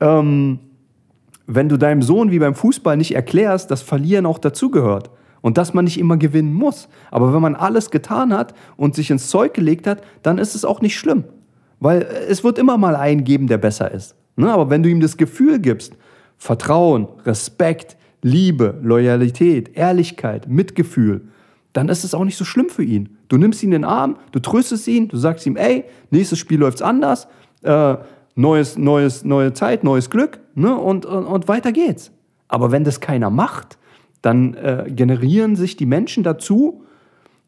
ähm, 0.00 0.58
wenn 1.46 1.70
du 1.70 1.78
deinem 1.78 2.02
Sohn 2.02 2.30
wie 2.30 2.38
beim 2.38 2.54
Fußball 2.54 2.98
nicht 2.98 3.14
erklärst, 3.14 3.70
dass 3.70 3.80
Verlieren 3.80 4.26
auch 4.26 4.38
dazugehört. 4.38 5.10
Und 5.42 5.58
dass 5.58 5.72
man 5.74 5.84
nicht 5.84 5.98
immer 5.98 6.16
gewinnen 6.16 6.52
muss. 6.52 6.88
Aber 7.10 7.32
wenn 7.32 7.42
man 7.42 7.54
alles 7.54 7.90
getan 7.90 8.32
hat 8.32 8.54
und 8.76 8.94
sich 8.94 9.10
ins 9.10 9.28
Zeug 9.28 9.54
gelegt 9.54 9.86
hat, 9.86 10.02
dann 10.22 10.38
ist 10.38 10.54
es 10.54 10.64
auch 10.64 10.80
nicht 10.80 10.98
schlimm. 10.98 11.24
Weil 11.78 12.02
es 12.28 12.44
wird 12.44 12.58
immer 12.58 12.76
mal 12.76 12.94
einen 12.94 13.24
geben, 13.24 13.46
der 13.46 13.58
besser 13.58 13.90
ist. 13.90 14.14
Ne? 14.36 14.52
Aber 14.52 14.70
wenn 14.70 14.82
du 14.82 14.88
ihm 14.90 15.00
das 15.00 15.16
Gefühl 15.16 15.58
gibst, 15.58 15.94
Vertrauen, 16.36 17.08
Respekt, 17.24 17.96
Liebe, 18.22 18.78
Loyalität, 18.82 19.76
Ehrlichkeit, 19.76 20.48
Mitgefühl, 20.48 21.22
dann 21.72 21.88
ist 21.88 22.04
es 22.04 22.14
auch 22.14 22.24
nicht 22.24 22.36
so 22.36 22.44
schlimm 22.44 22.68
für 22.68 22.82
ihn. 22.82 23.16
Du 23.28 23.36
nimmst 23.36 23.62
ihn 23.62 23.68
in 23.68 23.82
den 23.82 23.84
Arm, 23.84 24.16
du 24.32 24.40
tröstest 24.40 24.88
ihn, 24.88 25.08
du 25.08 25.16
sagst 25.16 25.46
ihm, 25.46 25.56
ey, 25.56 25.84
nächstes 26.10 26.38
Spiel 26.38 26.58
läuft's 26.58 26.82
anders, 26.82 27.28
äh, 27.62 27.96
neues, 28.34 28.76
neues, 28.76 29.24
neue 29.24 29.52
Zeit, 29.52 29.84
neues 29.84 30.10
Glück, 30.10 30.40
ne? 30.54 30.74
und, 30.74 31.06
und, 31.06 31.24
und 31.24 31.48
weiter 31.48 31.72
geht's. 31.72 32.10
Aber 32.48 32.72
wenn 32.72 32.84
das 32.84 33.00
keiner 33.00 33.30
macht, 33.30 33.78
dann 34.22 34.54
äh, 34.54 34.84
generieren 34.88 35.56
sich 35.56 35.76
die 35.76 35.86
Menschen 35.86 36.22
dazu, 36.22 36.84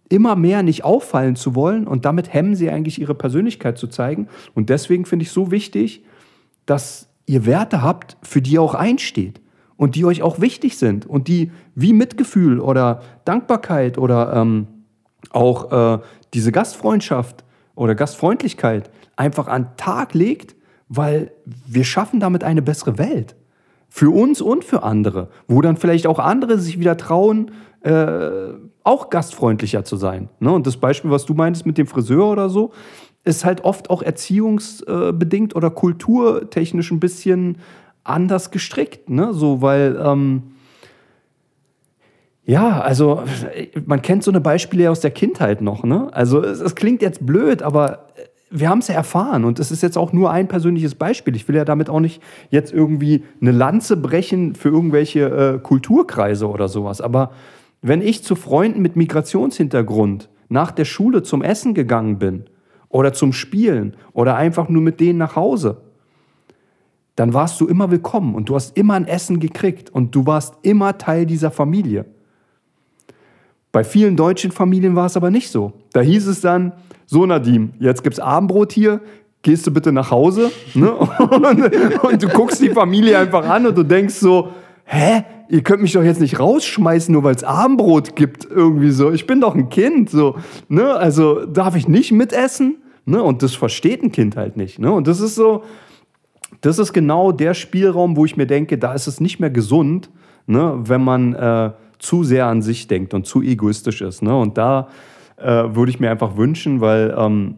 immer 0.09 0.37
mehr 0.37 0.63
nicht 0.63 0.85
auffallen 0.85 1.37
zu 1.37 1.55
wollen 1.55 1.87
und 1.87 2.05
damit 2.05 2.33
hemmen 2.33 2.55
sie 2.55 2.69
eigentlich 2.71 3.01
ihre 3.01 3.15
Persönlichkeit 3.15 3.79
zu 3.79 3.87
zeigen. 3.87 4.29
Und 4.55 4.69
deswegen 4.69 5.07
finde 5.07 5.23
ich 5.23 5.31
so 5.31 5.51
wichtig, 5.51 6.05
dass 6.67 7.09
ihr 7.27 7.47
Werte 7.47 7.83
habt, 7.83 8.17
für 8.23 8.43
die 8.43 8.53
ihr 8.53 8.63
auch 8.63 8.75
einsteht 8.75 9.41
und 9.77 9.95
die 9.95 10.05
euch 10.05 10.23
auch 10.23 10.41
wichtig 10.41 10.77
sind 10.77 11.07
und 11.07 11.29
die 11.29 11.51
wie 11.75 11.93
Mitgefühl 11.93 12.61
oder 12.61 13.01
Dankbarkeit 13.25 13.97
oder 13.97 14.35
ähm, 14.35 14.67
auch 15.31 15.73
äh, 15.73 15.99
diese 16.35 16.53
Gastfreundschaft 16.53 17.45
oder 17.75 17.95
Gastfreundlichkeit 17.95 18.91
einfach 19.17 19.49
an 19.49 19.65
den 19.65 19.77
Tag 19.77 20.15
legt, 20.15 20.57
weil 20.89 21.33
wir 21.67 21.85
schaffen 21.85 22.21
damit 22.21 22.45
eine 22.45 22.61
bessere 22.61 22.99
Welt. 22.99 23.35
Für 23.95 24.09
uns 24.09 24.41
und 24.41 24.65
für 24.65 24.85
andere, 24.85 25.29
wo 25.49 25.61
dann 25.61 25.77
vielleicht 25.77 26.07
auch 26.07 26.19
andere 26.19 26.57
sich 26.57 26.81
wieder 26.81 26.97
trauen, 26.97 27.51
äh, 27.83 28.55
auch 28.85 29.11
gastfreundlicher 29.11 29.85
zu 29.85 29.97
sein. 29.97 30.31
Ne? 30.41 30.51
Und 30.51 30.67
das 30.67 30.79
Beispiel, 30.79 31.11
was 31.11 31.27
du 31.27 31.35
meintest 31.35 31.67
mit 31.67 31.77
dem 31.77 31.87
Friseur 31.87 32.27
oder 32.31 32.49
so, 32.49 32.73
ist 33.23 33.45
halt 33.45 33.65
oft 33.65 33.91
auch 33.91 34.01
erziehungsbedingt 34.01 35.55
oder 35.55 35.69
kulturtechnisch 35.69 36.91
ein 36.91 37.01
bisschen 37.01 37.59
anders 38.03 38.51
gestrickt. 38.51 39.11
Ne? 39.11 39.35
So, 39.35 39.61
weil, 39.61 40.01
ähm, 40.03 40.55
ja, 42.47 42.81
also 42.81 43.25
man 43.85 44.01
kennt 44.01 44.25
so 44.25 44.31
eine 44.31 44.41
Beispiele 44.41 44.91
aus 44.91 45.01
der 45.01 45.11
Kindheit 45.11 45.61
noch. 45.61 45.85
Ne? 45.85 46.09
Also 46.13 46.43
es, 46.43 46.61
es 46.61 46.75
klingt 46.75 47.03
jetzt 47.03 47.27
blöd, 47.27 47.63
aber 47.63 48.07
wir 48.53 48.69
haben 48.69 48.81
es 48.81 48.89
ja 48.89 48.95
erfahren 48.95 49.45
und 49.45 49.59
es 49.59 49.71
ist 49.71 49.83
jetzt 49.83 49.97
auch 49.97 50.13
nur 50.13 50.31
ein 50.31 50.47
persönliches 50.47 50.95
Beispiel. 50.95 51.35
Ich 51.35 51.49
will 51.49 51.57
ja 51.57 51.65
damit 51.65 51.89
auch 51.89 52.01
nicht 52.01 52.23
jetzt 52.51 52.73
irgendwie 52.73 53.25
eine 53.41 53.51
Lanze 53.51 53.97
brechen 53.97 54.55
für 54.55 54.69
irgendwelche 54.69 55.21
äh, 55.21 55.59
Kulturkreise 55.59 56.49
oder 56.49 56.69
sowas. 56.69 57.01
Aber 57.01 57.33
wenn 57.81 58.03
ich 58.03 58.23
zu 58.23 58.37
Freunden 58.37 58.83
mit 58.83 58.95
Migrationshintergrund 58.95 60.29
nach 60.49 60.71
der 60.71 60.85
Schule 60.85 61.23
zum 61.23 61.43
Essen 61.43 61.73
gegangen 61.73 62.19
bin 62.19 62.45
oder 62.91 63.15
zum 63.15 63.33
Spielen 63.33 63.97
oder 64.13 64.37
einfach 64.37 64.69
nur 64.69 64.83
mit 64.83 65.01
denen 65.01 65.19
nach 65.19 65.35
Hause, 65.35 65.79
dann 67.17 67.35
warst 67.35 67.61
du 67.61 67.67
immer 67.67 67.91
willkommen 67.91 68.35
und 68.35 68.49
du 68.49 68.55
hast 68.55 68.77
immer 68.77 68.95
ein 68.95 69.07
Essen 69.07 69.41
gekriegt 69.41 69.91
und 69.91 70.15
du 70.15 70.27
warst 70.27 70.59
immer 70.63 70.99
Teil 70.99 71.27
dieser 71.27 71.51
Familie. 71.51 72.05
Bei 73.73 73.85
vielen 73.85 74.17
deutschen 74.17 74.53
Familien 74.53 74.95
war 74.95 75.07
es 75.07 75.17
aber 75.17 75.31
nicht 75.31 75.51
so. 75.51 75.73
Da 75.93 76.01
hieß 76.01 76.27
es 76.27 76.41
dann, 76.41 76.73
so 77.07 77.27
Nadim, 77.27 77.73
jetzt 77.79 78.05
gibt's 78.05 78.21
Abendbrot 78.21 78.73
hier, 78.73 79.01
gehst 79.43 79.67
du 79.67 79.73
bitte 79.73 79.93
nach 79.93 80.11
Hause 80.11 80.51
ne? 80.75 80.93
und, 80.95 82.05
und, 82.05 82.23
du 82.23 82.29
guckst 82.29 82.63
die 82.63 82.71
Familie 82.71 83.19
einfach 83.19 83.49
an 83.49 83.67
und 83.67 83.77
du 83.77 83.83
denkst 83.83 84.15
so, 84.15 84.49
hä, 84.85 85.25
ihr 85.49 85.63
könnt 85.63 85.83
mich 85.83 85.93
doch 85.93 86.05
jetzt 86.05 86.21
nicht 86.21 86.39
rausschmeißen, 86.39 87.13
nur 87.13 87.25
weil 87.25 87.35
es 87.35 87.45
Abendbrot 87.45 88.15
gibt 88.15 88.45
irgendwie 88.45 88.91
so. 88.91 89.11
Ich 89.11 89.27
bin 89.27 89.41
doch 89.41 89.55
ein 89.55 89.69
Kind, 89.69 90.11
so, 90.11 90.37
ne? 90.69 90.95
Also 90.95 91.45
darf 91.47 91.75
ich 91.75 91.89
nicht 91.89 92.13
mitessen? 92.13 92.77
Ne? 93.05 93.23
Und 93.23 93.43
das 93.43 93.55
versteht 93.55 94.03
ein 94.03 94.13
Kind 94.13 94.37
halt 94.37 94.57
nicht. 94.57 94.79
Ne? 94.79 94.93
Und 94.93 95.09
das 95.09 95.21
ist 95.21 95.35
so, 95.35 95.65
das 96.61 96.79
ist 96.79 96.93
genau 96.93 97.33
der 97.33 97.55
Spielraum, 97.55 98.17
wo 98.17 98.25
ich 98.25 98.37
mir 98.37 98.47
denke, 98.47 98.79
da 98.79 98.95
ist 98.95 99.07
es 99.07 99.21
nicht 99.21 99.41
mehr 99.41 99.51
gesund, 99.51 100.11
ne? 100.47 100.79
wenn 100.85 101.03
man 101.03 101.35
äh, 101.35 101.71
zu 102.03 102.25
sehr 102.25 102.47
an 102.47 102.63
sich 102.63 102.89
denkt 102.89 103.15
und 103.15 103.27
zu 103.27 103.43
egoistisch 103.43 104.03
ist. 104.03 104.23
Ne? 104.23 104.37
Und 104.37 104.59
da 104.59 104.89
äh, 105.37 105.47
würde 105.47 105.91
ich 105.91 106.01
mir 106.01 106.11
einfach 106.11 106.37
wünschen, 106.37 106.81
weil, 106.81 107.15
ähm, 107.17 107.55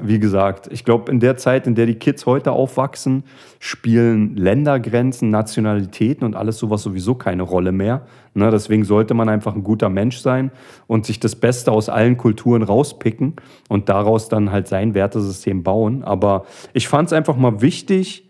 wie 0.00 0.18
gesagt, 0.18 0.68
ich 0.72 0.86
glaube, 0.86 1.12
in 1.12 1.20
der 1.20 1.36
Zeit, 1.36 1.66
in 1.66 1.74
der 1.74 1.84
die 1.84 1.96
Kids 1.96 2.24
heute 2.24 2.52
aufwachsen, 2.52 3.24
spielen 3.58 4.34
Ländergrenzen, 4.34 5.28
Nationalitäten 5.28 6.24
und 6.24 6.34
alles 6.34 6.56
sowas 6.56 6.82
sowieso 6.82 7.14
keine 7.14 7.42
Rolle 7.42 7.70
mehr. 7.70 8.06
Ne? 8.32 8.50
Deswegen 8.50 8.84
sollte 8.84 9.12
man 9.12 9.28
einfach 9.28 9.54
ein 9.54 9.62
guter 9.62 9.90
Mensch 9.90 10.16
sein 10.16 10.50
und 10.86 11.04
sich 11.04 11.20
das 11.20 11.36
Beste 11.36 11.70
aus 11.70 11.90
allen 11.90 12.16
Kulturen 12.16 12.62
rauspicken 12.62 13.36
und 13.68 13.90
daraus 13.90 14.30
dann 14.30 14.50
halt 14.50 14.68
sein 14.68 14.94
Wertesystem 14.94 15.62
bauen. 15.62 16.02
Aber 16.02 16.46
ich 16.72 16.88
fand 16.88 17.08
es 17.08 17.12
einfach 17.12 17.36
mal 17.36 17.60
wichtig, 17.60 18.26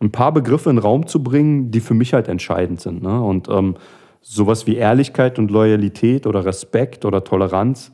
ein 0.00 0.10
paar 0.10 0.32
Begriffe 0.32 0.68
in 0.70 0.76
den 0.76 0.82
Raum 0.82 1.06
zu 1.06 1.22
bringen, 1.22 1.70
die 1.70 1.78
für 1.78 1.94
mich 1.94 2.12
halt 2.12 2.26
entscheidend 2.26 2.80
sind. 2.80 3.04
Ne? 3.04 3.22
Und 3.22 3.48
ähm, 3.48 3.76
sowas 4.22 4.66
wie 4.66 4.76
Ehrlichkeit 4.76 5.38
und 5.38 5.50
Loyalität 5.50 6.26
oder 6.26 6.44
Respekt 6.44 7.04
oder 7.04 7.24
Toleranz 7.24 7.92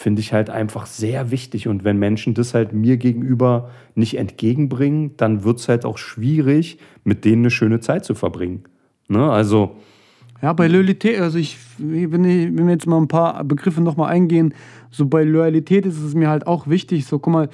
finde 0.00 0.20
ich 0.20 0.32
halt 0.32 0.50
einfach 0.50 0.86
sehr 0.86 1.30
wichtig. 1.30 1.68
Und 1.68 1.84
wenn 1.84 1.98
Menschen 1.98 2.34
das 2.34 2.54
halt 2.54 2.72
mir 2.72 2.96
gegenüber 2.96 3.70
nicht 3.94 4.16
entgegenbringen, 4.16 5.16
dann 5.16 5.44
wird 5.44 5.60
es 5.60 5.68
halt 5.68 5.84
auch 5.84 5.98
schwierig, 5.98 6.78
mit 7.04 7.24
denen 7.24 7.42
eine 7.42 7.50
schöne 7.50 7.80
Zeit 7.80 8.04
zu 8.04 8.14
verbringen. 8.14 8.64
Ne? 9.08 9.30
Also. 9.30 9.76
Ja, 10.40 10.54
bei 10.54 10.68
Loyalität, 10.68 11.20
also 11.20 11.36
ich, 11.36 11.58
wenn, 11.76 12.24
ich, 12.24 12.46
wenn 12.46 12.64
wir 12.64 12.72
jetzt 12.72 12.86
mal 12.86 12.96
ein 12.96 13.08
paar 13.08 13.44
Begriffe 13.44 13.82
nochmal 13.82 14.10
eingehen, 14.10 14.54
so 14.90 15.04
bei 15.04 15.22
Loyalität 15.22 15.84
ist 15.84 16.00
es 16.00 16.14
mir 16.14 16.30
halt 16.30 16.46
auch 16.46 16.66
wichtig, 16.66 17.04
so 17.04 17.18
guck 17.18 17.32
mal, 17.32 17.50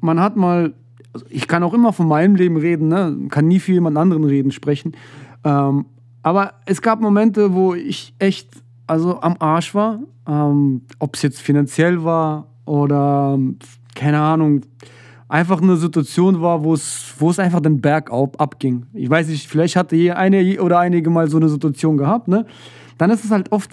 man 0.00 0.18
hat 0.18 0.36
mal, 0.36 0.74
also 1.12 1.24
ich 1.30 1.46
kann 1.46 1.62
auch 1.62 1.72
immer 1.72 1.92
von 1.92 2.08
meinem 2.08 2.34
Leben 2.34 2.56
reden, 2.56 2.88
ne? 2.88 3.16
kann 3.28 3.46
nie 3.46 3.60
für 3.60 3.72
jemand 3.72 3.96
anderen 3.96 4.24
reden, 4.24 4.50
sprechen, 4.50 4.96
ähm, 5.44 5.84
aber 6.28 6.52
es 6.66 6.82
gab 6.82 7.00
Momente, 7.00 7.54
wo 7.54 7.74
ich 7.74 8.14
echt 8.18 8.50
also 8.86 9.20
am 9.20 9.36
Arsch 9.38 9.74
war. 9.74 10.00
Ähm, 10.26 10.82
Ob 10.98 11.16
es 11.16 11.22
jetzt 11.22 11.40
finanziell 11.40 12.04
war 12.04 12.48
oder 12.66 13.38
keine 13.94 14.20
Ahnung, 14.20 14.60
einfach 15.28 15.62
eine 15.62 15.76
Situation 15.76 16.42
war, 16.42 16.64
wo 16.64 16.74
es, 16.74 17.38
einfach 17.38 17.60
den 17.60 17.80
Berg 17.80 18.12
ab, 18.12 18.36
abging. 18.38 18.84
Ich 18.92 19.08
weiß 19.08 19.28
nicht, 19.28 19.48
vielleicht 19.48 19.76
hatte 19.76 19.96
je 19.96 20.10
eine 20.10 20.60
oder 20.60 20.78
einige 20.78 21.08
mal 21.08 21.30
so 21.30 21.38
eine 21.38 21.48
Situation 21.48 21.96
gehabt, 21.96 22.28
ne? 22.28 22.44
Dann 22.98 23.10
ist 23.10 23.24
es 23.24 23.30
halt 23.30 23.50
oft, 23.50 23.70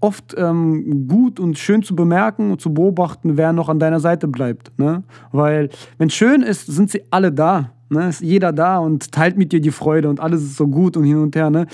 oft 0.00 0.34
ähm, 0.38 1.08
gut 1.08 1.38
und 1.38 1.58
schön 1.58 1.82
zu 1.82 1.94
bemerken 1.94 2.52
und 2.52 2.60
zu 2.62 2.72
beobachten, 2.72 3.36
wer 3.36 3.52
noch 3.52 3.68
an 3.68 3.78
deiner 3.78 4.00
Seite 4.00 4.28
bleibt. 4.28 4.78
Ne? 4.78 5.02
Weil, 5.32 5.68
wenn 5.98 6.08
es 6.08 6.14
schön 6.14 6.42
ist, 6.42 6.66
sind 6.66 6.90
sie 6.90 7.02
alle 7.10 7.32
da. 7.32 7.72
Ne? 7.90 8.08
Ist 8.08 8.20
jeder 8.20 8.52
da 8.52 8.78
und 8.78 9.12
teilt 9.12 9.36
mit 9.36 9.52
dir 9.52 9.60
die 9.60 9.70
Freude 9.70 10.08
und 10.08 10.20
alles 10.20 10.42
ist 10.42 10.56
so 10.56 10.66
gut 10.66 10.96
und 10.96 11.04
hin 11.04 11.18
und 11.18 11.34
her. 11.36 11.50
Ne? 11.50 11.66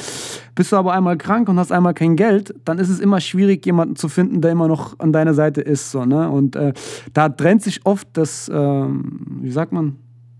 Bist 0.54 0.72
du 0.72 0.76
aber 0.76 0.92
einmal 0.92 1.16
krank 1.16 1.48
und 1.48 1.58
hast 1.58 1.72
einmal 1.72 1.94
kein 1.94 2.16
Geld, 2.16 2.54
dann 2.64 2.78
ist 2.78 2.88
es 2.88 3.00
immer 3.00 3.20
schwierig, 3.20 3.64
jemanden 3.66 3.96
zu 3.96 4.08
finden, 4.08 4.40
der 4.40 4.52
immer 4.52 4.68
noch 4.68 4.98
an 5.00 5.12
deiner 5.12 5.34
Seite 5.34 5.60
ist. 5.60 5.90
So, 5.90 6.04
ne? 6.04 6.30
Und 6.30 6.56
äh, 6.56 6.72
da 7.12 7.28
trennt 7.28 7.62
sich 7.62 7.80
oft 7.84 8.08
das, 8.12 8.48
äh, 8.48 8.54
wie 8.54 9.50
sagt 9.50 9.72
man, 9.72 9.96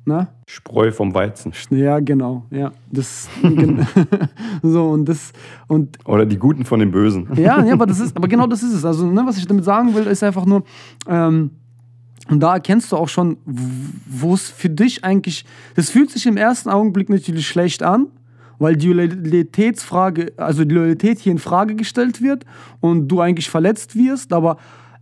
Ne? 0.07 0.29
Spreu 0.47 0.93
vom 0.93 1.14
Weizen. 1.14 1.55
Ja, 1.70 1.99
genau. 1.99 2.45
Ja, 2.51 2.72
das 2.93 3.27
so 4.62 4.91
und 4.91 5.09
das 5.09 5.33
und 5.66 5.99
oder 6.05 6.27
die 6.27 6.37
Guten 6.37 6.66
von 6.66 6.79
den 6.79 6.91
Bösen. 6.91 7.29
Ja, 7.37 7.64
ja, 7.64 7.72
aber 7.72 7.87
das 7.87 8.01
ist, 8.05 8.14
aber 8.14 8.29
genau 8.29 8.47
das 8.47 8.62
ist 8.62 8.75
es. 8.75 8.85
Also, 8.85 9.07
ne, 9.07 9.22
was 9.25 9.39
ich 9.39 9.47
damit 9.47 9.64
sagen 9.64 9.95
will, 9.95 10.07
ist 10.07 10.22
einfach 10.22 10.45
nur, 10.45 10.62
ähm, 11.09 11.53
und 12.31 12.41
da 12.41 12.55
erkennst 12.55 12.91
du 12.93 12.97
auch 12.97 13.09
schon, 13.09 13.37
wo 13.45 14.35
es 14.35 14.49
für 14.49 14.70
dich 14.70 15.05
eigentlich, 15.05 15.45
das 15.75 15.91
fühlt 15.91 16.11
sich 16.11 16.27
im 16.27 16.37
ersten 16.37 16.70
Augenblick 16.70 17.11
natürlich 17.11 17.47
schlecht 17.47 17.83
an, 17.83 18.07
weil 18.59 18.77
die 18.77 18.93
Loyalitätsfrage, 18.93 20.33
also 20.37 20.64
die 20.64 20.75
Loyalität 20.75 21.18
hier 21.18 21.33
in 21.33 21.39
Frage 21.39 21.75
gestellt 21.75 22.22
wird 22.22 22.45
und 22.81 23.09
du 23.09 23.20
eigentlich 23.20 23.51
verletzt 23.51 23.95
wirst, 23.97 24.33
aber 24.33 24.57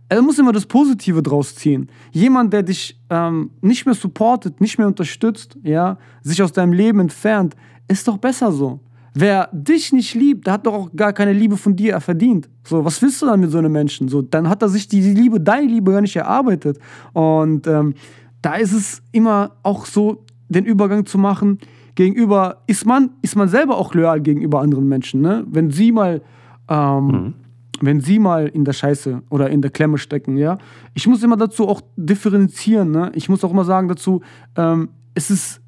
er 0.09 0.21
muss 0.21 0.37
immer 0.37 0.51
das 0.51 0.65
Positive 0.65 1.23
draus 1.23 1.55
ziehen. 1.55 1.89
Jemand, 2.11 2.51
der 2.51 2.63
dich 2.63 2.99
ähm, 3.09 3.51
nicht 3.61 3.85
mehr 3.85 3.95
supportet, 3.95 4.59
nicht 4.59 4.77
mehr 4.77 4.87
unterstützt, 4.87 5.57
ja, 5.63 5.97
sich 6.21 6.43
aus 6.43 6.51
deinem 6.51 6.73
Leben 6.73 6.99
entfernt, 6.99 7.55
ist 7.87 8.07
doch 8.07 8.17
besser 8.17 8.51
so. 8.51 8.79
Wer 9.15 9.49
dich 9.51 9.93
nicht 9.93 10.15
liebt, 10.15 10.47
der 10.47 10.53
hat 10.53 10.65
doch 10.65 10.73
auch 10.73 10.89
gar 10.95 11.13
keine 11.13 11.33
Liebe 11.33 11.55
von 11.55 11.75
dir 11.75 11.99
verdient. 12.01 12.49
So, 12.63 12.83
was 12.83 13.01
willst 13.01 13.21
du 13.21 13.27
dann 13.27 13.39
mit 13.39 13.51
so 13.51 13.59
einem 13.59 13.71
Menschen? 13.71 14.07
So, 14.07 14.23
dann 14.23 14.49
hat 14.49 14.63
er 14.63 14.69
sich 14.69 14.87
die 14.87 15.01
Liebe, 15.01 15.39
deine 15.39 15.67
Liebe 15.67 15.91
gar 15.91 16.01
nicht 16.01 16.15
erarbeitet. 16.15 16.79
Und 17.13 17.67
ähm, 17.67 17.93
da 18.41 18.55
ist 18.55 18.73
es 18.73 19.03
immer 19.11 19.51
auch 19.61 19.85
so, 19.85 20.25
den 20.49 20.65
Übergang 20.65 21.05
zu 21.05 21.17
machen 21.17 21.59
gegenüber, 21.95 22.63
ist 22.67 22.85
man, 22.85 23.11
ist 23.21 23.35
man 23.35 23.47
selber 23.47 23.77
auch 23.77 23.93
loyal 23.93 24.19
gegenüber 24.21 24.61
anderen 24.61 24.87
Menschen. 24.87 25.21
Ne? 25.21 25.45
Wenn 25.47 25.69
sie 25.69 25.91
mal, 25.91 26.21
ähm, 26.67 27.07
mhm. 27.07 27.33
wenn 27.81 28.01
sie 28.01 28.17
mal 28.17 28.47
in 28.47 28.65
der 28.65 28.73
Scheiße 28.73 29.21
oder 29.29 29.49
in 29.49 29.61
der 29.61 29.71
Klemme 29.71 29.99
stecken, 29.99 30.37
ja. 30.37 30.57
Ich 30.95 31.07
muss 31.07 31.21
immer 31.23 31.37
dazu 31.37 31.67
auch 31.67 31.81
differenzieren. 31.95 32.91
Ne? 32.91 33.11
Ich 33.13 33.29
muss 33.29 33.43
auch 33.43 33.51
immer 33.51 33.65
sagen 33.65 33.87
dazu, 33.87 34.21
ähm, 34.55 34.89
es 35.13 35.29
ist 35.29 35.61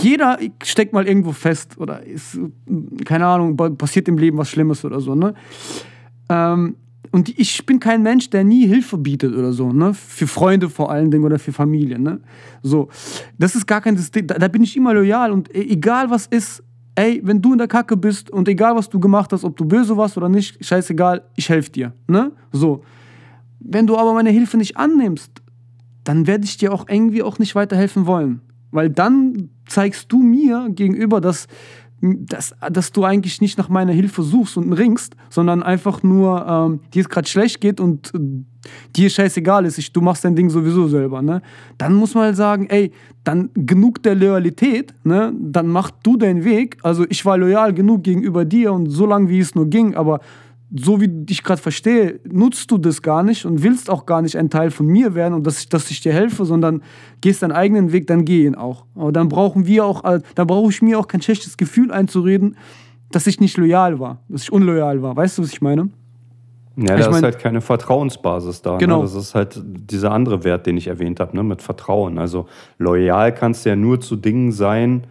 jeder 0.00 0.38
steckt 0.62 0.92
mal 0.92 1.06
irgendwo 1.06 1.32
fest 1.32 1.78
oder 1.78 2.04
ist, 2.04 2.38
keine 3.04 3.26
Ahnung, 3.26 3.56
passiert 3.76 4.08
im 4.08 4.18
Leben 4.18 4.38
was 4.38 4.50
Schlimmes 4.50 4.84
oder 4.84 5.00
so, 5.00 5.14
ne? 5.14 5.34
Ähm, 6.28 6.76
und 7.12 7.38
ich 7.38 7.64
bin 7.64 7.80
kein 7.80 8.02
Mensch, 8.02 8.30
der 8.30 8.44
nie 8.44 8.66
Hilfe 8.66 8.98
bietet 8.98 9.34
oder 9.34 9.52
so, 9.52 9.72
ne? 9.72 9.94
Für 9.94 10.26
Freunde 10.26 10.68
vor 10.68 10.90
allen 10.90 11.10
Dingen 11.10 11.24
oder 11.24 11.38
für 11.38 11.52
Familie, 11.52 11.98
ne? 11.98 12.20
So, 12.62 12.88
das 13.38 13.54
ist 13.54 13.66
gar 13.66 13.80
kein 13.80 13.96
System, 13.96 14.26
da, 14.26 14.34
da 14.34 14.48
bin 14.48 14.62
ich 14.62 14.76
immer 14.76 14.92
loyal 14.92 15.32
und 15.32 15.54
e, 15.54 15.60
egal 15.60 16.10
was 16.10 16.26
ist, 16.26 16.62
ey, 16.94 17.20
wenn 17.24 17.40
du 17.40 17.52
in 17.52 17.58
der 17.58 17.68
Kacke 17.68 17.96
bist 17.96 18.30
und 18.30 18.48
egal 18.48 18.74
was 18.74 18.88
du 18.88 18.98
gemacht 18.98 19.32
hast, 19.32 19.44
ob 19.44 19.56
du 19.56 19.64
böse 19.64 19.96
warst 19.96 20.16
oder 20.16 20.28
nicht, 20.28 20.64
scheißegal, 20.64 21.22
ich 21.36 21.48
helfe 21.48 21.70
dir, 21.70 21.92
ne? 22.08 22.32
So. 22.52 22.82
Wenn 23.60 23.86
du 23.86 23.96
aber 23.96 24.12
meine 24.12 24.30
Hilfe 24.30 24.56
nicht 24.56 24.76
annimmst, 24.76 25.42
dann 26.04 26.26
werde 26.26 26.44
ich 26.44 26.56
dir 26.56 26.72
auch 26.72 26.86
irgendwie 26.88 27.22
auch 27.22 27.38
nicht 27.38 27.54
weiterhelfen 27.54 28.06
wollen. 28.06 28.40
Weil 28.76 28.90
dann 28.90 29.48
zeigst 29.66 30.12
du 30.12 30.18
mir 30.22 30.68
gegenüber, 30.70 31.22
dass, 31.22 31.46
dass, 32.02 32.54
dass 32.70 32.92
du 32.92 33.04
eigentlich 33.04 33.40
nicht 33.40 33.56
nach 33.56 33.70
meiner 33.70 33.92
Hilfe 33.92 34.22
suchst 34.22 34.58
und 34.58 34.72
ringst, 34.74 35.16
sondern 35.30 35.62
einfach 35.62 36.02
nur 36.02 36.46
ähm, 36.46 36.80
dir 36.92 37.00
es 37.00 37.08
gerade 37.08 37.26
schlecht 37.26 37.62
geht 37.62 37.80
und 37.80 38.14
äh, 38.14 38.18
dir 38.94 39.08
scheißegal 39.08 39.64
ist, 39.64 39.78
ich, 39.78 39.92
du 39.92 40.02
machst 40.02 40.24
dein 40.24 40.36
Ding 40.36 40.50
sowieso 40.50 40.88
selber. 40.88 41.22
Ne? 41.22 41.40
Dann 41.78 41.94
muss 41.94 42.14
man 42.14 42.24
halt 42.24 42.36
sagen, 42.36 42.66
ey, 42.68 42.92
dann 43.24 43.48
genug 43.54 44.02
der 44.02 44.14
Loyalität, 44.14 44.92
ne? 45.04 45.32
dann 45.40 45.68
mach 45.68 45.90
du 45.90 46.18
deinen 46.18 46.44
Weg. 46.44 46.76
Also 46.82 47.06
ich 47.08 47.24
war 47.24 47.38
loyal 47.38 47.72
genug 47.72 48.04
gegenüber 48.04 48.44
dir 48.44 48.74
und 48.74 48.90
so 48.90 49.06
lange 49.06 49.30
wie 49.30 49.38
es 49.38 49.54
nur 49.54 49.70
ging, 49.70 49.94
aber 49.94 50.20
so 50.78 51.00
wie 51.00 51.24
ich 51.28 51.42
gerade 51.42 51.60
verstehe, 51.60 52.20
nutzt 52.24 52.70
du 52.70 52.78
das 52.78 53.02
gar 53.02 53.22
nicht 53.22 53.44
und 53.44 53.62
willst 53.62 53.90
auch 53.90 54.06
gar 54.06 54.22
nicht 54.22 54.36
ein 54.36 54.50
Teil 54.50 54.70
von 54.70 54.86
mir 54.86 55.14
werden 55.14 55.34
und 55.34 55.46
dass 55.46 55.60
ich, 55.60 55.68
dass 55.68 55.90
ich 55.90 56.00
dir 56.00 56.12
helfe, 56.12 56.44
sondern 56.44 56.82
gehst 57.20 57.42
deinen 57.42 57.52
eigenen 57.52 57.92
Weg, 57.92 58.06
dann 58.06 58.24
geh 58.24 58.46
ihn 58.46 58.54
auch. 58.54 58.84
Aber 58.94 59.12
dann 59.12 59.28
brauchen 59.28 59.66
wir 59.66 59.84
auch, 59.84 60.04
äh, 60.04 60.20
dann 60.34 60.46
brauche 60.46 60.70
ich 60.70 60.82
mir 60.82 60.98
auch 60.98 61.08
kein 61.08 61.22
schlechtes 61.22 61.56
Gefühl 61.56 61.92
einzureden, 61.92 62.56
dass 63.10 63.26
ich 63.26 63.40
nicht 63.40 63.56
loyal 63.56 63.98
war, 64.00 64.22
dass 64.28 64.42
ich 64.42 64.52
unloyal 64.52 65.02
war. 65.02 65.16
Weißt 65.16 65.38
du, 65.38 65.42
was 65.42 65.52
ich 65.52 65.60
meine? 65.60 65.90
Ja, 66.76 66.96
da 66.96 66.98
ich 66.98 67.06
mein, 67.06 67.16
ist 67.16 67.22
halt 67.22 67.38
keine 67.38 67.60
Vertrauensbasis 67.60 68.60
da. 68.60 68.72
Ne? 68.72 68.78
Genau. 68.78 68.96
Ne? 68.98 69.02
Das 69.02 69.14
ist 69.14 69.34
halt 69.34 69.60
dieser 69.64 70.12
andere 70.12 70.44
Wert, 70.44 70.66
den 70.66 70.76
ich 70.76 70.88
erwähnt 70.88 71.20
habe, 71.20 71.34
ne? 71.34 71.42
mit 71.42 71.62
Vertrauen. 71.62 72.18
Also 72.18 72.46
loyal 72.78 73.34
kannst 73.34 73.64
du 73.64 73.70
ja 73.70 73.76
nur 73.76 74.00
zu 74.00 74.16
Dingen 74.16 74.52
sein, 74.52 75.06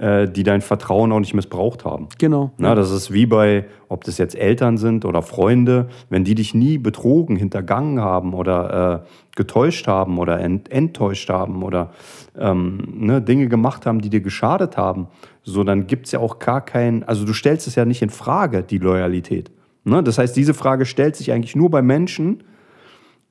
die 0.00 0.44
dein 0.44 0.60
Vertrauen 0.60 1.10
auch 1.10 1.18
nicht 1.18 1.34
missbraucht 1.34 1.84
haben. 1.84 2.06
Genau. 2.18 2.52
Na, 2.56 2.76
das 2.76 2.92
ist 2.92 3.12
wie 3.12 3.26
bei, 3.26 3.64
ob 3.88 4.04
das 4.04 4.16
jetzt 4.16 4.36
Eltern 4.36 4.78
sind 4.78 5.04
oder 5.04 5.22
Freunde, 5.22 5.88
wenn 6.08 6.22
die 6.22 6.36
dich 6.36 6.54
nie 6.54 6.78
betrogen, 6.78 7.34
hintergangen 7.34 8.00
haben 8.00 8.32
oder 8.32 9.02
äh, 9.04 9.08
getäuscht 9.34 9.88
haben 9.88 10.18
oder 10.18 10.38
ent 10.38 10.70
enttäuscht 10.70 11.30
haben 11.30 11.64
oder 11.64 11.90
ähm, 12.38 12.78
ne, 12.96 13.20
Dinge 13.20 13.48
gemacht 13.48 13.86
haben, 13.86 14.00
die 14.00 14.10
dir 14.10 14.20
geschadet 14.20 14.76
haben, 14.76 15.08
so 15.42 15.64
dann 15.64 15.86
gibt 15.88 16.06
es 16.06 16.12
ja 16.12 16.20
auch 16.20 16.38
gar 16.38 16.60
keinen, 16.60 17.02
also 17.02 17.24
du 17.24 17.32
stellst 17.32 17.66
es 17.66 17.74
ja 17.74 17.84
nicht 17.84 18.02
in 18.02 18.10
Frage, 18.10 18.62
die 18.62 18.78
Loyalität. 18.78 19.50
Ne? 19.84 20.02
Das 20.02 20.18
heißt, 20.18 20.36
diese 20.36 20.54
Frage 20.54 20.86
stellt 20.86 21.16
sich 21.16 21.32
eigentlich 21.32 21.56
nur 21.56 21.70
bei 21.70 21.82
Menschen, 21.82 22.44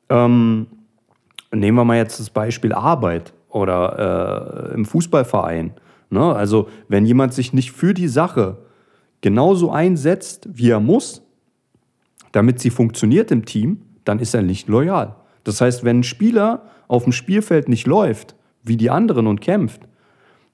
ähm, 0.09 0.68
nehmen 1.53 1.78
wir 1.78 1.86
mal 1.86 1.97
jetzt 1.97 2.20
das 2.20 2.30
Beispiel 2.30 2.74
Arbeit 2.74 3.34
oder 3.49 4.72
äh, 4.72 4.74
im 4.74 4.86
Fußballverein 4.86 5.72
Ne? 6.10 6.36
Also 6.36 6.68
wenn 6.88 7.05
jemand 7.05 7.34
sich 7.34 7.53
nicht 7.53 7.72
für 7.72 7.93
die 7.93 8.08
Sache 8.08 8.58
genauso 9.22 9.72
einsetzt, 9.72 10.47
wie 10.51 10.70
er 10.70 10.80
muss, 10.80 11.24
damit 12.32 12.60
sie 12.60 12.70
funktioniert 12.70 13.32
im 13.32 13.45
Team, 13.45 13.82
dann 14.03 14.20
ist 14.20 14.34
er 14.34 14.41
nicht 14.41 14.68
loyal. 14.68 15.16
Das 15.43 15.62
heißt, 15.62 15.84
wenn 15.84 15.99
ein 15.99 16.03
Spieler 16.03 16.64
auf 16.88 17.03
dem 17.03 17.14
Spielfeld 17.14 17.70
nicht 17.70 17.88
läuft, 17.88 18.36
wie 18.64 18.78
die 18.78 18.89
anderen 18.89 19.28
und 19.28 19.41
kämpft, 19.41 19.88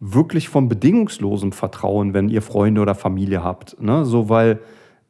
wirklich 0.00 0.48
von 0.48 0.68
bedingungslosem 0.68 1.52
Vertrauen, 1.52 2.14
wenn 2.14 2.30
ihr 2.30 2.40
Freunde 2.40 2.80
oder 2.80 2.94
Familie 2.94 3.44
habt. 3.44 3.76
Ne? 3.82 4.06
So, 4.06 4.28
weil 4.30 4.60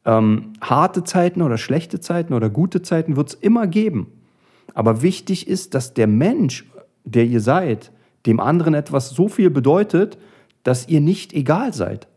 Ähm, 0.03 0.53
harte 0.61 1.03
Zeiten 1.03 1.43
oder 1.43 1.59
schlechte 1.59 1.99
Zeiten 1.99 2.33
oder 2.33 2.49
gute 2.49 2.81
Zeiten 2.81 3.15
wird 3.17 3.29
es 3.29 3.35
immer 3.35 3.67
geben. 3.67 4.07
Aber 4.73 5.03
wichtig 5.03 5.47
ist, 5.47 5.75
dass 5.75 5.93
der 5.93 6.07
Mensch, 6.07 6.65
der 7.05 7.25
ihr 7.25 7.39
seid, 7.39 7.91
dem 8.25 8.39
anderen 8.39 8.73
etwas 8.73 9.11
so 9.11 9.27
viel 9.27 9.51
bedeutet, 9.51 10.17
dass 10.63 10.87
ihr 10.87 11.01
nicht 11.01 11.33
egal 11.33 11.71
seid. 11.73 12.07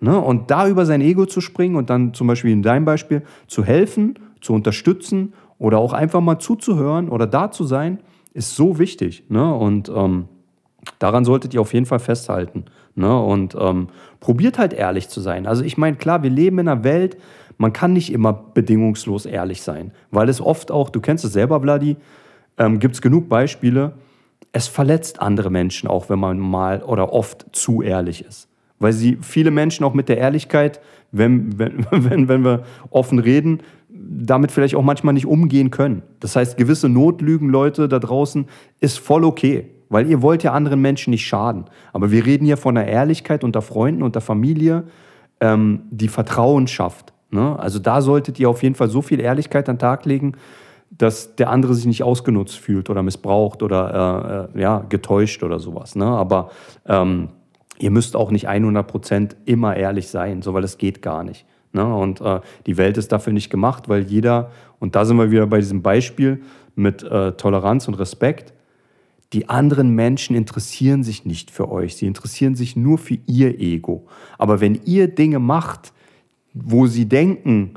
Ne? 0.00 0.18
Und 0.18 0.50
da 0.50 0.66
über 0.66 0.86
sein 0.86 1.02
Ego 1.02 1.26
zu 1.26 1.42
springen 1.42 1.76
und 1.76 1.90
dann 1.90 2.14
zum 2.14 2.28
Beispiel 2.28 2.52
in 2.52 2.62
deinem 2.62 2.86
Beispiel 2.86 3.20
zu 3.46 3.62
helfen, 3.62 4.18
zu 4.40 4.54
unterstützen 4.54 5.34
oder 5.58 5.76
auch 5.78 5.92
einfach 5.92 6.22
mal 6.22 6.38
zuzuhören 6.38 7.10
oder 7.10 7.26
da 7.26 7.50
zu 7.50 7.64
sein, 7.64 7.98
ist 8.32 8.56
so 8.56 8.78
wichtig. 8.78 9.24
Ne? 9.28 9.54
Und 9.54 9.90
ähm, 9.94 10.28
daran 10.98 11.24
solltet 11.24 11.54
ihr 11.54 11.60
auf 11.60 11.74
jeden 11.74 11.86
Fall 11.86 11.98
festhalten. 11.98 12.64
Ne? 12.94 13.18
Und 13.18 13.56
ähm, 13.58 13.88
probiert 14.20 14.58
halt 14.58 14.72
ehrlich 14.72 15.08
zu 15.08 15.20
sein. 15.20 15.46
Also 15.46 15.62
ich 15.62 15.76
meine, 15.76 15.96
klar, 15.96 16.22
wir 16.22 16.30
leben 16.30 16.58
in 16.58 16.68
einer 16.68 16.84
Welt, 16.84 17.16
man 17.58 17.72
kann 17.72 17.92
nicht 17.92 18.12
immer 18.12 18.32
bedingungslos 18.32 19.26
ehrlich 19.26 19.62
sein, 19.62 19.92
weil 20.10 20.28
es 20.28 20.40
oft 20.40 20.70
auch, 20.70 20.90
du 20.90 21.00
kennst 21.00 21.24
es 21.24 21.32
selber, 21.32 21.60
Vladi, 21.60 21.96
ähm, 22.58 22.78
gibt 22.78 22.94
es 22.94 23.02
genug 23.02 23.28
Beispiele, 23.28 23.92
es 24.52 24.68
verletzt 24.68 25.20
andere 25.20 25.50
Menschen 25.50 25.88
auch, 25.88 26.08
wenn 26.08 26.18
man 26.18 26.38
mal 26.38 26.82
oder 26.82 27.12
oft 27.12 27.46
zu 27.52 27.82
ehrlich 27.82 28.24
ist. 28.24 28.48
Weil 28.78 28.92
sie 28.92 29.18
viele 29.20 29.50
Menschen 29.50 29.84
auch 29.84 29.94
mit 29.94 30.08
der 30.08 30.18
Ehrlichkeit, 30.18 30.80
wenn, 31.12 31.58
wenn, 31.58 31.86
wenn, 31.90 32.28
wenn 32.28 32.44
wir 32.44 32.64
offen 32.90 33.18
reden, 33.18 33.60
damit 33.88 34.52
vielleicht 34.52 34.74
auch 34.74 34.82
manchmal 34.82 35.14
nicht 35.14 35.26
umgehen 35.26 35.70
können. 35.70 36.02
Das 36.20 36.36
heißt, 36.36 36.56
gewisse 36.56 36.88
Notlügen, 36.88 37.48
Leute 37.48 37.88
da 37.88 37.98
draußen, 37.98 38.46
ist 38.80 38.98
voll 38.98 39.24
okay, 39.24 39.68
weil 39.88 40.08
ihr 40.08 40.22
wollt 40.22 40.42
ja 40.42 40.52
anderen 40.52 40.80
Menschen 40.80 41.10
nicht 41.10 41.26
schaden. 41.26 41.66
Aber 41.92 42.10
wir 42.10 42.26
reden 42.26 42.44
hier 42.44 42.56
von 42.56 42.76
einer 42.76 42.88
Ehrlichkeit 42.88 43.44
unter 43.44 43.62
Freunden, 43.62 44.02
unter 44.02 44.20
Familie, 44.20 44.84
ähm, 45.40 45.82
die 45.90 46.08
Vertrauen 46.08 46.66
schafft. 46.66 47.12
Ne? 47.30 47.58
Also 47.58 47.78
da 47.78 48.00
solltet 48.00 48.38
ihr 48.38 48.48
auf 48.48 48.62
jeden 48.62 48.74
Fall 48.74 48.88
so 48.88 49.02
viel 49.02 49.20
Ehrlichkeit 49.20 49.68
an 49.68 49.76
den 49.76 49.80
Tag 49.80 50.04
legen, 50.04 50.32
dass 50.90 51.36
der 51.36 51.50
andere 51.50 51.74
sich 51.74 51.86
nicht 51.86 52.02
ausgenutzt 52.02 52.56
fühlt 52.56 52.88
oder 52.90 53.02
missbraucht 53.02 53.62
oder 53.62 54.48
äh, 54.54 54.58
äh, 54.58 54.62
ja, 54.62 54.84
getäuscht 54.88 55.42
oder 55.42 55.58
sowas. 55.58 55.96
Ne? 55.96 56.06
Aber 56.06 56.50
ähm, 56.86 57.28
ihr 57.78 57.90
müsst 57.90 58.16
auch 58.16 58.30
nicht 58.30 58.48
100% 58.48 59.36
immer 59.44 59.76
ehrlich 59.76 60.08
sein, 60.08 60.42
so, 60.42 60.54
weil 60.54 60.64
es 60.64 60.78
geht 60.78 61.02
gar 61.02 61.24
nicht. 61.24 61.44
Ne? 61.72 61.84
Und 61.84 62.20
äh, 62.20 62.40
die 62.66 62.76
Welt 62.76 62.96
ist 62.96 63.12
dafür 63.12 63.32
nicht 63.32 63.50
gemacht, 63.50 63.88
weil 63.88 64.02
jeder, 64.02 64.50
und 64.78 64.94
da 64.94 65.04
sind 65.04 65.16
wir 65.18 65.30
wieder 65.30 65.46
bei 65.46 65.58
diesem 65.58 65.82
Beispiel 65.82 66.42
mit 66.74 67.02
äh, 67.02 67.32
Toleranz 67.32 67.88
und 67.88 67.94
Respekt, 67.94 68.54
die 69.32 69.48
anderen 69.48 69.90
Menschen 69.90 70.36
interessieren 70.36 71.02
sich 71.02 71.24
nicht 71.24 71.50
für 71.50 71.70
euch, 71.70 71.96
sie 71.96 72.06
interessieren 72.06 72.54
sich 72.54 72.76
nur 72.76 72.98
für 72.98 73.18
ihr 73.26 73.60
Ego. 73.60 74.06
Aber 74.38 74.60
wenn 74.60 74.80
ihr 74.84 75.08
Dinge 75.08 75.38
macht, 75.38 75.92
wo 76.54 76.86
sie 76.86 77.06
denken, 77.06 77.74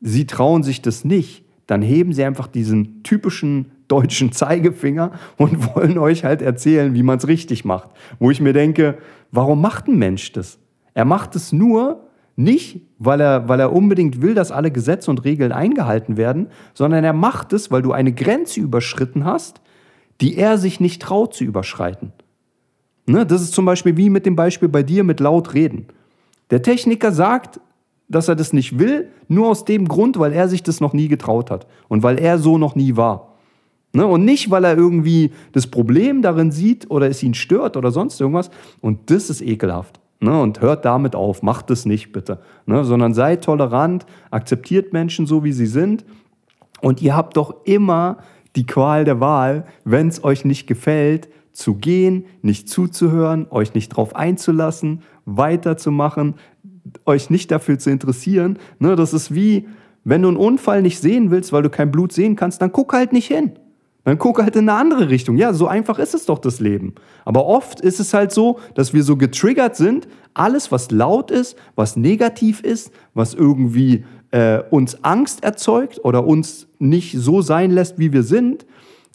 sie 0.00 0.26
trauen 0.26 0.62
sich 0.62 0.82
das 0.82 1.04
nicht, 1.04 1.44
dann 1.66 1.82
heben 1.82 2.12
sie 2.12 2.24
einfach 2.24 2.46
diesen 2.46 3.02
typischen 3.02 3.72
deutschen 3.88 4.32
Zeigefinger 4.32 5.12
und 5.36 5.74
wollen 5.74 5.98
euch 5.98 6.24
halt 6.24 6.42
erzählen, 6.42 6.94
wie 6.94 7.02
man 7.02 7.18
es 7.18 7.28
richtig 7.28 7.64
macht. 7.64 7.90
Wo 8.18 8.30
ich 8.30 8.40
mir 8.40 8.52
denke, 8.52 8.98
warum 9.30 9.60
macht 9.60 9.88
ein 9.88 9.98
Mensch 9.98 10.32
das? 10.32 10.58
Er 10.94 11.04
macht 11.04 11.36
es 11.36 11.52
nur 11.52 12.06
nicht, 12.36 12.82
weil 12.98 13.20
er, 13.20 13.48
weil 13.48 13.60
er 13.60 13.72
unbedingt 13.72 14.22
will, 14.22 14.34
dass 14.34 14.52
alle 14.52 14.70
Gesetze 14.70 15.10
und 15.10 15.24
Regeln 15.24 15.52
eingehalten 15.52 16.16
werden, 16.16 16.48
sondern 16.74 17.04
er 17.04 17.12
macht 17.12 17.52
es, 17.52 17.70
weil 17.70 17.82
du 17.82 17.92
eine 17.92 18.12
Grenze 18.12 18.60
überschritten 18.60 19.24
hast, 19.24 19.60
die 20.20 20.36
er 20.36 20.58
sich 20.58 20.80
nicht 20.80 21.02
traut 21.02 21.34
zu 21.34 21.44
überschreiten. 21.44 22.12
Ne? 23.06 23.26
Das 23.26 23.42
ist 23.42 23.54
zum 23.54 23.64
Beispiel 23.64 23.96
wie 23.96 24.10
mit 24.10 24.26
dem 24.26 24.36
Beispiel 24.36 24.68
bei 24.68 24.82
dir 24.82 25.04
mit 25.04 25.20
laut 25.20 25.54
reden. 25.54 25.86
Der 26.50 26.62
Techniker 26.62 27.12
sagt, 27.12 27.60
dass 28.08 28.28
er 28.28 28.36
das 28.36 28.52
nicht 28.52 28.78
will, 28.78 29.08
nur 29.28 29.48
aus 29.48 29.64
dem 29.64 29.88
Grund, 29.88 30.18
weil 30.18 30.32
er 30.32 30.48
sich 30.48 30.62
das 30.62 30.80
noch 30.80 30.92
nie 30.92 31.08
getraut 31.08 31.50
hat 31.50 31.66
und 31.88 32.02
weil 32.02 32.18
er 32.18 32.38
so 32.38 32.56
noch 32.56 32.74
nie 32.74 32.96
war. 32.96 33.36
Ne? 33.92 34.06
Und 34.06 34.24
nicht, 34.24 34.50
weil 34.50 34.64
er 34.64 34.76
irgendwie 34.76 35.32
das 35.52 35.66
Problem 35.66 36.22
darin 36.22 36.50
sieht 36.50 36.90
oder 36.90 37.08
es 37.08 37.22
ihn 37.22 37.34
stört 37.34 37.76
oder 37.76 37.90
sonst 37.90 38.20
irgendwas. 38.20 38.50
Und 38.80 39.10
das 39.10 39.30
ist 39.30 39.40
ekelhaft. 39.40 40.00
Ne? 40.20 40.38
Und 40.40 40.60
hört 40.60 40.84
damit 40.84 41.14
auf, 41.14 41.42
macht 41.42 41.70
es 41.70 41.86
nicht 41.86 42.12
bitte. 42.12 42.40
Ne? 42.66 42.84
Sondern 42.84 43.14
seid 43.14 43.42
tolerant, 43.42 44.06
akzeptiert 44.30 44.92
Menschen 44.92 45.26
so, 45.26 45.44
wie 45.44 45.52
sie 45.52 45.66
sind. 45.66 46.04
Und 46.80 47.00
ihr 47.00 47.16
habt 47.16 47.36
doch 47.36 47.64
immer 47.64 48.18
die 48.56 48.66
Qual 48.66 49.04
der 49.04 49.20
Wahl, 49.20 49.66
wenn 49.84 50.08
es 50.08 50.24
euch 50.24 50.44
nicht 50.44 50.66
gefällt, 50.66 51.28
zu 51.52 51.74
gehen, 51.74 52.26
nicht 52.42 52.68
zuzuhören, 52.68 53.46
euch 53.50 53.74
nicht 53.74 53.90
drauf 53.90 54.14
einzulassen, 54.14 55.02
weiterzumachen, 55.24 56.34
euch 57.04 57.30
nicht 57.30 57.50
dafür 57.50 57.78
zu 57.78 57.90
interessieren. 57.90 58.58
Ne, 58.78 58.96
das 58.96 59.14
ist 59.14 59.34
wie, 59.34 59.66
wenn 60.04 60.22
du 60.22 60.28
einen 60.28 60.36
Unfall 60.36 60.82
nicht 60.82 61.00
sehen 61.00 61.30
willst, 61.30 61.52
weil 61.52 61.62
du 61.62 61.70
kein 61.70 61.90
Blut 61.90 62.12
sehen 62.12 62.36
kannst, 62.36 62.60
dann 62.62 62.72
guck 62.72 62.92
halt 62.92 63.12
nicht 63.12 63.26
hin. 63.26 63.52
Dann 64.04 64.18
guck 64.18 64.40
halt 64.40 64.54
in 64.54 64.68
eine 64.68 64.78
andere 64.78 65.10
Richtung. 65.10 65.36
Ja, 65.36 65.52
so 65.52 65.66
einfach 65.66 65.98
ist 65.98 66.14
es 66.14 66.26
doch 66.26 66.38
das 66.38 66.60
Leben. 66.60 66.94
Aber 67.24 67.46
oft 67.46 67.80
ist 67.80 67.98
es 67.98 68.14
halt 68.14 68.30
so, 68.30 68.60
dass 68.74 68.94
wir 68.94 69.02
so 69.02 69.16
getriggert 69.16 69.74
sind, 69.74 70.06
alles, 70.32 70.70
was 70.70 70.92
laut 70.92 71.32
ist, 71.32 71.56
was 71.74 71.96
negativ 71.96 72.60
ist, 72.60 72.92
was 73.14 73.34
irgendwie 73.34 74.04
äh, 74.36 74.62
uns 74.68 75.02
Angst 75.02 75.42
erzeugt 75.42 76.04
oder 76.04 76.26
uns 76.26 76.68
nicht 76.78 77.16
so 77.16 77.40
sein 77.40 77.70
lässt, 77.70 77.98
wie 77.98 78.12
wir 78.12 78.22
sind, 78.22 78.66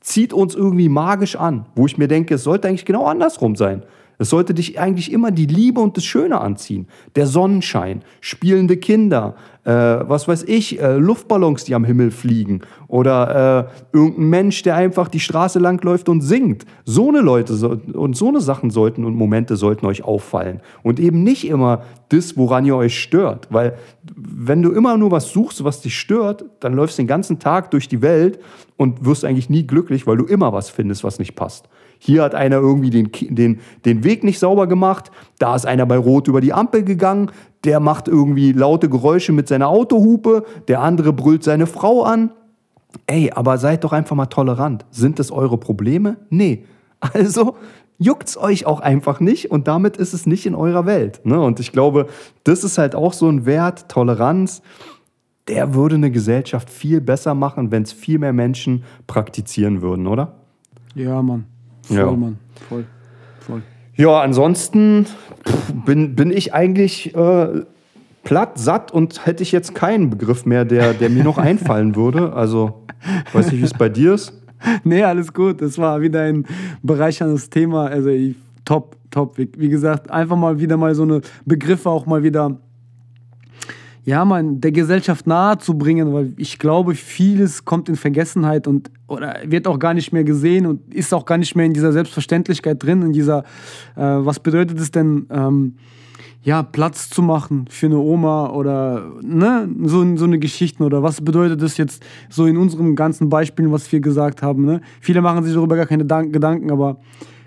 zieht 0.02 0.34
uns 0.34 0.56
irgendwie 0.56 0.90
magisch 0.90 1.36
an. 1.36 1.68
Wo 1.76 1.86
ich 1.86 2.00
mir 2.00 2.08
denke, 2.08 2.36
es 2.36 2.44
sollte 2.44 2.68
eigentlich 2.68 2.86
genau 2.86 3.06
andersrum 3.06 3.56
sein. 3.56 3.84
Es 4.22 4.30
sollte 4.30 4.54
dich 4.54 4.80
eigentlich 4.80 5.12
immer 5.12 5.32
die 5.32 5.48
Liebe 5.48 5.82
und 5.82 5.98
das 5.98 6.06
Schöne 6.06 6.40
anziehen. 6.40 6.88
Der 7.16 7.26
Sonnenschein, 7.26 8.04
spielende 8.20 8.78
Kinder, 8.78 9.34
äh, 9.64 9.72
was 9.72 10.28
weiß 10.28 10.44
ich, 10.44 10.80
äh, 10.80 10.98
Luftballons, 10.98 11.64
die 11.64 11.74
am 11.74 11.84
Himmel 11.84 12.12
fliegen 12.12 12.62
oder 12.88 13.70
äh, 13.72 13.98
irgendein 13.98 14.30
Mensch, 14.30 14.62
der 14.62 14.76
einfach 14.76 15.08
die 15.08 15.20
Straße 15.20 15.58
langläuft 15.58 16.08
und 16.08 16.22
singt. 16.22 16.68
So 16.86 17.10
eine 17.10 17.22
Leute 17.22 17.56
so, 17.56 17.76
und 17.94 18.16
so 18.16 18.28
eine 18.28 18.42
Sachen 18.42 18.70
sollten 18.70 19.06
und 19.06 19.16
Momente 19.16 19.56
sollten 19.56 19.88
euch 19.88 20.04
auffallen 20.04 20.62
und 20.84 21.00
eben 21.00 21.24
nicht 21.24 21.48
immer 21.48 21.82
das, 22.10 22.38
woran 22.38 22.64
ihr 22.64 22.76
euch 22.76 23.00
stört, 23.00 23.48
weil 23.50 23.76
wenn 24.16 24.62
du 24.62 24.72
immer 24.72 24.98
nur 24.98 25.10
was 25.10 25.32
suchst, 25.32 25.64
was 25.64 25.82
dich 25.82 25.98
stört, 25.98 26.46
dann 26.60 26.74
läufst 26.74 27.00
du 27.00 27.02
den 27.02 27.08
ganzen 27.08 27.40
Tag 27.40 27.72
durch 27.72 27.88
die 27.88 28.04
Welt 28.04 28.38
und 28.78 29.04
wirst 29.04 29.26
eigentlich 29.26 29.50
nie 29.50 29.66
glücklich, 29.66 30.06
weil 30.06 30.18
du 30.18 30.26
immer 30.26 30.54
was 30.54 30.70
findest, 30.70 31.04
was 31.04 31.18
nicht 31.18 31.36
passt. 31.36 31.68
Hier 32.04 32.24
hat 32.24 32.34
einer 32.34 32.56
irgendwie 32.56 32.90
den, 32.90 33.12
den, 33.30 33.60
den 33.86 34.04
Weg 34.04 34.24
nicht 34.24 34.40
sauber 34.40 34.66
gemacht, 34.66 35.12
da 35.38 35.56
ist 35.56 35.68
einer 35.68 35.86
bei 35.86 35.98
Rot 35.98 36.28
über 36.28 36.42
die 36.42 36.52
Ampel 36.52 36.84
gegangen, 36.84 37.30
der 37.64 37.80
macht 37.80 38.08
irgendwie 38.08 38.54
laute 38.54 38.90
Geräusche 38.90 39.34
mit 39.34 39.48
seiner 39.48 39.68
Autohupe, 39.68 40.44
der 40.68 40.82
andere 40.82 41.14
brüllt 41.14 41.44
seine 41.44 41.68
Frau 41.68 42.02
an. 42.02 42.32
Ey, 43.06 43.32
aber 43.36 43.60
seid 43.60 43.84
doch 43.84 43.94
einfach 43.94 44.16
mal 44.16 44.26
tolerant. 44.26 44.84
Sind 44.90 45.20
das 45.20 45.32
eure 45.32 45.60
Probleme? 45.60 46.18
Nee. 46.30 46.66
Also 47.14 47.56
juckt's 47.98 48.38
euch 48.38 48.68
auch 48.68 48.80
einfach 48.80 49.20
nicht 49.20 49.50
und 49.50 49.68
damit 49.68 49.98
ist 49.98 50.14
es 50.14 50.28
nicht 50.28 50.46
in 50.46 50.54
eurer 50.54 50.88
Welt. 50.88 51.22
Ne? 51.24 51.40
Und 51.40 51.60
ich 51.60 51.72
glaube, 51.72 52.08
das 52.44 52.64
ist 52.64 52.78
halt 52.78 52.96
auch 52.96 53.14
so 53.14 53.28
ein 53.28 53.46
Wert, 53.48 53.90
Toleranz. 53.90 54.62
Der 55.48 55.74
würde 55.74 55.96
eine 55.96 56.12
Gesellschaft 56.12 56.70
viel 56.70 57.02
besser 57.02 57.34
machen, 57.34 57.72
wenn 57.72 57.84
es 57.84 57.92
viel 57.92 58.20
mehr 58.20 58.34
Menschen 58.34 58.84
praktizieren 59.08 59.82
würden, 59.82 60.06
oder? 60.06 60.36
Ja, 60.94 61.24
Mann. 61.24 61.46
Voll, 61.84 61.98
Ja. 61.98 62.12
Mann. 62.12 62.38
Voll. 62.70 62.86
Voll. 63.40 63.62
Ja, 63.96 64.22
ansonsten 64.22 65.06
bin, 65.86 66.16
bin 66.16 66.32
ich 66.32 66.54
eigentlich 66.54 67.14
äh, 67.16 67.62
platt, 68.24 68.58
satt 68.58 68.92
und 68.92 69.26
hätte 69.26 69.44
ich 69.44 69.52
jetzt 69.52 69.76
keinen 69.76 70.10
Begriff 70.10 70.46
mehr, 70.46 70.66
der, 70.66 70.94
der 70.94 71.10
mir 71.10 71.24
noch 71.24 71.38
einfallen 71.38 71.96
würde. 71.96 72.34
Also, 72.34 72.84
weiß 73.34 73.52
nicht, 73.52 73.62
wie 73.62 73.66
es 73.66 73.74
bei 73.74 73.90
dir 73.90 74.14
ist. 74.14 74.34
Nee, 74.84 75.04
alles 75.04 75.34
gut. 75.34 75.62
Das 75.62 75.78
war 75.78 76.02
wieder 76.02 76.22
ein 76.22 76.46
bereicherndes 76.84 77.50
Thema. 77.50 77.88
Also 77.88 78.10
ich, 78.10 78.36
top, 78.64 78.96
top. 79.10 79.38
Wie, 79.40 79.50
wie 79.58 79.70
gesagt, 79.70 80.12
einfach 80.12 80.36
mal 80.36 80.60
wieder 80.60 80.78
mal 80.78 80.94
so 80.94 81.02
eine 81.04 81.22
Begriffe 81.46 81.90
auch 81.90 82.06
mal 82.06 82.22
wieder, 82.22 82.58
ja, 84.04 84.26
man, 84.26 84.60
der 84.62 84.72
Gesellschaft 84.72 85.28
nahe 85.28 85.58
zu 85.60 85.78
bringen, 85.78 86.14
weil 86.14 86.34
ich 86.38 86.58
glaube, 86.58 86.96
vieles 86.96 87.66
kommt 87.66 87.88
in 87.88 87.96
Vergessenheit 87.96 88.68
und 88.68 88.90
oder 89.08 89.38
wird 89.46 89.68
auch 89.68 89.78
gar 89.78 89.94
nicht 89.94 90.12
mehr 90.12 90.24
gesehen 90.24 90.66
und 90.66 90.94
ist 90.94 91.14
auch 91.14 91.26
gar 91.26 91.38
nicht 91.38 91.56
mehr 91.56 91.66
in 91.66 91.74
dieser 91.74 91.92
Selbstverständlichkeit 91.92 92.82
drin, 92.82 93.04
in 93.04 93.14
dieser, 93.14 93.40
äh, 93.96 94.02
was 94.02 94.40
bedeutet 94.40 94.80
es 94.80 94.90
denn, 94.90 95.28
ähm, 95.30 95.76
ja, 96.44 96.64
Platz 96.64 97.10
zu 97.10 97.22
machen 97.22 97.66
für 97.70 97.86
eine 97.86 98.00
Oma 98.00 98.50
oder 98.50 99.12
ne, 99.22 99.70
so, 99.84 100.18
so 100.18 100.26
eine 100.26 100.40
Geschichten 100.40 100.82
oder 100.82 101.04
was 101.04 101.22
bedeutet 101.22 101.62
das 101.62 101.78
jetzt 101.78 102.04
so 102.30 102.48
in 102.48 102.58
unserem 102.58 102.96
ganzen 102.96 103.30
Beispielen, 103.30 103.72
was 103.72 103.92
wir 103.92 104.00
gesagt 104.00 104.42
haben. 104.42 104.66
Ne? 104.66 104.82
Viele 105.02 105.22
machen 105.22 105.44
sich 105.44 105.54
darüber 105.54 105.76
gar 105.76 105.86
keine 105.86 106.06
Dank 106.06 106.34
Gedanken, 106.34 106.72
aber 106.72 107.00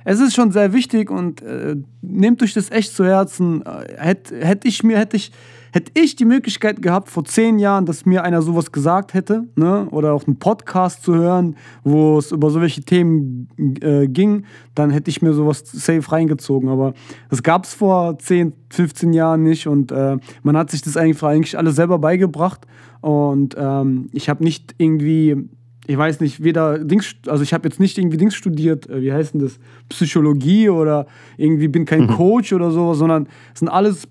es 0.05 0.21
ist 0.21 0.35
schon 0.35 0.53
sehr 0.53 0.73
wichtig 0.73 1.11
und 1.11 1.43
äh, 1.43 1.77
nehmt 2.03 2.43
euch 2.43 2.53
das 2.53 2.71
echt 2.71 2.95
zu 2.95 3.05
Herzen. 3.05 3.63
Äh, 3.63 3.97
Hätte 3.97 4.37
hätt 4.37 4.65
ich 4.65 4.85
mir, 4.85 4.99
hätte 4.99 5.17
ich, 5.17 5.33
hätte 5.75 5.91
ich 6.01 6.15
die 6.15 6.25
Möglichkeit 6.25 6.83
gehabt 6.83 7.09
vor 7.09 7.25
zehn 7.25 7.59
Jahren, 7.59 7.85
dass 7.85 8.07
mir 8.07 8.23
einer 8.23 8.43
sowas 8.43 8.71
gesagt 8.71 9.13
hätte, 9.13 9.49
ne, 9.57 9.89
oder 9.91 10.13
auch 10.13 10.25
einen 10.25 10.39
Podcast 10.39 11.03
zu 11.03 11.17
hören, 11.17 11.57
wo 11.83 12.17
es 12.17 12.31
über 12.31 12.51
solche 12.51 12.83
Themen 12.83 13.49
äh, 13.81 14.07
ging, 14.07 14.45
dann 14.77 14.91
hätte 14.91 15.11
ich 15.11 15.21
mir 15.21 15.33
sowas 15.33 15.65
safe 15.67 16.13
reingezogen. 16.13 16.69
Aber 16.69 16.95
das 17.29 17.43
gab 17.43 17.65
es 17.65 17.75
vor 17.75 18.17
10, 18.17 18.53
15 18.71 19.13
Jahren 19.13 19.43
nicht 19.43 19.67
und 19.67 19.91
äh, 19.91 20.17
man 20.45 20.57
hat 20.57 20.71
sich 20.71 20.81
das 20.81 20.97
eigentlich, 20.97 21.21
eigentlich 21.25 21.59
alles 21.59 21.75
selber 21.75 21.99
beigebracht. 21.99 22.69
Und 23.01 23.57
ähm, 23.59 24.11
ich 24.13 24.29
habe 24.29 24.45
nicht 24.45 24.77
irgendwie 24.79 25.49
ich 25.87 25.99
weiß 25.99 26.21
nicht, 26.21 26.43
weder 26.43 26.79
Dings, 26.79 27.15
also 27.27 27.43
ich 27.43 27.53
habe 27.53 27.69
jetzt 27.69 27.79
nicht 27.79 27.99
irgendwie 27.99 28.17
Dings 28.17 28.35
studiert, 28.35 28.89
äh, 28.89 29.03
wie 29.03 29.13
heißt 29.13 29.35
denn 29.35 29.41
das, 29.41 29.59
Psychologie 29.91 30.71
oder 30.71 31.07
irgendwie 31.37 31.69
bin 31.69 31.85
kein 31.85 32.03
mhm. 32.03 32.09
Coach 32.09 32.53
oder 32.55 32.71
so, 32.71 32.95
sondern 32.95 33.29
es 33.53 33.59
sind 33.61 33.69
alles 33.69 34.09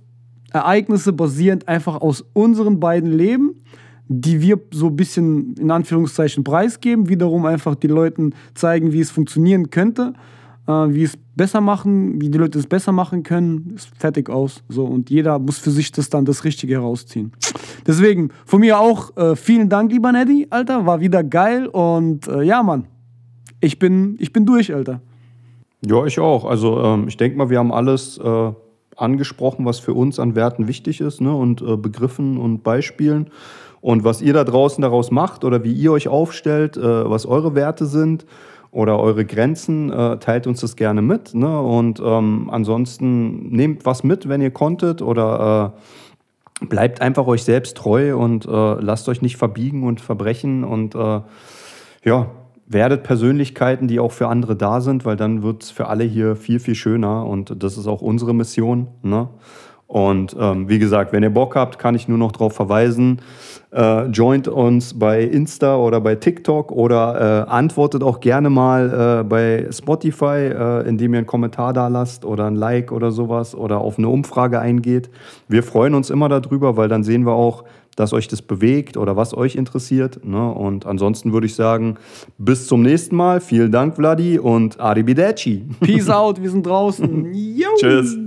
Ereignisse 0.53 1.11
basierend 1.11 1.67
einfach 1.67 2.01
aus 2.01 2.23
unseren 2.33 2.79
beiden 2.79 3.11
Leben, 3.11 3.63
die 4.07 4.41
wir 4.41 4.59
so 4.71 4.87
ein 4.87 4.95
bisschen 4.95 5.55
in 5.55 5.71
Anführungszeichen 5.71 6.43
preisgeben, 6.43 7.09
wiederum 7.09 7.45
einfach 7.45 7.75
den 7.75 7.91
Leuten 7.91 8.33
zeigen, 8.53 8.93
wie 8.93 8.99
es 9.01 9.11
funktionieren 9.11 9.69
könnte 9.69 10.13
äh, 10.67 10.71
wie 10.71 11.03
es 11.03 11.17
besser 11.35 11.61
machen, 11.61 12.21
wie 12.21 12.29
die 12.29 12.37
Leute 12.37 12.59
es 12.59 12.67
besser 12.67 12.91
machen 12.91 13.23
können, 13.23 13.73
ist 13.75 13.89
fertig 13.97 14.29
aus. 14.29 14.63
So, 14.69 14.85
und 14.85 15.09
jeder 15.09 15.39
muss 15.39 15.57
für 15.57 15.71
sich 15.71 15.91
das 15.91 16.09
dann 16.09 16.25
das 16.25 16.43
Richtige 16.43 16.75
herausziehen. 16.75 17.33
Deswegen, 17.85 18.29
von 18.45 18.59
mir 18.59 18.79
auch 18.79 19.15
äh, 19.17 19.35
vielen 19.35 19.69
Dank, 19.69 19.91
lieber 19.91 20.11
Neddy, 20.11 20.47
Alter. 20.49 20.85
War 20.85 20.99
wieder 20.99 21.23
geil 21.23 21.67
und 21.67 22.27
äh, 22.27 22.43
ja, 22.43 22.63
Mann. 22.63 22.85
Ich 23.59 23.79
bin, 23.79 24.15
ich 24.19 24.31
bin 24.33 24.45
durch, 24.45 24.73
Alter. 24.73 25.01
Ja, 25.85 26.05
ich 26.05 26.19
auch. 26.19 26.45
Also 26.45 26.81
ähm, 26.81 27.07
ich 27.07 27.17
denke 27.17 27.37
mal, 27.37 27.49
wir 27.49 27.59
haben 27.59 27.73
alles 27.73 28.17
äh, 28.17 28.51
angesprochen, 28.95 29.65
was 29.65 29.79
für 29.79 29.93
uns 29.93 30.19
an 30.19 30.35
Werten 30.35 30.67
wichtig 30.67 31.01
ist 31.01 31.21
ne? 31.21 31.35
und 31.35 31.61
äh, 31.61 31.77
Begriffen 31.77 32.37
und 32.37 32.63
Beispielen. 32.63 33.31
Und 33.81 34.03
was 34.03 34.21
ihr 34.21 34.33
da 34.33 34.43
draußen 34.43 34.81
daraus 34.81 35.11
macht 35.11 35.43
oder 35.43 35.63
wie 35.63 35.73
ihr 35.73 35.91
euch 35.91 36.07
aufstellt, 36.07 36.77
äh, 36.77 37.09
was 37.09 37.25
eure 37.25 37.55
Werte 37.55 37.85
sind, 37.85 38.25
oder 38.73 38.99
eure 38.99 39.23
Grenzen, 39.23 39.91
äh, 39.91 40.17
teilt 40.17 40.47
uns 40.47 40.61
das 40.61 40.75
gerne 40.75 41.01
mit. 41.01 41.35
Ne? 41.35 41.61
Und 41.61 42.01
ähm, 42.03 42.49
ansonsten 42.51 43.49
nehmt 43.49 43.85
was 43.85 44.03
mit, 44.03 44.27
wenn 44.27 44.41
ihr 44.41 44.51
konntet 44.51 45.01
oder 45.01 45.73
äh, 46.61 46.65
bleibt 46.65 46.99
einfach 46.99 47.27
euch 47.27 47.43
selbst 47.43 47.77
treu 47.77 48.17
und 48.17 48.45
äh, 48.45 48.49
lasst 48.49 49.07
euch 49.09 49.21
nicht 49.21 49.37
verbiegen 49.37 49.83
und 49.83 50.01
verbrechen 50.01 50.63
und 50.63 50.95
äh, 50.95 51.21
ja, 52.03 52.31
werdet 52.73 53.03
Persönlichkeiten, 53.03 53.87
die 53.87 53.99
auch 53.99 54.11
für 54.11 54.27
andere 54.27 54.55
da 54.55 54.81
sind, 54.81 55.05
weil 55.05 55.15
dann 55.15 55.43
wird 55.43 55.63
es 55.63 55.71
für 55.71 55.87
alle 55.87 56.03
hier 56.03 56.35
viel, 56.35 56.59
viel 56.59 56.75
schöner 56.75 57.25
und 57.25 57.63
das 57.63 57.77
ist 57.77 57.87
auch 57.87 58.01
unsere 58.01 58.33
Mission. 58.33 58.87
Ne? 59.01 59.29
Und 59.93 60.35
ähm, 60.39 60.69
wie 60.69 60.79
gesagt, 60.79 61.13
wenn 61.13 61.21
ihr 61.21 61.29
Bock 61.29 61.55
habt, 61.55 61.77
kann 61.77 61.93
ich 61.93 62.07
nur 62.07 62.17
noch 62.17 62.31
darauf 62.31 62.53
verweisen. 62.53 63.21
Äh, 63.71 64.07
joint 64.07 64.47
uns 64.47 64.97
bei 64.97 65.21
Insta 65.21 65.75
oder 65.75 66.01
bei 66.01 66.15
TikTok 66.15 66.71
oder 66.71 67.45
äh, 67.45 67.51
antwortet 67.51 68.01
auch 68.01 68.19
gerne 68.19 68.49
mal 68.49 69.19
äh, 69.19 69.23
bei 69.23 69.67
Spotify, 69.71 70.49
äh, 70.51 70.87
indem 70.87 71.13
ihr 71.13 71.19
einen 71.19 71.27
Kommentar 71.27 71.73
da 71.73 71.89
lasst 71.89 72.25
oder 72.25 72.45
ein 72.45 72.55
Like 72.55 72.91
oder 72.91 73.11
sowas 73.11 73.53
oder 73.53 73.81
auf 73.81 73.99
eine 73.99 74.09
Umfrage 74.09 74.59
eingeht. 74.59 75.11
Wir 75.47 75.61
freuen 75.61 75.93
uns 75.93 76.09
immer 76.09 76.27
darüber, 76.27 76.75
weil 76.75 76.87
dann 76.89 77.03
sehen 77.03 77.27
wir 77.27 77.33
auch, 77.33 77.63
dass 77.95 78.13
euch 78.13 78.27
das 78.27 78.41
bewegt 78.41 78.97
oder 78.97 79.15
was 79.15 79.35
euch 79.35 79.55
interessiert. 79.55 80.23
Ne? 80.25 80.51
Und 80.51 80.85
ansonsten 80.85 81.33
würde 81.33 81.47
ich 81.47 81.55
sagen, 81.55 81.97
bis 82.37 82.67
zum 82.67 82.81
nächsten 82.81 83.15
Mal. 83.15 83.41
Vielen 83.41 83.71
Dank, 83.71 83.95
Vladi 83.95 84.39
und 84.39 84.79
Arrivederci. 84.79 85.65
Peace 85.79 86.09
out, 86.09 86.41
wir 86.41 86.49
sind 86.49 86.65
draußen. 86.65 87.31
Tschüss. 87.79 88.17